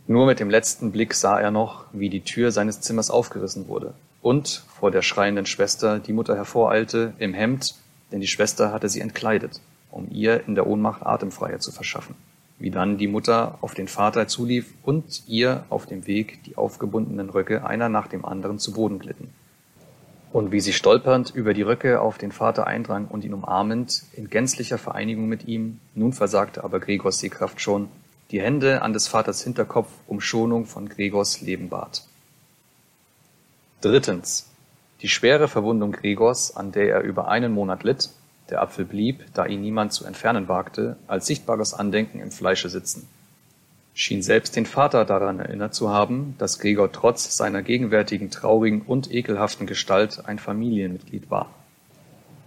[0.08, 3.94] Nur mit dem letzten Blick sah er noch, wie die Tür seines Zimmers aufgerissen wurde
[4.22, 7.76] und vor der schreienden Schwester die Mutter hervoreilte, im Hemd,
[8.12, 9.62] denn die Schwester hatte sie entkleidet,
[9.92, 12.16] um ihr in der Ohnmacht Atemfreiheit zu verschaffen,
[12.60, 17.30] wie dann die Mutter auf den Vater zulief und ihr auf dem Weg die aufgebundenen
[17.30, 19.30] Röcke einer nach dem anderen zu Boden glitten.
[20.34, 24.30] Und wie sie stolpernd über die Röcke auf den Vater eindrang und ihn umarmend, in
[24.30, 27.88] gänzlicher Vereinigung mit ihm, nun versagte aber Gregors Sehkraft schon,
[28.32, 32.04] die Hände an des Vaters Hinterkopf um Schonung von Gregors Leben bat.
[33.80, 34.50] Drittens.
[35.04, 38.10] Die schwere Verwundung Gregors, an der er über einen Monat litt
[38.50, 43.08] (der Apfel blieb, da ihn niemand zu entfernen wagte, als sichtbares Andenken im Fleische sitzen),
[43.94, 49.14] schien selbst den Vater daran erinnert zu haben, dass Gregor trotz seiner gegenwärtigen traurigen und
[49.14, 51.52] ekelhaften Gestalt ein Familienmitglied war,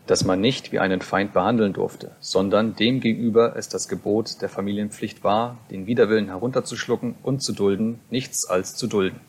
[0.08, 5.22] dass man nicht wie einen Feind behandeln durfte, sondern demgegenüber es das Gebot der Familienpflicht
[5.22, 9.20] war, den Widerwillen herunterzuschlucken und zu dulden, nichts als zu dulden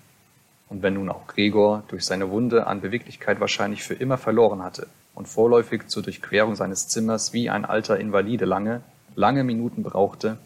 [0.72, 4.88] und wenn nun auch Gregor durch seine Wunde an Beweglichkeit wahrscheinlich für immer verloren hatte
[5.14, 8.82] und vorläufig zur Durchquerung seines Zimmers wie ein alter Invalide lange,
[9.14, 10.38] lange Minuten brauchte,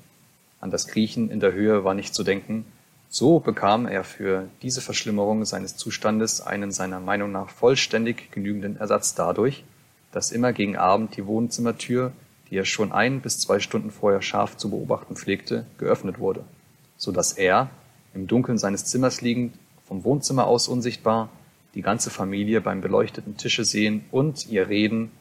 [0.60, 2.65] an das Kriechen in der Höhe war nicht zu denken,
[3.07, 9.14] so bekam er für diese Verschlimmerung seines Zustandes einen seiner Meinung nach vollständig genügenden Ersatz
[9.14, 9.64] dadurch,
[10.11, 12.14] dass immer gegen Abend die Wohnzimmertür,
[12.49, 16.43] die er schon ein bis zwei Stunden vorher scharf zu beobachten pflegte, geöffnet wurde,
[16.97, 17.69] so dass er,
[18.15, 19.53] im Dunkeln seines Zimmers liegend,
[19.88, 21.30] vom Wohnzimmer aus unsichtbar,
[21.74, 25.12] die ganze Familie beim beleuchteten Tische sehen und ihr Reden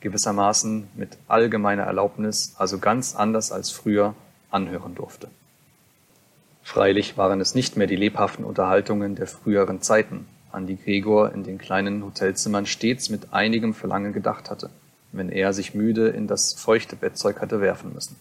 [0.00, 4.14] gewissermaßen mit allgemeiner Erlaubnis, also ganz anders als früher,
[4.50, 5.28] anhören durfte.
[6.62, 11.42] Freilich waren es nicht mehr die lebhaften Unterhaltungen der früheren Zeiten, an die Gregor in
[11.42, 14.70] den kleinen Hotelzimmern stets mit einigem Verlangen gedacht hatte,
[15.12, 18.16] wenn er sich müde in das feuchte Bettzeug hatte werfen müssen.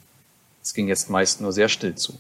[0.62, 2.18] Es ging jetzt meist nur sehr still zu.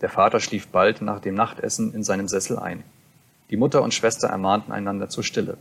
[0.00, 2.82] Der Vater schlief bald nach dem Nachtessen in seinem Sessel ein.
[3.50, 5.56] Die Mutter und Schwester ermahnten einander zur Stille.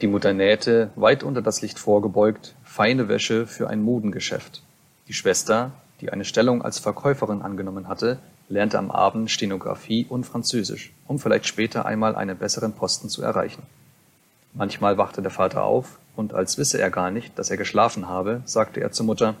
[0.00, 4.62] Die Mutter nähte, weit unter das Licht vorgebeugt, feine Wäsche für ein Modengeschäft.
[5.06, 5.70] Die Schwester,
[6.00, 8.18] die eine Stellung als Verkäuferin angenommen hatte,
[8.48, 13.62] lernte am Abend Stenografie und Französisch, um vielleicht später einmal einen besseren Posten zu erreichen.
[14.54, 18.42] Manchmal wachte der Vater auf, und als wisse er gar nicht, dass er geschlafen habe,
[18.44, 19.36] sagte er zur Mutter,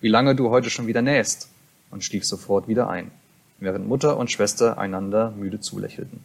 [0.00, 1.50] wie lange du heute schon wieder nähst,
[1.90, 3.10] und schlief sofort wieder ein,
[3.58, 6.24] während Mutter und Schwester einander müde zulächelten.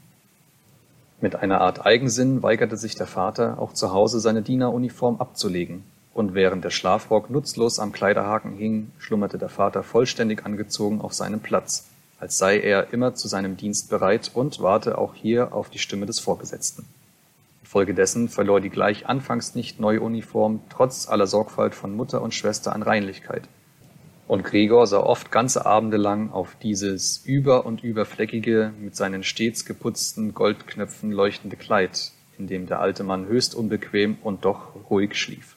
[1.21, 5.83] Mit einer Art Eigensinn weigerte sich der Vater, auch zu Hause seine Dieneruniform abzulegen,
[6.13, 11.39] und während der Schlafrock nutzlos am Kleiderhaken hing, schlummerte der Vater vollständig angezogen auf seinem
[11.39, 11.87] Platz,
[12.19, 16.05] als sei er immer zu seinem Dienst bereit und warte auch hier auf die Stimme
[16.05, 16.85] des Vorgesetzten.
[17.63, 22.73] Infolgedessen verlor die gleich anfangs nicht neue Uniform trotz aller Sorgfalt von Mutter und Schwester
[22.73, 23.43] an Reinlichkeit.
[24.27, 29.65] Und Gregor sah oft ganze Abende lang auf dieses über und überfleckige, mit seinen stets
[29.65, 35.55] geputzten Goldknöpfen leuchtende Kleid, in dem der alte Mann höchst unbequem und doch ruhig schlief.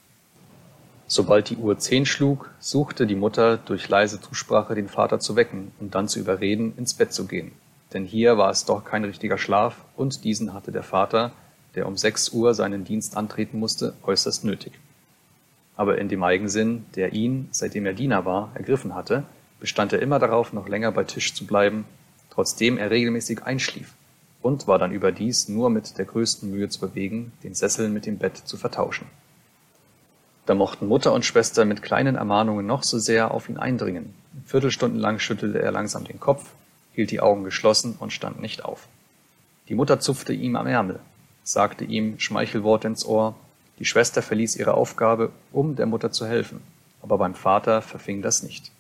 [1.07, 5.73] Sobald die Uhr zehn schlug, suchte die Mutter durch leise Zusprache den Vater zu wecken
[5.81, 7.53] und dann zu überreden, ins Bett zu gehen.
[7.95, 11.33] Denn hier war es doch kein richtiger Schlaf, und diesen hatte der Vater,
[11.75, 14.73] der um sechs Uhr seinen Dienst antreten musste, äußerst nötig.
[15.79, 19.23] Aber in dem Eigensinn, der ihn, seitdem er Diener war, ergriffen hatte,
[19.61, 21.85] bestand er immer darauf, noch länger bei Tisch zu bleiben,
[22.31, 23.95] trotzdem er regelmäßig einschlief,
[24.43, 28.19] und war dann überdies nur mit der größten Mühe zu bewegen, den Sessel mit dem
[28.19, 29.07] Bett zu vertauschen.
[30.47, 34.15] Da mochten Mutter und Schwester mit kleinen Ermahnungen noch so sehr auf ihn eindringen.
[34.47, 36.55] Viertelstunden lang schüttelte er langsam den Kopf,
[36.93, 38.89] hielt die Augen geschlossen und stand nicht auf.
[39.69, 40.99] Die Mutter zupfte ihm am Ärmel,
[41.45, 43.37] sagte ihm Schmeichelworte ins Ohr,
[43.79, 46.61] die Schwester verließ ihre Aufgabe, um der Mutter zu helfen,
[47.03, 48.73] aber beim Vater verfing das nicht.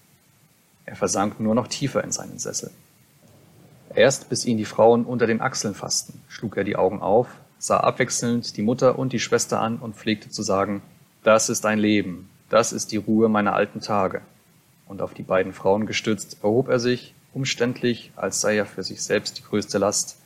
[0.86, 2.70] Er versank nur noch tiefer in seinen Sessel.
[3.94, 7.78] Erst bis ihn die Frauen unter den Achseln fassten, schlug er die Augen auf, sah
[7.78, 10.82] abwechselnd die Mutter und die Schwester an und pflegte zu sagen,
[11.22, 14.22] das ist ein Leben, das ist die Ruhe meiner alten Tage.
[14.86, 19.02] Und auf die beiden Frauen gestützt, erhob er sich, umständlich, als sei er für sich
[19.02, 20.16] selbst die größte Last,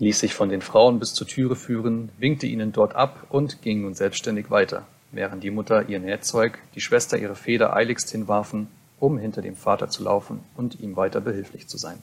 [0.00, 3.82] ließ sich von den Frauen bis zur Türe führen, winkte ihnen dort ab und ging
[3.82, 8.68] nun selbstständig weiter, während die Mutter ihr Nähzeug, die Schwester ihre Feder eiligst hinwarfen,
[8.98, 11.98] um hinter dem Vater zu laufen und ihm weiter behilflich zu sein.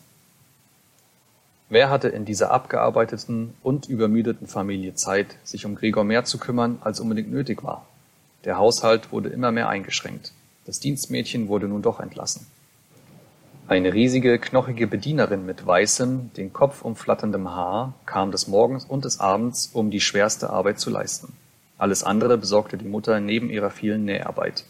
[1.69, 6.77] Wer hatte in dieser abgearbeiteten und übermüdeten Familie Zeit, sich um Gregor mehr zu kümmern,
[6.81, 7.85] als unbedingt nötig war?
[8.45, 10.31] Der Haushalt wurde immer mehr eingeschränkt.
[10.65, 12.47] Das Dienstmädchen wurde nun doch entlassen.
[13.69, 19.19] Eine riesige, knochige Bedienerin mit weißem, den Kopf umflatterndem Haar kam des Morgens und des
[19.19, 21.33] Abends, um die schwerste Arbeit zu leisten.
[21.77, 24.63] Alles andere besorgte die Mutter neben ihrer vielen Näharbeit.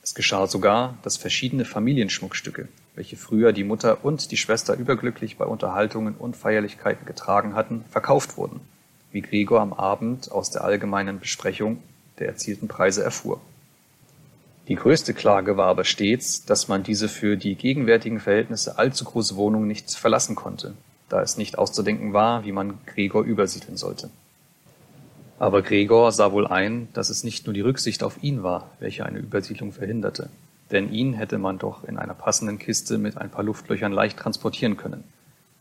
[0.00, 5.44] Es geschah sogar, dass verschiedene Familienschmuckstücke, welche früher die Mutter und die Schwester überglücklich bei
[5.44, 8.60] Unterhaltungen und Feierlichkeiten getragen hatten, verkauft wurden,
[9.10, 11.82] wie Gregor am Abend aus der allgemeinen Besprechung
[12.20, 13.40] der erzielten Preise erfuhr.
[14.68, 19.36] Die größte Klage war aber stets, dass man diese für die gegenwärtigen Verhältnisse allzu große
[19.36, 20.74] Wohnung nicht verlassen konnte,
[21.08, 24.10] da es nicht auszudenken war, wie man Gregor übersiedeln sollte.
[25.38, 29.06] Aber Gregor sah wohl ein, dass es nicht nur die Rücksicht auf ihn war, welche
[29.06, 30.30] eine Übersiedlung verhinderte,
[30.72, 34.76] denn ihn hätte man doch in einer passenden Kiste mit ein paar Luftlöchern leicht transportieren
[34.76, 35.04] können.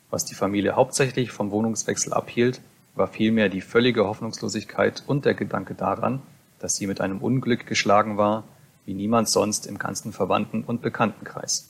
[0.10, 2.62] Was die Familie hauptsächlich vom Wohnungswechsel abhielt,
[2.96, 6.22] war vielmehr die völlige Hoffnungslosigkeit und der Gedanke daran,
[6.60, 8.46] dass sie mit einem Unglück geschlagen war,
[8.86, 11.70] wie niemand sonst im ganzen Verwandten- und Bekanntenkreis.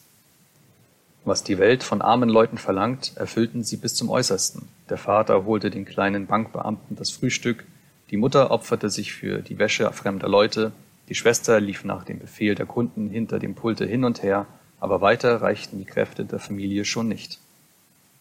[1.24, 4.68] Was die Welt von armen Leuten verlangt, erfüllten sie bis zum Äußersten.
[4.90, 7.66] Der Vater holte den kleinen Bankbeamten das Frühstück,
[8.12, 10.72] die Mutter opferte sich für die Wäsche fremder Leute,
[11.10, 14.46] die Schwester lief nach dem Befehl der Kunden hinter dem Pulte hin und her,
[14.80, 17.40] aber weiter reichten die Kräfte der Familie schon nicht.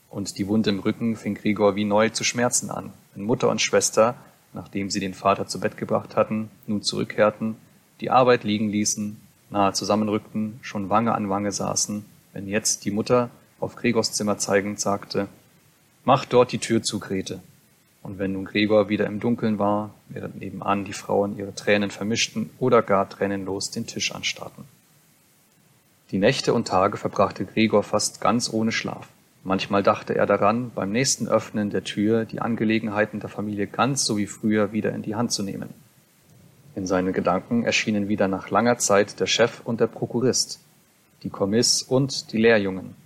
[0.09, 3.61] Und die Wunde im Rücken fing Gregor wie neu zu schmerzen an, wenn Mutter und
[3.61, 4.15] Schwester
[4.55, 7.57] nachdem sie den Vater zu Bett gebracht hatten, nun zurückkehrten,
[8.01, 13.31] die Arbeit liegen ließen, nahe zusammenrückten, schon Wange an Wange saßen, wenn jetzt die Mutter
[13.61, 15.29] auf Gregors Zimmer zeigend sagte,
[16.05, 17.41] Mach dort die Tür zu, Grete.
[18.03, 22.51] Und wenn nun Gregor wieder im Dunkeln war, während nebenan die Frauen ihre Tränen vermischten
[22.59, 24.65] oder gar tränenlos den Tisch anstarrten.
[26.11, 29.09] Die Nächte und Tage verbrachte Gregor fast ganz ohne Schlaf.
[29.43, 34.19] Manchmal dachte er daran, beim nächsten Öffnen der Tür die Angelegenheiten der Familie ganz so
[34.19, 35.71] wie früher wieder in die Hand zu nehmen.
[36.75, 40.61] In seinen Gedanken erschienen wieder nach langer Zeit der Chef und der Prokurist,
[41.23, 42.97] die Kommiss und die Lehrjungen,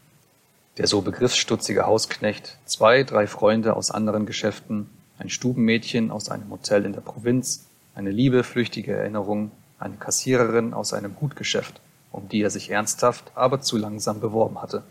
[0.78, 4.88] der so begriffsstutzige Hausknecht, zwei, drei Freunde aus anderen Geschäften,
[5.18, 10.92] ein Stubenmädchen aus einem Hotel in der Provinz, eine liebe, flüchtige Erinnerung, eine Kassiererin aus
[10.92, 11.80] einem Gutgeschäft,
[12.10, 14.82] um die er sich ernsthaft, aber zu langsam beworben hatte.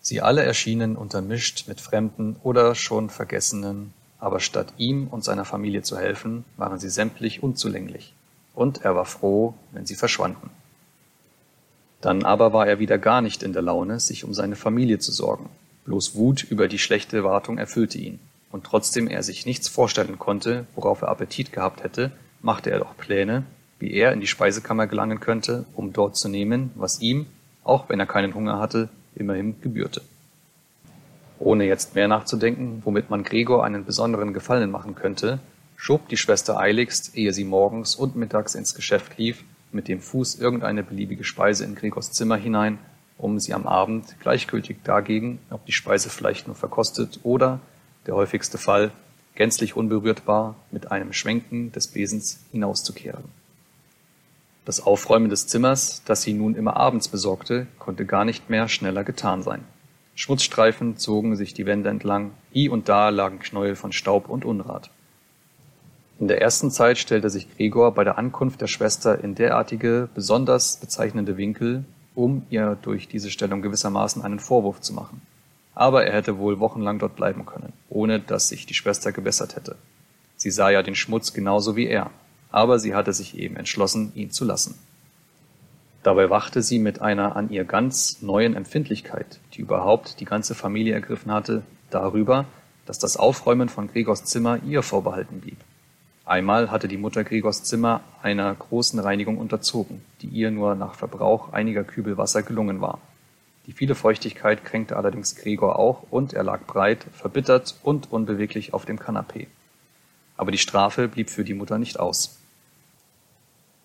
[0.00, 5.82] Sie alle erschienen untermischt mit fremden oder schon vergessenen, aber statt ihm und seiner Familie
[5.82, 8.14] zu helfen, waren sie sämtlich unzulänglich,
[8.54, 10.50] und er war froh, wenn sie verschwanden.
[12.00, 15.12] Dann aber war er wieder gar nicht in der Laune, sich um seine Familie zu
[15.12, 15.48] sorgen.
[15.84, 18.20] Bloß Wut über die schlechte Wartung erfüllte ihn.
[18.52, 22.10] und trotzdem er sich nichts vorstellen konnte, worauf er Appetit gehabt hätte,
[22.42, 23.44] machte er doch Pläne,
[23.78, 27.26] wie er in die Speisekammer gelangen könnte, um dort zu nehmen, was ihm,
[27.62, 30.02] auch wenn er keinen Hunger hatte, immerhin gebührte.
[31.40, 35.40] Ohne jetzt mehr nachzudenken, womit man Gregor einen besonderen Gefallen machen könnte,
[35.74, 39.42] schob die Schwester eiligst, ehe sie morgens und mittags ins Geschäft lief,
[39.72, 42.78] mit dem Fuß irgendeine beliebige Speise in Gregors Zimmer hinein,
[43.16, 47.60] um sie am Abend, gleichgültig dagegen, ob die Speise vielleicht nur verkostet oder,
[48.06, 48.92] der häufigste Fall,
[49.34, 53.24] gänzlich unberührt war, mit einem Schwenken des Besens hinauszukehren.
[54.66, 59.04] Das Aufräumen des Zimmers, das sie nun immer abends besorgte, konnte gar nicht mehr schneller
[59.04, 59.64] getan sein.
[60.14, 64.90] Schmutzstreifen zogen sich die Wände entlang, hie und da lagen Knäuel von Staub und Unrat.
[66.18, 70.76] In der ersten Zeit stellte sich Gregor bei der Ankunft der Schwester in derartige, besonders
[70.76, 71.84] bezeichnende Winkel,
[72.14, 75.22] um ihr durch diese Stellung gewissermaßen einen Vorwurf zu machen.
[75.74, 79.76] Aber er hätte wohl wochenlang dort bleiben können, ohne dass sich die Schwester gebessert hätte.
[80.36, 82.10] Sie sah ja den Schmutz genauso wie er,
[82.50, 84.78] aber sie hatte sich eben entschlossen, ihn zu lassen.
[86.02, 90.94] Dabei wachte sie mit einer an ihr ganz neuen Empfindlichkeit, die überhaupt die ganze Familie
[90.94, 92.46] ergriffen hatte, darüber,
[92.86, 95.58] dass das Aufräumen von Gregors Zimmer ihr vorbehalten blieb.
[96.24, 101.52] Einmal hatte die Mutter Gregors Zimmer einer großen Reinigung unterzogen, die ihr nur nach Verbrauch
[101.52, 102.98] einiger Kübel Wasser gelungen war.
[103.66, 108.86] Die viele Feuchtigkeit kränkte allerdings Gregor auch und er lag breit, verbittert und unbeweglich auf
[108.86, 109.48] dem Kanapee.
[110.36, 112.39] Aber die Strafe blieb für die Mutter nicht aus.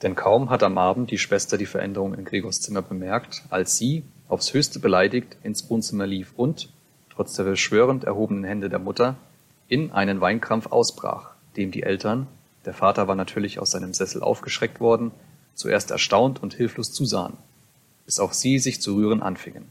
[0.02, 4.04] Denn kaum hat am Abend die Schwester die Veränderung in Gregors Zimmer bemerkt, als sie,
[4.28, 6.70] aufs höchste beleidigt, ins Wohnzimmer lief und,
[7.10, 9.16] trotz der beschwörend erhobenen Hände der Mutter,
[9.68, 12.28] in einen Weinkrampf ausbrach, dem die Eltern,
[12.66, 15.12] der Vater war natürlich aus seinem Sessel aufgeschreckt worden,
[15.54, 17.38] zuerst erstaunt und hilflos zusahen,
[18.06, 19.66] bis auch sie sich zu rühren anfingen.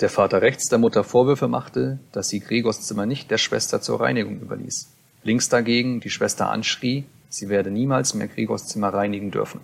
[0.00, 4.00] Der Vater rechts der Mutter Vorwürfe machte, dass sie Gregors Zimmer nicht der Schwester zur
[4.00, 4.88] Reinigung überließ.
[5.24, 9.60] Links dagegen die Schwester anschrie, sie werde niemals mehr Gregors Zimmer reinigen dürfen,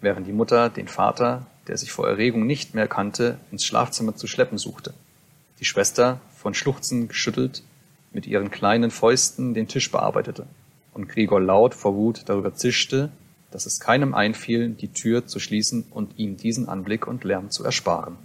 [0.00, 4.28] während die Mutter den Vater, der sich vor Erregung nicht mehr kannte, ins Schlafzimmer zu
[4.28, 4.94] schleppen suchte.
[5.58, 7.64] Die Schwester, von Schluchzen geschüttelt,
[8.12, 10.46] mit ihren kleinen Fäusten den Tisch bearbeitete
[10.94, 13.10] und Gregor laut vor Wut darüber zischte,
[13.50, 17.64] dass es keinem einfiel, die Tür zu schließen und ihm diesen Anblick und Lärm zu
[17.64, 18.16] ersparen.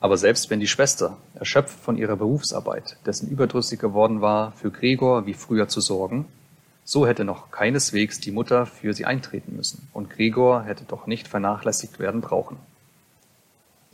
[0.00, 5.26] Aber selbst wenn die Schwester, erschöpft von ihrer Berufsarbeit, dessen überdrüssig geworden war, für Gregor
[5.26, 6.26] wie früher zu sorgen,
[6.86, 11.26] so hätte noch keineswegs die Mutter für sie eintreten müssen, und Gregor hätte doch nicht
[11.26, 12.58] vernachlässigt werden brauchen.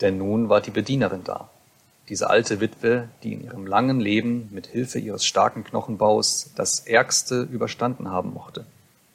[0.03, 1.49] Denn nun war die Bedienerin da,
[2.11, 7.49] diese alte Witwe, die in ihrem langen Leben mit Hilfe ihres starken Knochenbaus das Ärgste
[7.51, 8.67] überstanden haben mochte,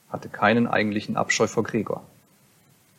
[0.10, 2.04] hatte keinen eigentlichen Abscheu vor Gregor.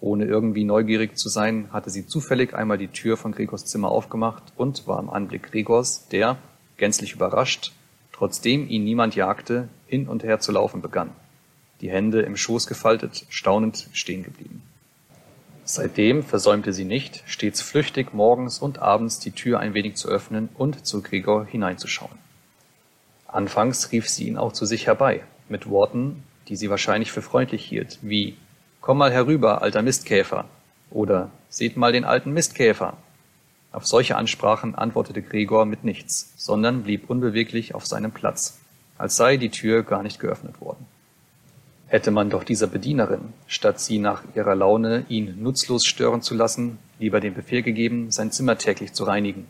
[0.01, 4.45] Ohne irgendwie neugierig zu sein, hatte sie zufällig einmal die Tür von Gregors Zimmer aufgemacht
[4.57, 6.37] und war im Anblick Gregors, der,
[6.77, 7.73] gänzlich überrascht,
[8.19, 11.11] trotzdem ihn niemand jagte, hin und her zu laufen begann,
[11.81, 14.63] die Hände im Schoß gefaltet, staunend stehen geblieben.
[15.65, 20.49] Seitdem versäumte sie nicht, stets flüchtig morgens und abends die Tür ein wenig zu öffnen
[20.55, 22.19] und zu Gregor hineinzuschauen.
[23.29, 27.65] Anfangs rief sie ihn auch zu sich herbei, mit Worten, die sie wahrscheinlich für freundlich
[27.65, 28.37] hielt, wie
[28.81, 30.47] Komm mal herüber, alter Mistkäfer
[30.91, 32.97] oder Seht mal den alten Mistkäfer.
[33.71, 38.59] Auf solche Ansprachen antwortete Gregor mit nichts, sondern blieb unbeweglich auf seinem Platz,
[38.97, 40.87] als sei die Tür gar nicht geöffnet worden.
[41.87, 46.79] Hätte man doch dieser Bedienerin, statt sie nach ihrer Laune ihn nutzlos stören zu lassen,
[46.99, 49.47] lieber den Befehl gegeben, sein Zimmer täglich zu reinigen.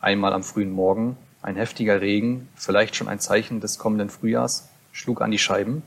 [0.00, 5.20] Einmal am frühen Morgen, ein heftiger Regen, vielleicht schon ein Zeichen des kommenden Frühjahrs, schlug
[5.22, 5.82] an die Scheiben,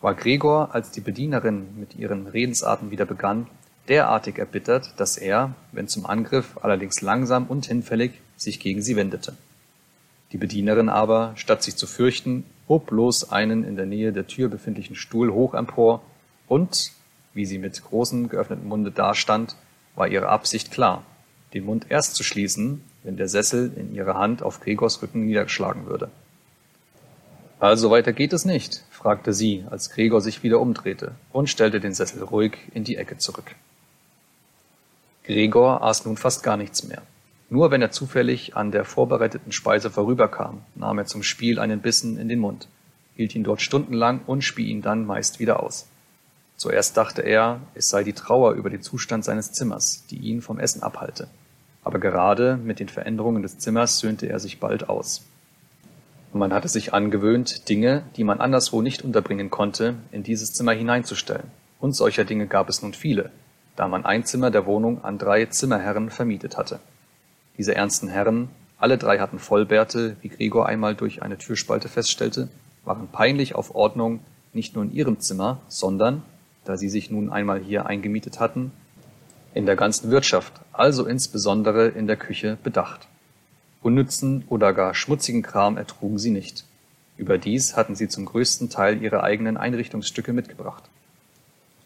[0.00, 3.46] war Gregor, als die Bedienerin mit ihren Redensarten wieder begann,
[3.88, 9.34] derartig erbittert, dass er, wenn zum Angriff, allerdings langsam und hinfällig, sich gegen sie wendete.
[10.32, 14.48] Die Bedienerin aber, statt sich zu fürchten, hob bloß einen in der Nähe der Tür
[14.48, 16.02] befindlichen Stuhl hoch empor,
[16.48, 16.92] und,
[17.32, 19.56] wie sie mit großem geöffnetem Munde dastand,
[19.94, 21.04] war ihre Absicht klar,
[21.52, 25.86] den Mund erst zu schließen, wenn der Sessel in ihrer Hand auf Gregors Rücken niederschlagen
[25.86, 26.10] würde.
[27.60, 31.94] Also weiter geht es nicht, fragte sie, als Gregor sich wieder umdrehte und stellte den
[31.94, 33.54] Sessel ruhig in die Ecke zurück.
[35.24, 37.02] Gregor aß nun fast gar nichts mehr.
[37.48, 42.18] Nur wenn er zufällig an der vorbereiteten Speise vorüberkam, nahm er zum Spiel einen Bissen
[42.18, 42.68] in den Mund,
[43.14, 45.86] hielt ihn dort stundenlang und spie ihn dann meist wieder aus.
[46.56, 50.58] Zuerst dachte er, es sei die Trauer über den Zustand seines Zimmers, die ihn vom
[50.58, 51.28] Essen abhalte.
[51.82, 55.24] Aber gerade mit den Veränderungen des Zimmers söhnte er sich bald aus.
[56.34, 61.50] Man hatte sich angewöhnt, Dinge, die man anderswo nicht unterbringen konnte, in dieses Zimmer hineinzustellen.
[61.78, 63.30] Und solcher Dinge gab es nun viele,
[63.76, 66.80] da man ein Zimmer der Wohnung an drei Zimmerherren vermietet hatte.
[67.58, 68.48] Diese ernsten Herren,
[68.78, 72.48] alle drei hatten Vollbärte, wie Gregor einmal durch eine Türspalte feststellte,
[72.84, 74.20] waren peinlich auf Ordnung
[74.52, 76.22] nicht nur in ihrem Zimmer, sondern,
[76.64, 78.72] da sie sich nun einmal hier eingemietet hatten,
[79.54, 83.06] in der ganzen Wirtschaft, also insbesondere in der Küche, bedacht.
[83.82, 86.64] Unnützen oder gar schmutzigen Kram ertrugen sie nicht.
[87.16, 90.82] Überdies hatten sie zum größten Teil ihre eigenen Einrichtungsstücke mitgebracht.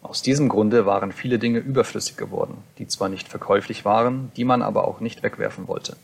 [0.01, 4.61] Aus diesem Grunde waren viele Dinge überflüssig geworden, die zwar nicht verkäuflich waren, die man
[4.61, 5.97] aber auch nicht wegwerfen wollte.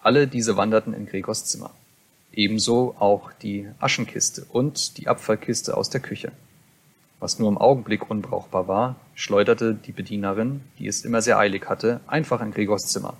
[0.00, 1.70] Alle diese wanderten in Gregors Zimmer.
[2.32, 6.32] Ebenso auch die Aschenkiste und die Abfallkiste aus der Küche.
[7.20, 12.00] Was nur im Augenblick unbrauchbar war, schleuderte die Bedienerin, die es immer sehr eilig hatte,
[12.06, 13.16] einfach in Gregors Zimmer.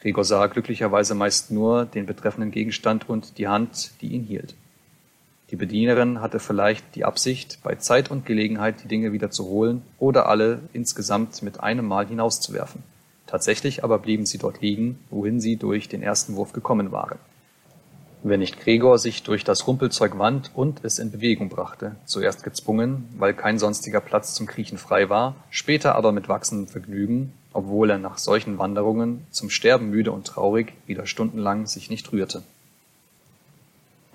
[0.00, 4.54] Gregor sah glücklicherweise meist nur den betreffenden Gegenstand und die Hand, die ihn hielt.
[5.50, 9.82] Die Bedienerin hatte vielleicht die Absicht, bei Zeit und Gelegenheit die Dinge wieder zu holen
[9.98, 12.82] oder alle insgesamt mit einem Mal hinauszuwerfen.
[13.26, 17.18] Tatsächlich aber blieben sie dort liegen, wohin sie durch den ersten Wurf gekommen waren
[18.28, 23.08] wenn nicht Gregor sich durch das Rumpelzeug wand und es in Bewegung brachte, zuerst gezwungen,
[23.18, 27.98] weil kein sonstiger Platz zum Kriechen frei war, später aber mit wachsendem Vergnügen, obwohl er
[27.98, 32.42] nach solchen Wanderungen, zum Sterben müde und traurig, wieder stundenlang sich nicht rührte.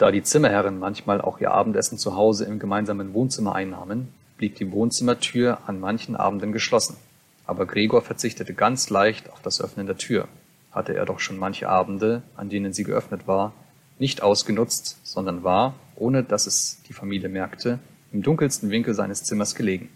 [0.02, 4.72] Da die Zimmerherren manchmal auch ihr Abendessen zu Hause im gemeinsamen Wohnzimmer einnahmen, blieb die
[4.72, 6.98] Wohnzimmertür an manchen Abenden geschlossen.
[7.46, 10.28] Aber Gregor verzichtete ganz leicht auf das Öffnen der Tür,
[10.72, 13.54] hatte er doch schon manche Abende, an denen sie geöffnet war,
[14.00, 17.78] nicht ausgenutzt, sondern war, ohne dass es die Familie merkte,
[18.12, 19.90] im dunkelsten Winkel seines Zimmers gelegen.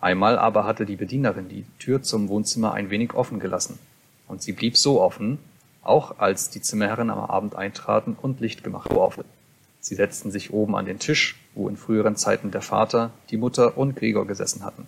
[0.00, 3.80] Einmal aber hatte die Bedienerin die Tür zum Wohnzimmer ein wenig offen gelassen,
[4.28, 5.38] und sie blieb so offen,
[5.88, 9.24] auch als die Zimmerherren am Abend eintraten und Licht gemacht wurde.
[9.80, 13.78] Sie setzten sich oben an den Tisch, wo in früheren Zeiten der Vater, die Mutter
[13.78, 14.86] und Gregor gesessen hatten,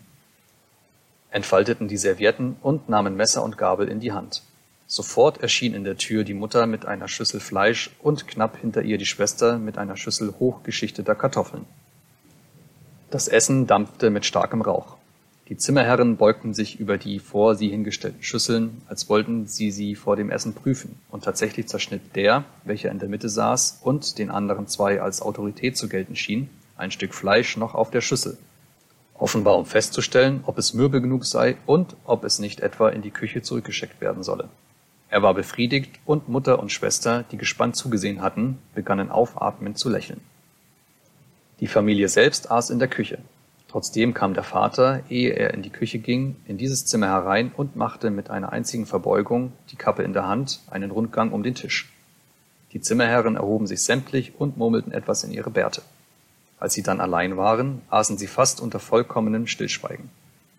[1.30, 4.42] entfalteten die Servietten und nahmen Messer und Gabel in die Hand.
[4.86, 8.98] Sofort erschien in der Tür die Mutter mit einer Schüssel Fleisch und knapp hinter ihr
[8.98, 11.64] die Schwester mit einer Schüssel hochgeschichteter Kartoffeln.
[13.10, 14.97] Das Essen dampfte mit starkem Rauch.
[15.48, 20.14] Die Zimmerherren beugten sich über die vor sie hingestellten Schüsseln, als wollten sie sie vor
[20.14, 24.66] dem Essen prüfen, und tatsächlich zerschnitt der, welcher in der Mitte saß und den anderen
[24.66, 28.36] zwei als Autorität zu gelten schien, ein Stück Fleisch noch auf der Schüssel,
[29.14, 33.10] offenbar um festzustellen, ob es mürbe genug sei und ob es nicht etwa in die
[33.10, 34.50] Küche zurückgeschickt werden solle.
[35.08, 40.20] Er war befriedigt, und Mutter und Schwester, die gespannt zugesehen hatten, begannen aufatmend zu lächeln.
[41.60, 43.18] Die Familie selbst aß in der Küche.
[43.68, 47.76] Trotzdem kam der Vater, ehe er in die Küche ging, in dieses Zimmer herein und
[47.76, 51.92] machte mit einer einzigen Verbeugung, die Kappe in der Hand, einen Rundgang um den Tisch.
[52.72, 55.82] Die Zimmerherren erhoben sich sämtlich und murmelten etwas in ihre Bärte.
[56.58, 60.08] Als sie dann allein waren, aßen sie fast unter vollkommenem Stillschweigen.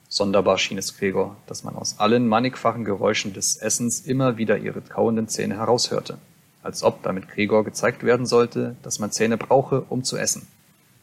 [0.08, 4.82] Sonderbar schien es Gregor, dass man aus allen mannigfachen Geräuschen des Essens immer wieder ihre
[4.82, 6.20] kauenden Zähne heraushörte,
[6.62, 10.48] als ob damit Gregor gezeigt werden sollte, dass man Zähne brauche, um zu essen,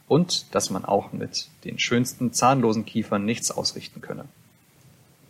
[0.09, 4.25] und dass man auch mit den schönsten zahnlosen Kiefern nichts ausrichten könne.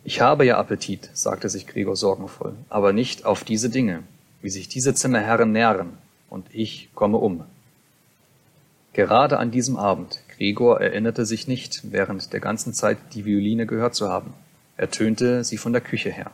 [0.03, 4.03] Ich habe ja Appetit, sagte sich Gregor sorgenvoll, aber nicht auf diese Dinge,
[4.41, 5.97] wie sich diese Zimmerherren nähren,
[6.29, 7.43] und ich komme um.
[8.93, 13.95] Gerade an diesem Abend Gregor erinnerte sich nicht, während der ganzen Zeit die Violine gehört
[13.95, 14.33] zu haben.
[14.75, 16.31] Er tönte sie von der Küche her.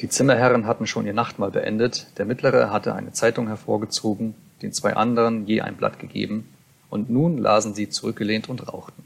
[0.00, 4.94] Die Zimmerherren hatten schon ihr Nachtmahl beendet, der Mittlere hatte eine Zeitung hervorgezogen, den zwei
[4.94, 6.48] anderen je ein Blatt gegeben,
[6.90, 9.04] und nun lasen sie zurückgelehnt und rauchten.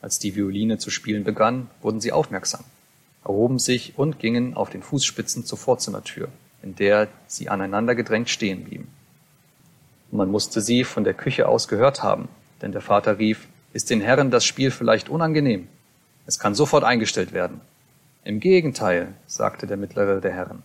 [0.00, 2.64] Als die Violine zu spielen begann, wurden sie aufmerksam,
[3.24, 6.28] erhoben sich und gingen auf den Fußspitzen zur Vorzimmertür,
[6.62, 8.88] in der sie aneinander gedrängt stehen blieben.
[10.10, 12.28] Man musste sie von der Küche aus gehört haben,
[12.62, 15.68] denn der Vater rief, ist den Herren das Spiel vielleicht unangenehm?
[16.26, 17.60] Es kann sofort eingestellt werden.
[18.24, 20.62] Im Gegenteil, sagte der mittlere der Herren,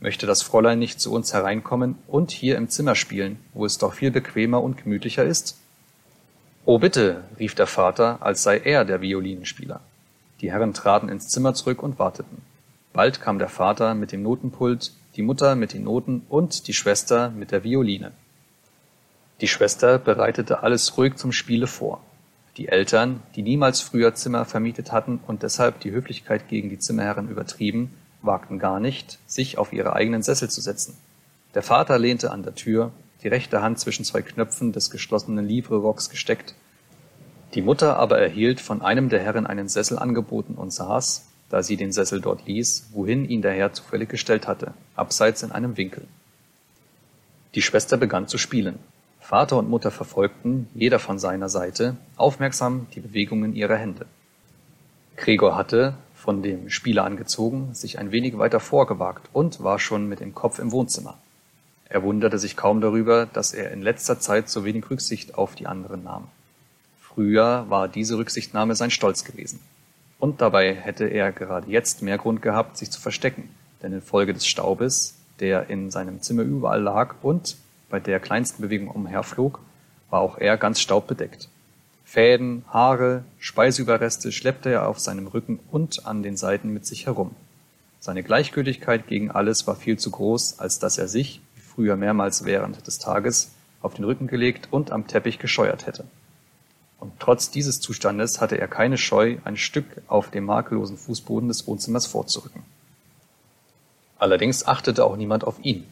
[0.00, 3.94] möchte das Fräulein nicht zu uns hereinkommen und hier im Zimmer spielen, wo es doch
[3.94, 5.58] viel bequemer und gemütlicher ist?
[6.68, 9.82] Oh bitte, rief der Vater, als sei er der Violinenspieler.
[10.40, 12.42] Die Herren traten ins Zimmer zurück und warteten.
[12.92, 17.30] Bald kam der Vater mit dem Notenpult, die Mutter mit den Noten und die Schwester
[17.30, 18.10] mit der Violine.
[19.40, 22.02] Die Schwester bereitete alles ruhig zum Spiele vor.
[22.56, 27.28] Die Eltern, die niemals früher Zimmer vermietet hatten und deshalb die Höflichkeit gegen die Zimmerherren
[27.28, 30.96] übertrieben, wagten gar nicht, sich auf ihre eigenen Sessel zu setzen.
[31.54, 32.90] Der Vater lehnte an der Tür,
[33.26, 36.54] die rechte Hand zwischen zwei Knöpfen des geschlossenen Livrerocks gesteckt.
[37.54, 41.76] Die Mutter aber erhielt von einem der Herren einen Sessel angeboten und saß, da sie
[41.76, 46.06] den Sessel dort ließ, wohin ihn der Herr zufällig gestellt hatte, abseits in einem Winkel.
[47.56, 48.78] Die Schwester begann zu spielen.
[49.18, 54.06] Vater und Mutter verfolgten, jeder von seiner Seite, aufmerksam die Bewegungen ihrer Hände.
[55.16, 60.20] Gregor hatte, von dem Spieler angezogen, sich ein wenig weiter vorgewagt und war schon mit
[60.20, 61.18] dem Kopf im Wohnzimmer.
[61.88, 65.66] Er wunderte sich kaum darüber, dass er in letzter Zeit so wenig Rücksicht auf die
[65.66, 66.28] anderen nahm.
[67.00, 69.60] Früher war diese Rücksichtnahme sein Stolz gewesen.
[70.18, 73.48] Und dabei hätte er gerade jetzt mehr Grund gehabt, sich zu verstecken,
[73.82, 77.56] denn infolge des Staubes, der in seinem Zimmer überall lag und
[77.88, 79.60] bei der kleinsten Bewegung umherflog,
[80.10, 81.48] war auch er ganz staubbedeckt.
[82.04, 87.34] Fäden, Haare, Speiseüberreste schleppte er auf seinem Rücken und an den Seiten mit sich herum.
[88.00, 91.40] Seine Gleichgültigkeit gegen alles war viel zu groß, als dass er sich,
[91.76, 96.04] früher mehrmals während des Tages, auf den Rücken gelegt und am Teppich gescheuert hätte.
[96.98, 101.68] Und trotz dieses Zustandes hatte er keine Scheu, ein Stück auf dem makellosen Fußboden des
[101.68, 102.64] Wohnzimmers vorzurücken.
[104.18, 105.86] Allerdings achtete auch niemand auf ihn.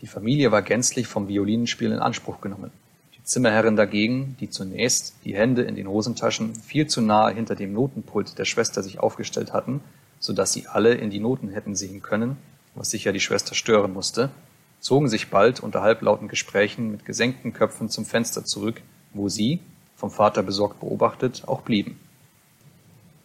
[0.00, 2.70] Die Familie war gänzlich vom Violinenspiel in Anspruch genommen.
[3.24, 8.38] Zimmerherrin dagegen, die zunächst, die Hände in den Hosentaschen, viel zu nahe hinter dem Notenpult
[8.38, 9.80] der Schwester sich aufgestellt hatten,
[10.20, 12.36] so dass sie alle in die Noten hätten sehen können,
[12.74, 14.30] was sicher die Schwester stören musste,
[14.84, 18.82] zogen sich bald unter halblauten Gesprächen mit gesenkten Köpfen zum Fenster zurück,
[19.14, 19.60] wo sie,
[19.96, 21.98] vom Vater besorgt beobachtet, auch blieben.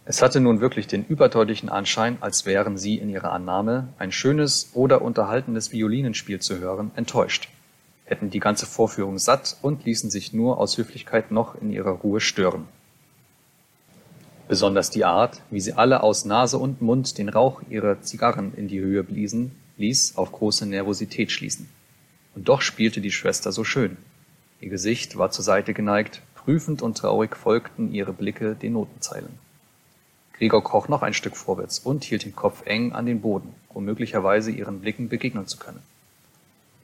[0.05, 4.69] Es hatte nun wirklich den überdeutlichen Anschein, als wären sie in ihrer Annahme, ein schönes
[4.73, 7.49] oder unterhaltendes Violinenspiel zu hören, enttäuscht
[8.09, 12.19] hätten die ganze Vorführung satt und ließen sich nur aus Höflichkeit noch in ihrer Ruhe
[12.19, 12.67] stören.
[14.47, 18.67] Besonders die Art, wie sie alle aus Nase und Mund den Rauch ihrer Zigarren in
[18.67, 21.67] die Höhe bliesen, ließ auf große Nervosität schließen.
[22.35, 23.97] Und doch spielte die Schwester so schön.
[24.61, 29.39] Ihr Gesicht war zur Seite geneigt, prüfend und traurig folgten ihre Blicke den Notenzeilen.
[30.33, 33.83] Gregor kroch noch ein Stück vorwärts und hielt den Kopf eng an den Boden, um
[33.83, 35.81] möglicherweise ihren Blicken begegnen zu können.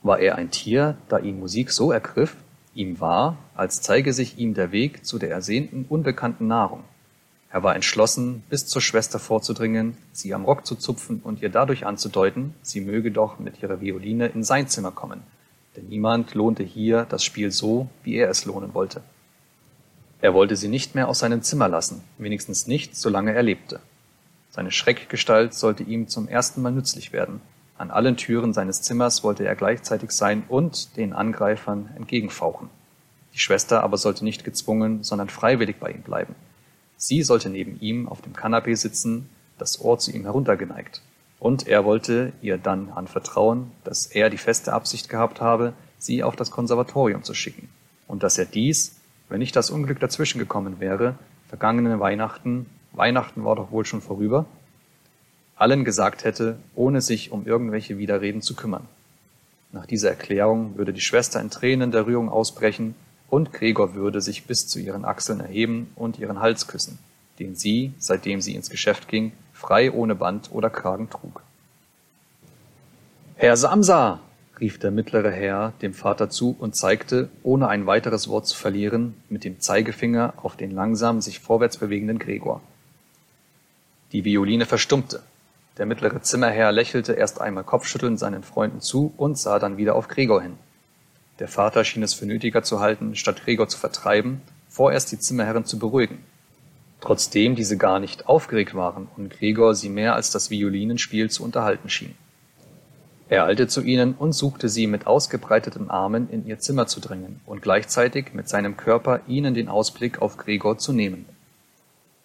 [0.03, 2.35] War er ein Tier, da ihn Musik so ergriff,
[2.73, 6.83] ihm war, als zeige sich ihm der Weg zu der ersehnten, unbekannten Nahrung.
[7.55, 11.85] Er war entschlossen, bis zur Schwester vorzudringen, sie am Rock zu zupfen und ihr dadurch
[11.85, 15.23] anzudeuten, sie möge doch mit ihrer Violine in sein Zimmer kommen,
[15.77, 19.03] denn niemand lohnte hier das Spiel so, wie er es lohnen wollte.
[20.19, 23.79] Er wollte sie nicht mehr aus seinem Zimmer lassen, wenigstens nicht, solange er lebte.
[24.49, 27.39] Seine Schreckgestalt sollte ihm zum ersten Mal nützlich werden,
[27.77, 32.69] an allen Türen seines Zimmers wollte er gleichzeitig sein und den Angreifern entgegenfauchen.
[33.33, 36.35] Die Schwester aber sollte nicht gezwungen, sondern freiwillig bei ihm bleiben.
[36.97, 41.01] Sie sollte neben ihm auf dem Kanapee sitzen, das Ohr zu ihm heruntergeneigt.
[41.39, 46.35] Und er wollte ihr dann anvertrauen, dass er die feste Absicht gehabt habe, sie auf
[46.35, 47.69] das Konservatorium zu schicken.
[48.07, 48.95] Und dass er dies,
[49.29, 51.15] wenn nicht das Unglück dazwischen gekommen wäre,
[51.47, 54.45] vergangene Weihnachten, Weihnachten war doch wohl schon vorüber,
[55.55, 58.87] allen gesagt hätte, ohne sich um irgendwelche Widerreden zu kümmern.
[59.71, 62.95] Nach dieser Erklärung würde die Schwester in Tränen der Rührung ausbrechen
[63.29, 66.99] und Gregor würde sich bis zu ihren Achseln erheben und ihren Hals küssen,
[67.39, 71.41] den sie, seitdem sie ins Geschäft ging, frei ohne Band oder Kragen trug.
[73.35, 74.19] Herr Samsa!
[74.59, 79.15] rief der mittlere Herr dem Vater zu und zeigte, ohne ein weiteres Wort zu verlieren,
[79.27, 82.61] mit dem Zeigefinger auf den langsam sich vorwärts bewegenden Gregor.
[84.13, 85.21] Die Violine verstummte,
[85.77, 90.07] der mittlere Zimmerherr lächelte erst einmal kopfschüttelnd seinen Freunden zu und sah dann wieder auf
[90.07, 90.57] Gregor hin.
[91.39, 95.65] Der Vater schien es für nötiger zu halten, statt Gregor zu vertreiben, vorerst die Zimmerherren
[95.65, 96.23] zu beruhigen.
[97.01, 101.89] Trotzdem diese gar nicht aufgeregt waren und Gregor sie mehr als das Violinenspiel zu unterhalten
[101.89, 102.15] schien.
[103.27, 107.41] Er eilte zu ihnen und suchte sie mit ausgebreiteten Armen in ihr Zimmer zu drängen
[107.45, 111.25] und gleichzeitig mit seinem Körper ihnen den Ausblick auf Gregor zu nehmen.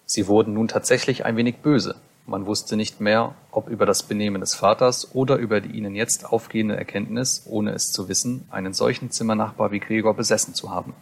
[0.05, 4.41] Sie wurden nun tatsächlich ein wenig böse, man wusste nicht mehr, ob über das Benehmen
[4.41, 9.11] des Vaters oder über die ihnen jetzt aufgehende Erkenntnis, ohne es zu wissen, einen solchen
[9.11, 10.93] Zimmernachbar wie Gregor besessen zu haben.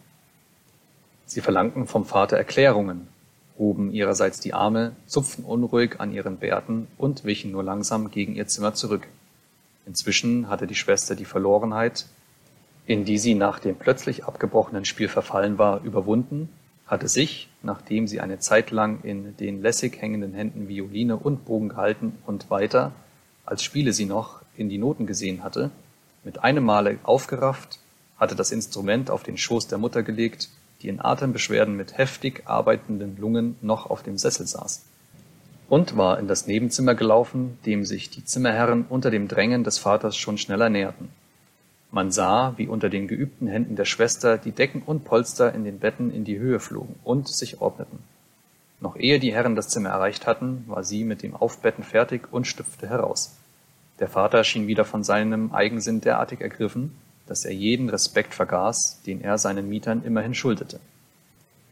[1.26, 3.08] Sie verlangten vom Vater Erklärungen,
[3.58, 8.46] hoben ihrerseits die Arme, zupften unruhig an ihren Bärten und wichen nur langsam gegen ihr
[8.46, 9.06] Zimmer zurück.
[9.86, 12.06] Inzwischen hatte die Schwester die Verlorenheit,
[12.86, 16.48] in die sie nach dem plötzlich abgebrochenen Spiel verfallen war, überwunden
[16.90, 21.68] hatte sich, nachdem sie eine Zeit lang in den lässig hängenden Händen Violine und Bogen
[21.68, 22.92] gehalten und weiter,
[23.46, 25.70] als spiele sie noch, in die Noten gesehen hatte,
[26.24, 27.78] mit einem Male aufgerafft,
[28.18, 30.50] hatte das Instrument auf den Schoß der Mutter gelegt,
[30.82, 34.84] die in Atembeschwerden mit heftig arbeitenden Lungen noch auf dem Sessel saß,
[35.68, 40.16] und war in das Nebenzimmer gelaufen, dem sich die Zimmerherren unter dem Drängen des Vaters
[40.16, 41.08] schon schneller näherten.
[41.92, 45.80] Man sah, wie unter den geübten Händen der Schwester die Decken und Polster in den
[45.80, 47.98] Betten in die Höhe flogen und sich ordneten.
[48.80, 52.46] Noch ehe die Herren das Zimmer erreicht hatten, war sie mit dem Aufbetten fertig und
[52.46, 53.36] schlüpfte heraus.
[53.98, 56.96] Der Vater schien wieder von seinem Eigensinn derartig ergriffen,
[57.26, 60.80] dass er jeden Respekt vergaß, den er seinen Mietern immerhin schuldete.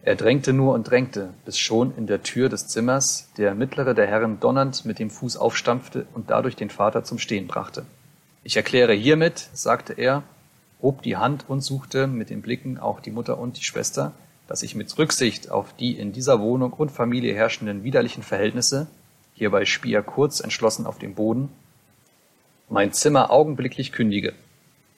[0.03, 4.07] Er drängte nur und drängte, bis schon in der Tür des Zimmers der mittlere der
[4.07, 7.87] Herren donnernd mit dem Fuß aufstampfte und dadurch den Vater zum Stehen brachte.
[8.49, 10.23] Ich erkläre hiermit, sagte er,
[10.81, 14.13] hob die Hand und suchte mit den Blicken auch die Mutter und die Schwester,
[14.47, 18.87] dass ich mit Rücksicht auf die in dieser Wohnung und Familie herrschenden widerlichen Verhältnisse,
[19.35, 21.51] hierbei spie er kurz entschlossen auf den Boden,
[22.71, 24.33] mein Zimmer augenblicklich kündige.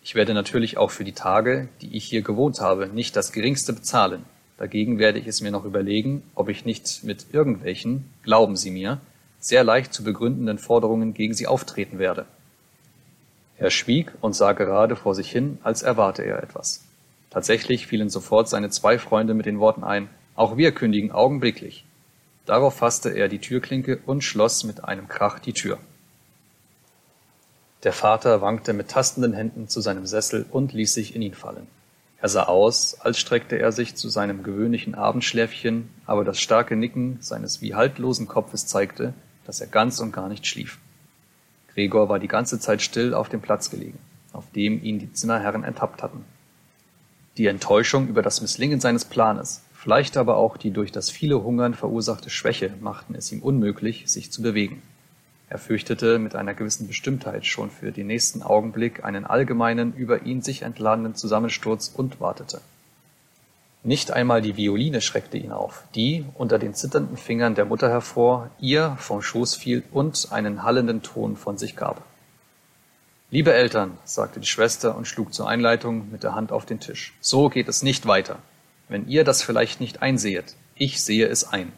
[0.01, 3.72] Ich werde natürlich auch für die Tage, die ich hier gewohnt habe, nicht das geringste
[3.72, 4.24] bezahlen.
[4.59, 9.01] Dagegen werde ich es mir noch überlegen, ob ich nicht mit irgendwelchen, glauben Sie mir,
[9.40, 12.27] sehr leicht zu begründenden Forderungen gegen Sie auftreten werde.
[13.61, 16.82] Er schwieg und sah gerade vor sich hin, als erwarte er etwas.
[17.28, 21.85] Tatsächlich fielen sofort seine zwei Freunde mit den Worten ein, auch wir kündigen augenblicklich.
[22.47, 25.78] Darauf fasste er die Türklinke und schloss mit einem Krach die Tür.
[27.82, 31.66] Der Vater wankte mit tastenden Händen zu seinem Sessel und ließ sich in ihn fallen.
[32.23, 37.19] Er sah aus, als streckte er sich zu seinem gewöhnlichen Abendschläfchen, aber das starke Nicken
[37.20, 39.12] seines wie haltlosen Kopfes zeigte,
[39.45, 40.78] dass er ganz und gar nicht schlief.
[41.81, 43.98] Gregor war die ganze Zeit still auf dem Platz gelegen,
[44.35, 46.27] auf dem ihn die Zimmerherren enttappt hatten.
[47.39, 51.73] Die Enttäuschung über das Misslingen seines Planes, vielleicht aber auch die durch das viele Hungern
[51.73, 54.82] verursachte Schwäche machten es ihm unmöglich, sich zu bewegen.
[55.48, 60.43] Er fürchtete mit einer gewissen Bestimmtheit schon für den nächsten Augenblick einen allgemeinen, über ihn
[60.43, 62.61] sich entladenen Zusammensturz und wartete.
[63.82, 68.51] Nicht einmal die Violine schreckte ihn auf, die, unter den zitternden Fingern der Mutter hervor,
[68.61, 72.02] ihr vom Schoß fiel und einen hallenden Ton von sich gab.
[73.31, 77.15] Liebe Eltern, sagte die Schwester und schlug zur Einleitung mit der Hand auf den Tisch,
[77.20, 78.40] so geht es nicht weiter.
[78.89, 81.73] Wenn ihr das vielleicht nicht einsehet, ich sehe es ein.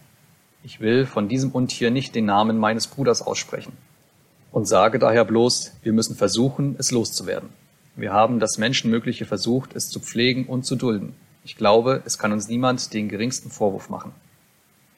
[0.64, 3.76] Ich will von diesem Untier nicht den Namen meines Bruders aussprechen
[4.50, 7.50] und sage daher bloß, wir müssen versuchen, es loszuwerden.
[7.94, 11.14] Wir haben das Menschenmögliche versucht, es zu pflegen und zu dulden.
[11.44, 14.12] Ich glaube, es kann uns niemand den geringsten Vorwurf machen.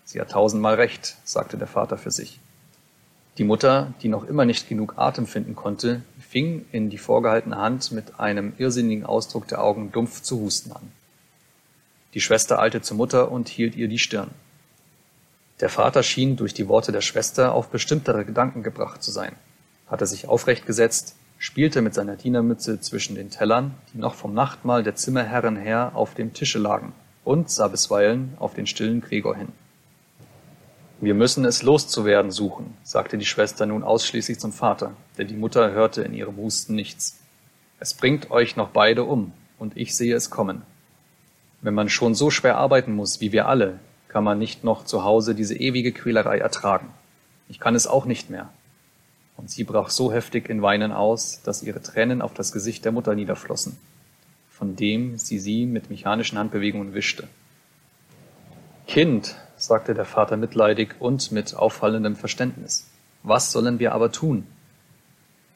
[0.05, 2.41] Sie hat tausendmal recht, sagte der Vater für sich.
[3.39, 7.91] Die Mutter, die noch immer nicht genug Atem finden konnte, fing in die vorgehaltene Hand
[7.91, 10.93] mit einem irrsinnigen Ausdruck der Augen dumpf zu husten an.
[12.13, 14.31] Die Schwester eilte zur Mutter und hielt ihr die Stirn.
[15.61, 19.35] Der Vater schien durch die Worte der Schwester auf bestimmtere Gedanken gebracht zu sein,
[19.89, 24.83] hatte sich aufrecht gesetzt, spielte mit seiner Dienermütze zwischen den Tellern, die noch vom Nachtmahl
[24.83, 29.49] der Zimmerherren her auf dem Tische lagen, und sah bisweilen auf den stillen Gregor hin.
[31.03, 35.73] Wir müssen es loszuwerden suchen, sagte die Schwester nun ausschließlich zum Vater, denn die Mutter
[35.73, 37.21] hörte in ihrem Husten nichts.
[37.79, 40.63] Es bringt euch noch beide um, und ich sehe es kommen.
[41.61, 45.05] Wenn man schon so schwer arbeiten muss wie wir alle, kann man nicht noch zu
[45.05, 46.89] Hause diese ewige Quälerei ertragen.
[47.51, 48.49] Ich kann es auch nicht mehr.
[49.37, 52.93] Und sie brach so heftig in Weinen aus, dass ihre Tränen auf das Gesicht der
[52.93, 53.77] Mutter niederflossen,
[54.51, 57.29] von dem sie sie mit mechanischen Handbewegungen wischte.
[58.87, 62.91] Kind, sagte der Vater mitleidig und mit auffallendem Verständnis,
[63.23, 64.47] was sollen wir aber tun?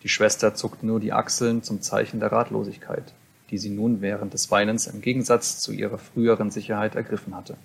[0.02, 3.12] Die Schwester zuckte nur die Achseln zum Zeichen der Ratlosigkeit,
[3.50, 7.56] die sie nun während des Weinens im Gegensatz zu ihrer früheren Sicherheit ergriffen hatte.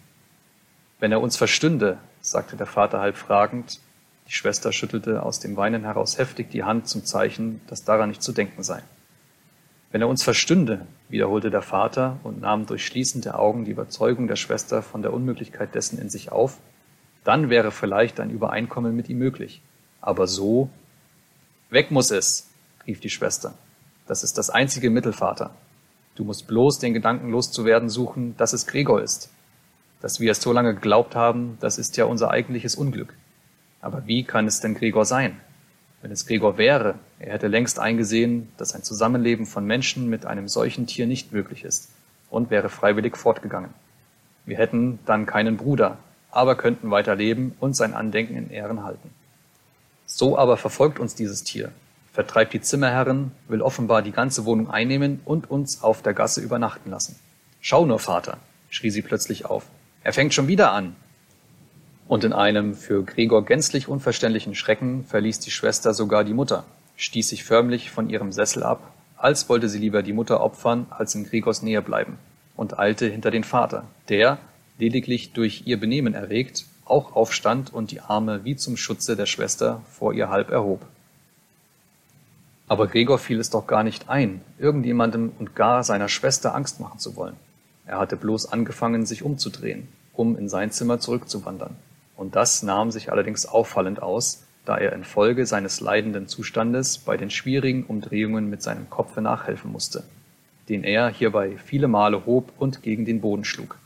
[1.00, 3.80] Wenn er uns verstünde, sagte der Vater halb fragend,
[4.28, 8.24] die Schwester schüttelte aus dem Weinen heraus heftig die Hand zum Zeichen, dass daran nicht
[8.24, 8.82] zu denken sei.
[9.92, 14.28] Wenn er uns verstünde, wiederholte der Vater und nahm durch Schließen der Augen die Überzeugung
[14.28, 16.58] der Schwester von der Unmöglichkeit dessen in sich auf,
[17.24, 19.62] dann wäre vielleicht ein Übereinkommen mit ihm möglich.
[20.02, 20.70] Aber so.
[21.70, 22.50] Weg muss es,
[22.88, 23.54] rief die Schwester.
[24.08, 25.52] Das ist das einzige Mittel, Vater.
[26.16, 29.30] Du musst bloß den Gedanken loszuwerden suchen, dass es Gregor ist.
[30.02, 33.14] Dass wir es so lange geglaubt haben, das ist ja unser eigentliches Unglück.
[33.84, 35.42] Aber wie kann es denn Gregor sein?
[36.02, 40.48] Wenn es Gregor wäre, er hätte längst eingesehen, dass ein Zusammenleben von Menschen mit einem
[40.48, 41.92] solchen Tier nicht möglich ist
[42.30, 43.72] und wäre freiwillig fortgegangen.
[44.46, 45.98] Wir hätten dann keinen Bruder,
[46.32, 49.10] aber könnten weiter leben und sein Andenken in Ehren halten.
[50.06, 51.70] So aber verfolgt uns dieses Tier,
[52.14, 56.90] vertreibt die Zimmerherren, will offenbar die ganze Wohnung einnehmen und uns auf der Gasse übernachten
[56.90, 57.20] lassen.
[57.60, 58.38] Schau nur, Vater,
[58.70, 59.66] schrie sie plötzlich auf.
[60.06, 60.96] Er fängt schon wieder an.
[62.14, 66.64] Und in einem für Gregor gänzlich unverständlichen Schrecken verließ die Schwester sogar die Mutter,
[66.96, 71.16] stieß sich förmlich von ihrem Sessel ab, als wollte sie lieber die Mutter opfern, als
[71.16, 72.20] in Gregors Nähe bleiben,
[72.56, 74.38] und eilte hinter den Vater, der,
[74.78, 79.82] lediglich durch ihr Benehmen erregt, auch aufstand und die Arme wie zum Schutze der Schwester
[79.90, 80.86] vor ihr halb erhob.
[82.68, 87.00] Aber Gregor fiel es doch gar nicht ein, irgendjemandem und gar seiner Schwester Angst machen
[87.00, 87.38] zu wollen.
[87.88, 91.76] Er hatte bloß angefangen, sich umzudrehen, um in sein Zimmer zurückzuwandern
[92.16, 97.30] und das nahm sich allerdings auffallend aus, da er infolge seines leidenden Zustandes bei den
[97.30, 100.04] schwierigen Umdrehungen mit seinem Kopfe nachhelfen musste,
[100.70, 103.78] den er hierbei viele Male hob und gegen den Boden schlug.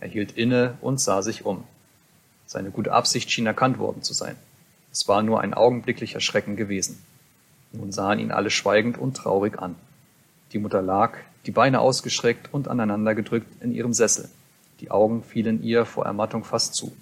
[0.00, 1.64] Er hielt inne und sah sich um.
[2.46, 4.36] Seine gute Absicht schien erkannt worden zu sein.
[4.90, 6.98] Es war nur ein augenblicklicher Schrecken gewesen.
[7.72, 9.76] Nun sahen ihn alle schweigend und traurig an.
[10.52, 11.16] Die Mutter lag,
[11.46, 14.28] die Beine ausgestreckt und aneinandergedrückt in ihrem Sessel.
[14.80, 16.92] Die Augen fielen ihr vor Ermattung fast zu.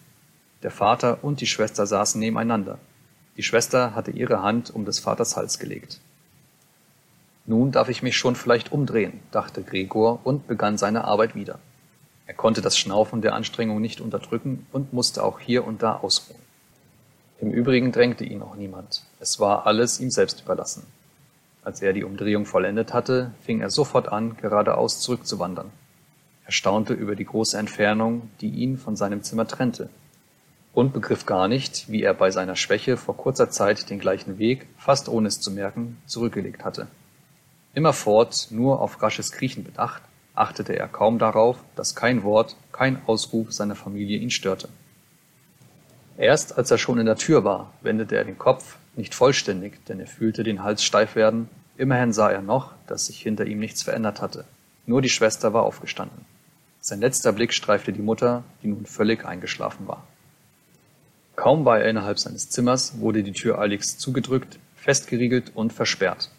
[0.62, 2.78] Der Vater und die Schwester saßen nebeneinander.
[3.36, 6.00] Die Schwester hatte ihre Hand um des Vaters Hals gelegt.
[7.46, 11.60] Nun darf ich mich schon vielleicht umdrehen, dachte Gregor und begann seine Arbeit wieder.
[12.26, 16.40] Er konnte das Schnaufen der Anstrengung nicht unterdrücken und musste auch hier und da ausruhen.
[17.40, 19.04] Im Übrigen drängte ihn auch niemand.
[19.20, 20.84] Es war alles ihm selbst überlassen.
[21.62, 25.70] Als er die Umdrehung vollendet hatte, fing er sofort an, geradeaus zurückzuwandern.
[26.44, 29.88] Er staunte über die große Entfernung, die ihn von seinem Zimmer trennte,
[30.78, 34.68] und begriff gar nicht, wie er bei seiner Schwäche vor kurzer Zeit den gleichen Weg,
[34.78, 36.86] fast ohne es zu merken, zurückgelegt hatte.
[37.74, 40.02] Immerfort nur auf rasches Kriechen bedacht,
[40.36, 44.68] achtete er kaum darauf, dass kein Wort, kein Ausruf seiner Familie ihn störte.
[46.16, 49.98] Erst als er schon in der Tür war, wendete er den Kopf, nicht vollständig, denn
[49.98, 53.82] er fühlte den Hals steif werden, immerhin sah er noch, dass sich hinter ihm nichts
[53.82, 54.44] verändert hatte.
[54.86, 56.24] Nur die Schwester war aufgestanden.
[56.80, 60.06] Sein letzter Blick streifte die Mutter, die nun völlig eingeschlafen war.
[61.38, 66.32] Kaum war er innerhalb seines Zimmers, wurde die Tür eiligst zugedrückt, festgeriegelt und versperrt.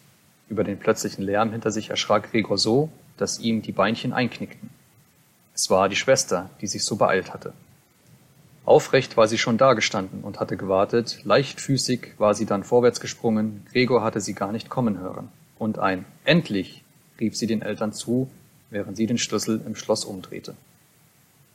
[0.50, 4.68] Über den plötzlichen Lärm hinter sich erschrak Gregor so, dass ihm die Beinchen einknickten.
[5.54, 7.54] Es war die Schwester, die sich so beeilt hatte.
[8.66, 14.04] Aufrecht war sie schon dagestanden und hatte gewartet, leichtfüßig war sie dann vorwärts gesprungen, Gregor
[14.04, 15.28] hatte sie gar nicht kommen hören.
[15.58, 16.84] Und ein Endlich
[17.18, 18.30] rief sie den Eltern zu,
[18.68, 20.56] während sie den Schlüssel im Schloss umdrehte.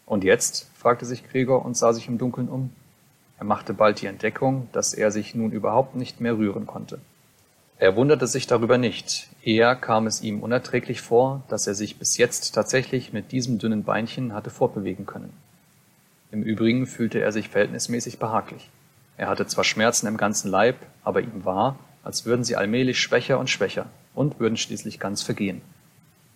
[0.08, 0.68] Und jetzt?
[0.74, 2.72] fragte sich Gregor und sah sich im Dunkeln um.
[3.38, 7.00] Er machte bald die Entdeckung, dass er sich nun überhaupt nicht mehr rühren konnte.
[7.78, 12.18] Er wunderte sich darüber nicht, eher kam es ihm unerträglich vor, dass er sich bis
[12.18, 15.34] jetzt tatsächlich mit diesem dünnen Beinchen hatte fortbewegen können.
[16.32, 18.70] Im Übrigen fühlte er sich verhältnismäßig behaglich.
[19.18, 23.40] Er hatte zwar Schmerzen im ganzen Leib, aber ihm war, als würden sie allmählich schwächer
[23.40, 25.62] und schwächer und würden schließlich ganz vergehen.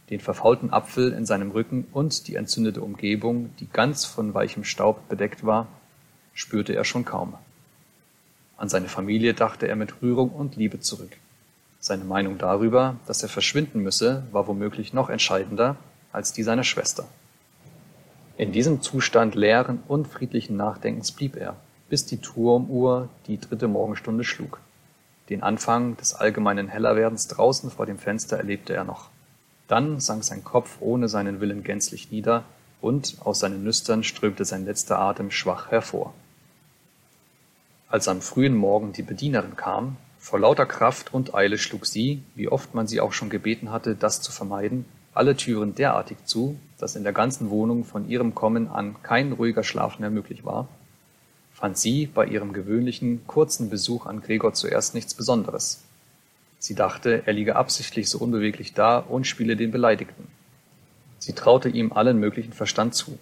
[0.09, 5.07] Den verfaulten Apfel in seinem Rücken und die entzündete Umgebung, die ganz von weichem Staub
[5.07, 5.67] bedeckt war,
[6.39, 7.33] spürte er schon kaum.
[8.55, 11.17] An seine Familie dachte er mit Rührung und Liebe zurück.
[11.81, 15.75] Seine Meinung darüber, dass er verschwinden müsse, war womöglich noch entscheidender
[16.13, 17.05] als die seiner Schwester.
[18.37, 21.57] In diesem Zustand leeren und friedlichen Nachdenkens blieb er,
[21.89, 24.61] bis die Turmuhr die dritte Morgenstunde schlug.
[25.29, 29.09] Den Anfang des allgemeinen Hellerwerdens draußen vor dem Fenster erlebte er noch.
[29.67, 32.45] Dann sank sein Kopf ohne seinen Willen gänzlich nieder,
[32.81, 36.13] und aus seinen Nüstern strömte sein letzter Atem schwach hervor.
[37.91, 42.47] Als am frühen Morgen die Bedienerin kam, vor lauter Kraft und Eile schlug sie, wie
[42.47, 44.85] oft man sie auch schon gebeten hatte, das zu vermeiden,
[45.15, 49.63] alle Türen derartig zu, dass in der ganzen Wohnung von ihrem Kommen an kein ruhiger
[49.63, 50.67] Schlaf mehr möglich war,
[51.51, 55.81] fand sie bei ihrem gewöhnlichen, kurzen Besuch an Gregor zuerst nichts Besonderes.
[56.59, 60.27] Sie dachte, er liege absichtlich so unbeweglich da und spiele den Beleidigten.
[61.17, 63.17] Sie traute ihm allen möglichen Verstand zu.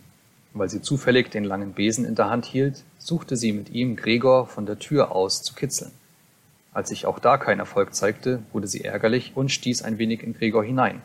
[0.57, 4.47] Weil sie zufällig den langen Besen in der Hand hielt, suchte sie mit ihm Gregor
[4.47, 5.91] von der Tür aus zu kitzeln.
[6.73, 10.33] Als sich auch da kein Erfolg zeigte, wurde sie ärgerlich und stieß ein wenig in
[10.33, 11.03] Gregor hinein.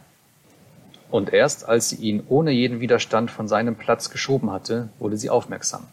[1.11, 5.29] Und erst als sie ihn ohne jeden Widerstand von seinem Platz geschoben hatte, wurde sie
[5.29, 5.87] aufmerksam.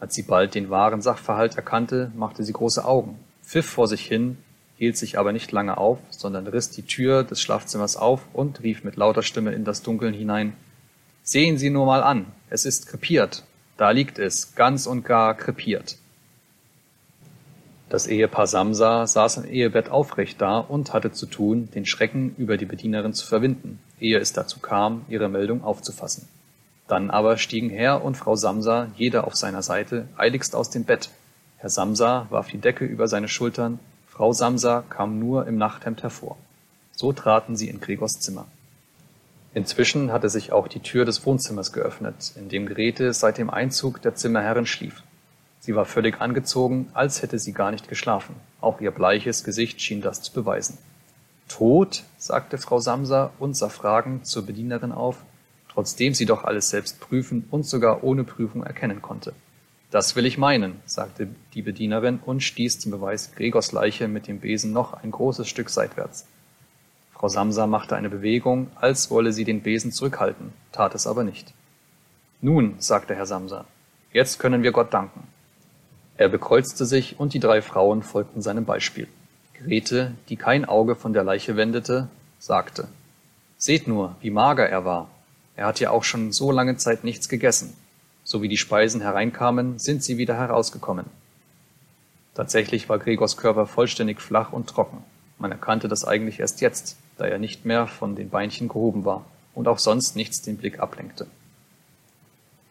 [0.00, 4.38] Als sie bald den wahren Sachverhalt erkannte, machte sie große Augen, pfiff vor sich hin,
[4.78, 8.84] hielt sich aber nicht lange auf, sondern riss die Tür des Schlafzimmers auf und rief
[8.84, 10.54] mit lauter Stimme in das Dunkeln hinein
[11.30, 13.44] Sehen Sie nur mal an, es ist krepiert,
[13.76, 15.98] da liegt es, ganz und gar krepiert.
[17.90, 22.56] Das Ehepaar Samsa saß im Ehebett aufrecht da und hatte zu tun, den Schrecken über
[22.56, 26.26] die Bedienerin zu verwinden, ehe es dazu kam, ihre Meldung aufzufassen.
[26.86, 31.10] Dann aber stiegen Herr und Frau Samsa, jeder auf seiner Seite, eiligst aus dem Bett.
[31.58, 36.38] Herr Samsa warf die Decke über seine Schultern, Frau Samsa kam nur im Nachthemd hervor.
[36.92, 38.46] So traten sie in Gregors Zimmer.
[39.54, 44.02] Inzwischen hatte sich auch die Tür des Wohnzimmers geöffnet, in dem Grete seit dem Einzug
[44.02, 45.02] der Zimmerherrin schlief.
[45.60, 48.36] Sie war völlig angezogen, als hätte sie gar nicht geschlafen.
[48.60, 50.78] Auch ihr bleiches Gesicht schien das zu beweisen.
[51.48, 52.04] Tot?
[52.18, 55.16] sagte Frau Samsa und sah fragend zur Bedienerin auf,
[55.70, 59.32] trotzdem sie doch alles selbst prüfen und sogar ohne Prüfung erkennen konnte.
[59.90, 64.40] Das will ich meinen, sagte die Bedienerin und stieß zum Beweis Gregors Leiche mit dem
[64.40, 66.26] Besen noch ein großes Stück seitwärts.
[67.18, 71.52] Frau Samsa machte eine Bewegung, als wolle sie den Besen zurückhalten, tat es aber nicht.
[72.40, 73.64] Nun, sagte Herr Samsa,
[74.12, 75.26] jetzt können wir Gott danken.
[76.16, 79.08] Er bekreuzte sich und die drei Frauen folgten seinem Beispiel.
[79.54, 82.06] Grete, die kein Auge von der Leiche wendete,
[82.38, 82.86] sagte,
[83.56, 85.10] Seht nur, wie mager er war.
[85.56, 87.76] er hat ja auch schon so lange Zeit nichts gegessen.
[88.22, 91.06] So wie die Speisen hereinkamen, sind sie wieder herausgekommen.
[92.34, 95.02] Tatsächlich war Gregors Körper vollständig flach und trocken.
[95.38, 99.26] Man erkannte das eigentlich erst jetzt, da er nicht mehr von den Beinchen gehoben war
[99.54, 101.26] und auch sonst nichts den Blick ablenkte.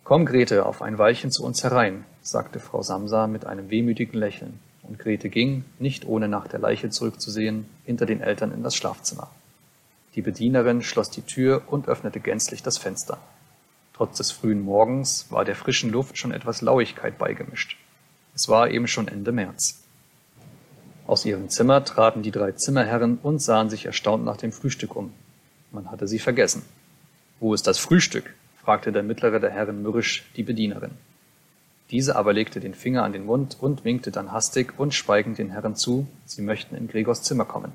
[0.03, 4.60] Komm, Grete, auf ein Weilchen zu uns herein, sagte Frau Samsa mit einem wehmütigen Lächeln,
[4.84, 9.30] und Grete ging, nicht ohne nach der Leiche zurückzusehen, hinter den Eltern in das Schlafzimmer.
[10.15, 13.19] Die Bedienerin schloss die Tür und öffnete gänzlich das Fenster.
[13.94, 17.78] Trotz des frühen Morgens war der frischen Luft schon etwas Lauigkeit beigemischt.
[18.34, 19.84] Es war eben schon Ende März.
[21.07, 25.13] Aus ihrem Zimmer traten die drei Zimmerherren und sahen sich erstaunt nach dem Frühstück um.
[25.71, 26.63] Man hatte sie vergessen.
[27.39, 28.34] Wo ist das Frühstück?
[28.61, 30.91] fragte der mittlere der Herren mürrisch die Bedienerin.
[31.91, 35.51] Diese aber legte den Finger an den Mund und winkte dann hastig und schweigend den
[35.51, 37.71] Herren zu, sie möchten in Gregors Zimmer kommen.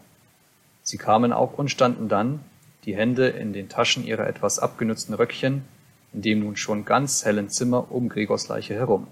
[0.83, 2.41] Sie kamen auch und standen dann,
[2.85, 5.65] die Hände in den Taschen ihrer etwas abgenützten Röckchen,
[6.13, 9.07] in dem nun schon ganz hellen Zimmer um Gregors Leiche herum.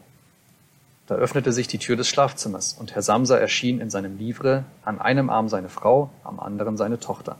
[1.10, 5.00] Da öffnete sich die Tür des Schlafzimmers, und Herr Samsa erschien in seinem Livre, an
[5.00, 7.36] einem Arm seine Frau, am anderen seine Tochter.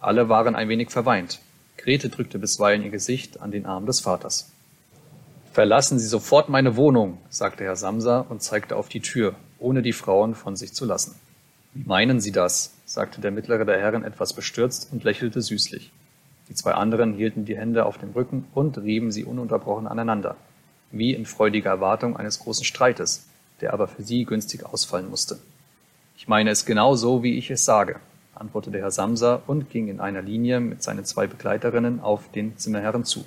[0.00, 1.38] Alle waren ein wenig verweint,
[1.76, 4.50] Grete drückte bisweilen ihr Gesicht an den Arm des Vaters.
[5.52, 9.92] Verlassen Sie sofort meine Wohnung, sagte Herr Samsa und zeigte auf die Tür, ohne die
[9.92, 11.14] Frauen von sich zu lassen.
[11.74, 12.74] Wie meinen Sie das?
[12.86, 15.92] sagte der mittlere der Herren etwas bestürzt und lächelte süßlich.
[16.48, 20.34] Die zwei anderen hielten die Hände auf dem Rücken und rieben sie ununterbrochen aneinander,
[20.90, 23.26] wie in freudiger Erwartung eines großen Streites,
[23.60, 25.38] der aber für sie günstig ausfallen musste.
[26.16, 28.00] Ich meine es genau so, wie ich es sage,
[28.34, 33.04] antwortete Herr Samsa und ging in einer Linie mit seinen zwei Begleiterinnen auf den Zimmerherrn
[33.04, 33.24] zu.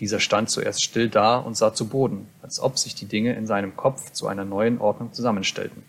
[0.00, 3.46] Dieser stand zuerst still da und sah zu Boden, als ob sich die Dinge in
[3.46, 5.82] seinem Kopf zu einer neuen Ordnung zusammenstellten.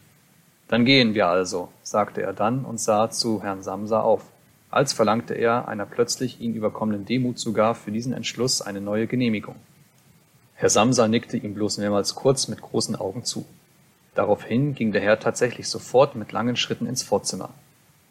[0.70, 4.24] Dann gehen wir also, sagte er dann und sah zu Herrn Samsa auf,
[4.70, 9.56] als verlangte er einer plötzlich ihn überkommenen Demut sogar für diesen Entschluss eine neue Genehmigung.
[10.60, 13.46] Herr Samsa nickte ihm bloß mehrmals kurz mit großen Augen zu.
[14.16, 17.52] Daraufhin ging der Herr tatsächlich sofort mit langen Schritten ins Vorzimmer.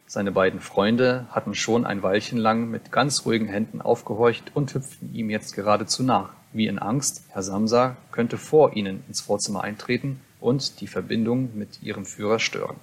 [0.06, 5.12] Seine beiden Freunde hatten schon ein Weilchen lang mit ganz ruhigen Händen aufgehorcht und hüpften
[5.12, 10.20] ihm jetzt geradezu nach, wie in Angst, Herr Samsa könnte vor ihnen ins Vorzimmer eintreten
[10.38, 12.76] und die Verbindung mit ihrem Führer stören.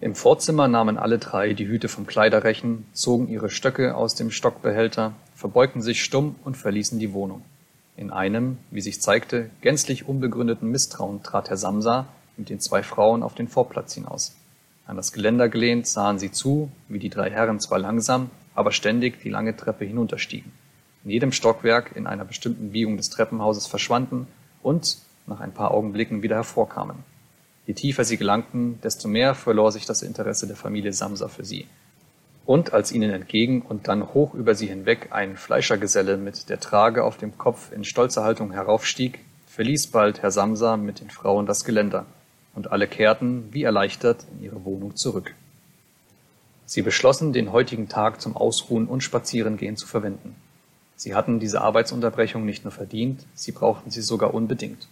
[0.00, 5.12] Im Vorzimmer nahmen alle drei die Hüte vom Kleiderrechen, zogen ihre Stöcke aus dem Stockbehälter,
[5.36, 7.44] verbeugten sich stumm und verließen die Wohnung.
[7.96, 12.06] In einem, wie sich zeigte, gänzlich unbegründeten Misstrauen trat Herr Samsa
[12.36, 14.34] mit den zwei Frauen auf den Vorplatz hinaus.
[14.86, 19.20] An das Geländer gelehnt sahen sie zu, wie die drei Herren zwar langsam, aber ständig
[19.20, 20.50] die lange Treppe hinunterstiegen,
[21.04, 24.26] in jedem Stockwerk in einer bestimmten Biegung des Treppenhauses verschwanden
[24.62, 26.96] und nach ein paar Augenblicken wieder hervorkamen.
[27.66, 31.66] Je tiefer sie gelangten, desto mehr verlor sich das Interesse der Familie Samsa für sie
[32.50, 37.04] und als ihnen entgegen und dann hoch über sie hinweg ein Fleischergeselle mit der Trage
[37.04, 41.62] auf dem Kopf in stolzer Haltung heraufstieg, verließ bald Herr Samsa mit den Frauen das
[41.62, 42.06] Geländer,
[42.56, 45.32] und alle kehrten, wie erleichtert, in ihre Wohnung zurück.
[46.66, 50.34] Sie beschlossen, den heutigen Tag zum Ausruhen und Spazierengehen zu verwenden.
[50.96, 54.88] Sie hatten diese Arbeitsunterbrechung nicht nur verdient, sie brauchten sie sogar unbedingt.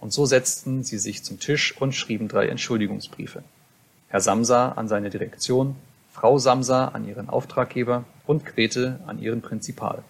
[0.00, 3.44] Und so setzten sie sich zum Tisch und schrieben drei Entschuldigungsbriefe.
[4.08, 5.76] Herr Samsa an seine Direktion,
[6.16, 10.02] Frau Samsa an ihren Auftraggeber und Grete an ihren Prinzipal.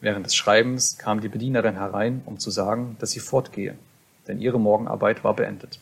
[0.00, 3.74] Während des Schreibens kam die Bedienerin herein, um zu sagen, dass sie fortgehe,
[4.28, 5.80] denn ihre Morgenarbeit war beendet.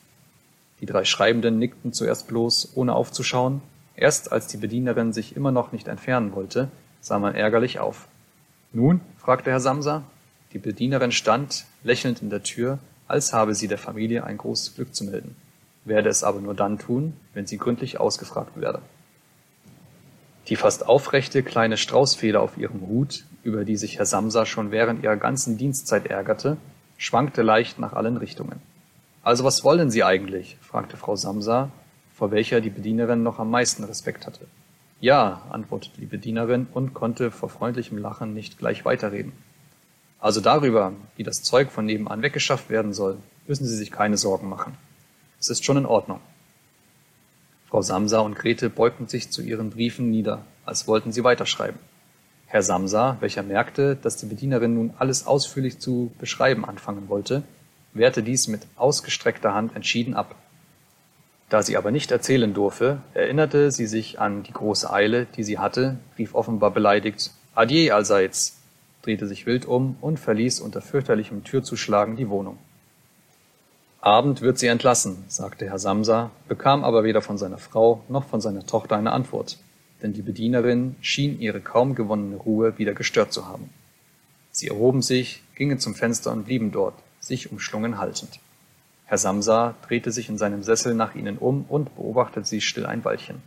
[0.81, 3.61] Die drei Schreibenden nickten zuerst bloß, ohne aufzuschauen,
[3.97, 6.71] erst als die Bedienerin sich immer noch nicht entfernen wollte,
[7.03, 8.09] sah man ärgerlich auf.
[8.73, 9.03] Nun?
[9.19, 10.05] fragte Herr Samsa.
[10.55, 14.95] Die Bedienerin stand, lächelnd in der Tür, als habe sie der Familie ein großes Glück
[14.95, 15.37] zu melden,
[15.85, 18.81] werde es aber nur dann tun, wenn sie gründlich ausgefragt werde.
[20.49, 25.03] Die fast aufrechte kleine Straußfeder auf ihrem Hut, über die sich Herr Samsa schon während
[25.03, 26.59] ihrer ganzen Dienstzeit ärgerte,
[26.99, 28.61] schwankte leicht nach allen Richtungen.
[29.23, 30.59] Also was wollen Sie eigentlich?
[30.61, 31.71] fragte Frau Samsa,
[32.15, 34.47] vor welcher die Bedienerin noch am meisten Respekt hatte.
[35.01, 39.33] Ja, antwortete die Bedienerin und konnte vor freundlichem Lachen nicht gleich weiterreden.
[40.21, 43.17] Also darüber, wie das Zeug von nebenan weggeschafft werden soll,
[43.47, 44.75] müssen Sie sich keine Sorgen machen.
[45.41, 46.21] Es ist schon in Ordnung.
[47.75, 51.81] Frau Samsa und Grete beugten sich zu ihren Briefen nieder, als wollten sie weiterschreiben.
[52.47, 57.43] Herr Samsa, welcher merkte, dass die Bedienerin nun alles ausführlich zu beschreiben anfangen wollte,
[57.93, 60.37] wehrte dies mit ausgestreckter Hand entschieden ab.
[61.49, 65.59] Da sie aber nicht erzählen durfte, erinnerte sie sich an die große Eile, die sie
[65.59, 68.57] hatte, rief offenbar beleidigt Adieu allseits,
[69.03, 72.57] drehte sich wild um und verließ unter fürchterlichem Türzuschlagen die Wohnung.
[74.05, 78.43] Abend wird sie entlassen, sagte Herr Samsa, bekam aber weder von seiner Frau noch von
[78.43, 79.57] seiner Tochter eine Antwort,
[80.03, 83.71] denn die Bedienerin schien ihre kaum gewonnene Ruhe wieder gestört zu haben.
[84.51, 88.41] Sie erhoben sich, gingen zum Fenster und blieben dort, sich umschlungen haltend.
[89.07, 93.07] Herr Samsa drehte sich in seinem Sessel nach ihnen um und beobachtete sie still ein
[93.07, 93.41] Weilchen.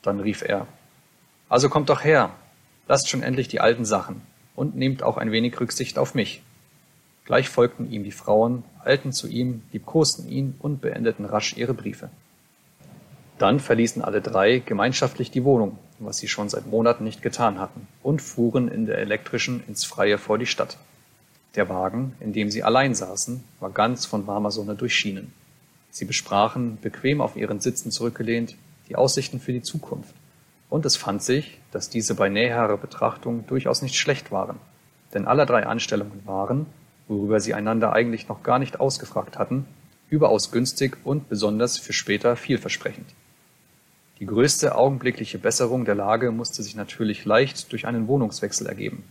[0.00, 0.66] Dann rief er
[1.50, 2.30] Also kommt doch her,
[2.88, 4.22] lasst schon endlich die alten Sachen
[4.56, 6.42] und nehmt auch ein wenig Rücksicht auf mich.
[7.32, 12.10] Gleich folgten ihm die Frauen, eilten zu ihm, liebkosten ihn und beendeten rasch ihre Briefe.
[13.38, 17.88] Dann verließen alle drei gemeinschaftlich die Wohnung, was sie schon seit Monaten nicht getan hatten,
[18.02, 20.76] und fuhren in der elektrischen ins Freie vor die Stadt.
[21.54, 25.32] Der Wagen, in dem sie allein saßen, war ganz von warmer Sonne durchschienen.
[25.88, 28.56] Sie besprachen, bequem auf ihren Sitzen zurückgelehnt,
[28.90, 30.14] die Aussichten für die Zukunft.
[30.68, 34.58] Und es fand sich, dass diese bei näherer Betrachtung durchaus nicht schlecht waren,
[35.14, 36.66] denn alle drei Anstellungen waren,
[37.08, 39.66] worüber sie einander eigentlich noch gar nicht ausgefragt hatten,
[40.08, 43.06] überaus günstig und besonders für später vielversprechend.
[44.18, 49.04] Die größte augenblickliche Besserung der Lage musste sich natürlich leicht durch einen Wohnungswechsel ergeben.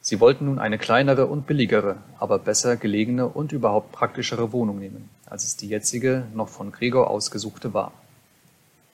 [0.00, 5.08] Sie wollten nun eine kleinere und billigere, aber besser gelegene und überhaupt praktischere Wohnung nehmen,
[5.24, 7.92] als es die jetzige, noch von Gregor ausgesuchte war.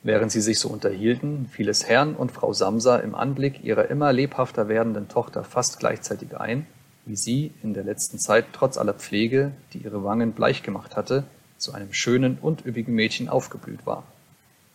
[0.03, 4.13] Während sie sich so unterhielten, fiel es Herrn und Frau Samsa im Anblick ihrer immer
[4.13, 6.67] lebhafter werdenden Tochter fast gleichzeitig ein,
[7.07, 11.25] wie sie in der letzten Zeit trotz aller Pflege, die ihre Wangen bleich gemacht hatte,
[11.59, 14.05] zu einem schönen und üppigen Mädchen aufgeblüht war.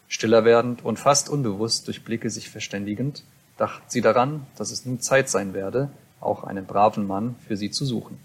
[0.07, 3.23] Stiller werdend und fast unbewusst durch Blicke sich verständigend,
[3.57, 5.89] dachten sie daran, dass es nun Zeit sein werde,
[6.19, 8.19] auch einen braven Mann für sie zu suchen.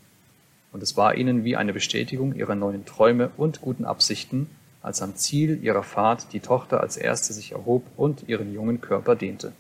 [0.73, 4.51] Und es war ihnen wie eine Bestätigung ihrer neuen Träume und guten Absichten,
[4.83, 9.15] als am Ziel ihrer Fahrt die Tochter als erste sich erhob und ihren jungen Körper
[9.17, 9.53] dehnte